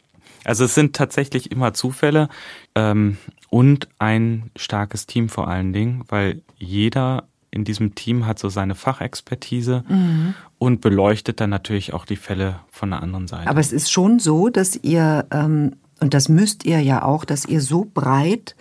Also 0.46 0.66
es 0.66 0.76
sind 0.76 0.96
tatsächlich 0.96 1.52
immer 1.52 1.74
Zufälle. 1.74 2.30
Ähm, 2.76 3.18
und 3.50 3.88
ein 4.00 4.50
starkes 4.56 5.06
Team 5.06 5.30
vor 5.30 5.48
allen 5.48 5.74
Dingen, 5.74 6.04
weil 6.08 6.42
jeder 6.58 7.26
in 7.52 7.64
diesem 7.66 7.94
Team 7.94 8.26
hat 8.26 8.40
so 8.40 8.50
seine 8.50 8.74
Fachexpertise 8.74 9.84
mhm. 9.88 10.34
und 10.58 10.82
beleuchtet 10.82 11.40
dann 11.40 11.52
natürlich 11.52 11.94
auch 11.94 12.06
die 12.06 12.16
Fälle 12.16 12.62
von 12.72 12.90
der 12.90 13.04
anderen 13.04 13.28
Seite. 13.28 13.48
Aber 13.48 13.60
es 13.60 13.72
ist 13.72 13.92
schon 13.92 14.18
so, 14.18 14.50
dass 14.50 14.76
ihr, 14.76 15.28
ähm, 15.30 15.76
und 16.00 16.16
das 16.16 16.30
müsst 16.30 16.66
ihr 16.66 16.82
ja 16.82 17.04
auch, 17.04 17.26
dass 17.26 17.46
ihr 17.46 17.62
so 17.62 17.86
breit 17.94 18.56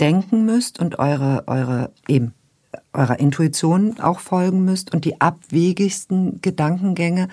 denken 0.00 0.46
müsst 0.46 0.80
und 0.80 0.98
eure, 0.98 1.44
eure 1.46 1.92
eben 2.08 2.32
eurer 2.94 3.18
Intuition 3.18 4.00
auch 4.00 4.20
folgen 4.20 4.64
müsst 4.64 4.94
und 4.94 5.04
die 5.04 5.20
abwegigsten 5.20 6.40
Gedankengänge 6.40 7.28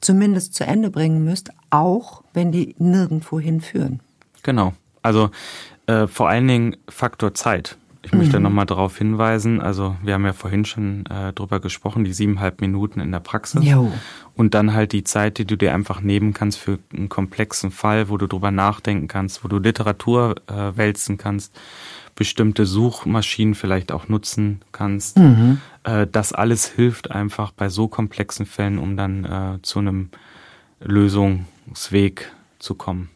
zumindest 0.00 0.54
zu 0.54 0.64
Ende 0.64 0.90
bringen 0.90 1.24
müsst, 1.24 1.50
auch 1.70 2.22
wenn 2.32 2.52
die 2.52 2.74
nirgendwo 2.78 3.40
hinführen. 3.40 4.00
Genau. 4.42 4.74
Also 5.02 5.30
äh, 5.86 6.06
vor 6.06 6.28
allen 6.28 6.48
Dingen 6.48 6.76
Faktor 6.88 7.34
Zeit. 7.34 7.76
Ich 8.02 8.12
mhm. 8.12 8.18
möchte 8.18 8.38
nochmal 8.38 8.66
darauf 8.66 8.96
hinweisen, 8.98 9.60
also 9.60 9.96
wir 10.02 10.14
haben 10.14 10.24
ja 10.24 10.32
vorhin 10.32 10.64
schon 10.64 11.06
äh, 11.06 11.32
drüber 11.32 11.58
gesprochen, 11.58 12.04
die 12.04 12.12
siebeneinhalb 12.12 12.60
Minuten 12.60 13.00
in 13.00 13.10
der 13.10 13.18
Praxis. 13.18 13.64
Jo. 13.64 13.92
Und 14.36 14.54
dann 14.54 14.74
halt 14.74 14.92
die 14.92 15.02
Zeit, 15.02 15.38
die 15.38 15.44
du 15.44 15.56
dir 15.56 15.74
einfach 15.74 16.00
nehmen 16.00 16.32
kannst 16.32 16.58
für 16.58 16.78
einen 16.94 17.08
komplexen 17.08 17.72
Fall, 17.72 18.08
wo 18.08 18.16
du 18.16 18.28
drüber 18.28 18.52
nachdenken 18.52 19.08
kannst, 19.08 19.42
wo 19.42 19.48
du 19.48 19.58
Literatur 19.58 20.36
äh, 20.46 20.76
wälzen 20.76 21.18
kannst, 21.18 21.52
bestimmte 22.16 22.66
Suchmaschinen 22.66 23.54
vielleicht 23.54 23.92
auch 23.92 24.08
nutzen 24.08 24.60
kannst. 24.72 25.18
Mhm. 25.18 25.60
Äh, 25.84 26.06
das 26.10 26.32
alles 26.32 26.66
hilft 26.66 27.10
einfach 27.12 27.52
bei 27.52 27.68
so 27.68 27.86
komplexen 27.86 28.46
Fällen, 28.46 28.78
um 28.78 28.96
dann 28.96 29.24
äh, 29.24 29.62
zu 29.62 29.78
einem 29.78 30.10
Lösungsweg 30.80 32.32
zu 32.58 32.74
kommen. 32.74 33.10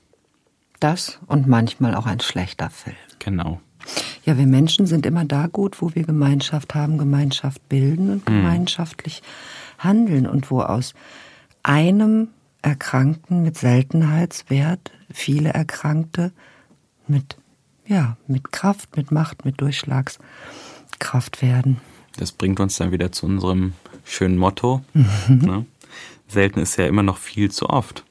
Das 0.79 1.19
und 1.27 1.49
manchmal 1.49 1.95
auch 1.95 2.07
ein 2.07 2.21
schlechter 2.21 2.71
Film. 2.71 2.97
Genau. 3.19 3.61
Ja, 4.25 4.37
wir 4.39 4.47
Menschen 4.47 4.87
sind 4.87 5.07
immer 5.07 5.25
da 5.25 5.47
gut, 5.47 5.81
wo 5.81 5.95
wir 5.95 6.05
Gemeinschaft 6.05 6.75
haben, 6.75 6.99
Gemeinschaft 6.99 7.69
bilden 7.69 8.11
und 8.11 8.29
mhm. 8.29 8.37
gemeinschaftlich 8.37 9.23
handeln 9.79 10.27
und 10.27 10.51
wo 10.51 10.61
aus 10.61 10.95
einem 11.63 12.29
Erkrankten 12.63 13.43
mit 13.43 13.57
Seltenheitswert 13.57 14.93
viele 15.11 15.51
Erkrankte 15.51 16.33
mit, 17.07 17.37
ja, 17.91 18.17
mit 18.29 18.53
Kraft, 18.53 18.97
mit 18.97 19.11
Macht, 19.11 19.45
mit 19.45 19.61
Durchschlagskraft 19.61 21.43
werden. 21.43 21.79
Das 22.17 22.33
bringt 22.33 22.61
uns 22.61 22.77
dann 22.77 22.93
wieder 22.93 23.13
zu 23.13 23.27
unserem 23.27 23.75
schönen 24.05 24.39
Motto. 24.39 24.83
Mhm. 24.95 25.39
Ne? 25.39 25.67
Selten 26.29 26.61
ist 26.61 26.77
ja 26.77 26.87
immer 26.87 27.03
noch 27.03 27.19
viel 27.19 27.51
zu 27.51 27.69
oft. 27.69 28.05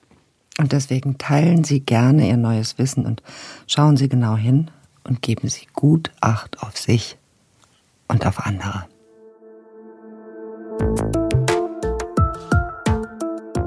Und 0.58 0.74
deswegen 0.74 1.18
teilen 1.18 1.64
Sie 1.64 1.80
gerne 1.80 2.28
Ihr 2.28 2.38
neues 2.38 2.78
Wissen 2.78 3.06
und 3.06 3.24
schauen 3.66 3.96
Sie 3.96 4.10
genau 4.10 4.36
hin 4.36 4.70
und 5.06 5.22
geben 5.22 5.48
Sie 5.48 5.68
gut 5.74 6.12
Acht 6.20 6.62
auf 6.62 6.78
sich 6.78 7.18
und 8.10 8.26
auf 8.26 8.46
andere. 8.46 8.86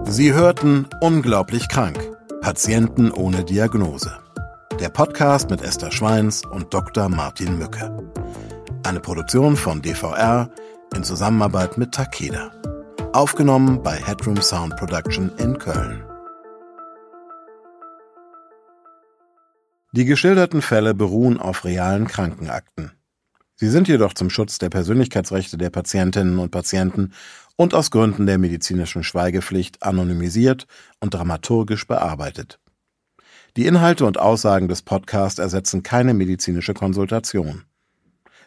Sie 0.04 0.34
hörten 0.34 0.86
Unglaublich 1.00 1.68
krank. 1.68 1.98
Patienten 2.42 3.10
ohne 3.10 3.44
Diagnose. 3.44 4.21
Der 4.82 4.90
Podcast 4.90 5.48
mit 5.48 5.62
Esther 5.62 5.92
Schweins 5.92 6.42
und 6.44 6.74
Dr. 6.74 7.08
Martin 7.08 7.56
Mücke. 7.56 7.96
Eine 8.82 8.98
Produktion 8.98 9.56
von 9.56 9.80
DVR 9.80 10.50
in 10.92 11.04
Zusammenarbeit 11.04 11.78
mit 11.78 11.92
Takeda. 11.92 12.50
Aufgenommen 13.12 13.80
bei 13.84 13.92
Headroom 13.92 14.42
Sound 14.42 14.74
Production 14.74 15.30
in 15.38 15.56
Köln. 15.56 16.02
Die 19.92 20.04
geschilderten 20.04 20.62
Fälle 20.62 20.94
beruhen 20.94 21.38
auf 21.38 21.64
realen 21.64 22.08
Krankenakten. 22.08 22.90
Sie 23.54 23.68
sind 23.68 23.86
jedoch 23.86 24.14
zum 24.14 24.30
Schutz 24.30 24.58
der 24.58 24.70
Persönlichkeitsrechte 24.70 25.58
der 25.58 25.70
Patientinnen 25.70 26.40
und 26.40 26.50
Patienten 26.50 27.12
und 27.54 27.72
aus 27.72 27.92
Gründen 27.92 28.26
der 28.26 28.38
medizinischen 28.38 29.04
Schweigepflicht 29.04 29.84
anonymisiert 29.84 30.66
und 30.98 31.14
dramaturgisch 31.14 31.86
bearbeitet. 31.86 32.58
Die 33.58 33.66
Inhalte 33.66 34.06
und 34.06 34.18
Aussagen 34.18 34.68
des 34.68 34.80
Podcasts 34.80 35.38
ersetzen 35.38 35.82
keine 35.82 36.14
medizinische 36.14 36.72
Konsultation. 36.72 37.64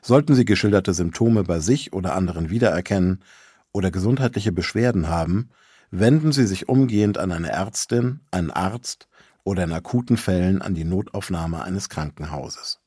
Sollten 0.01 0.33
Sie 0.33 0.45
geschilderte 0.45 0.95
Symptome 0.95 1.43
bei 1.43 1.59
sich 1.59 1.93
oder 1.93 2.15
anderen 2.15 2.49
wiedererkennen 2.49 3.21
oder 3.71 3.91
gesundheitliche 3.91 4.51
Beschwerden 4.51 5.07
haben, 5.07 5.51
wenden 5.91 6.31
Sie 6.31 6.47
sich 6.47 6.69
umgehend 6.69 7.19
an 7.19 7.31
eine 7.31 7.49
Ärztin, 7.49 8.21
einen 8.31 8.49
Arzt 8.49 9.07
oder 9.43 9.63
in 9.65 9.73
akuten 9.73 10.17
Fällen 10.17 10.63
an 10.63 10.73
die 10.73 10.85
Notaufnahme 10.85 11.63
eines 11.63 11.87
Krankenhauses. 11.89 12.79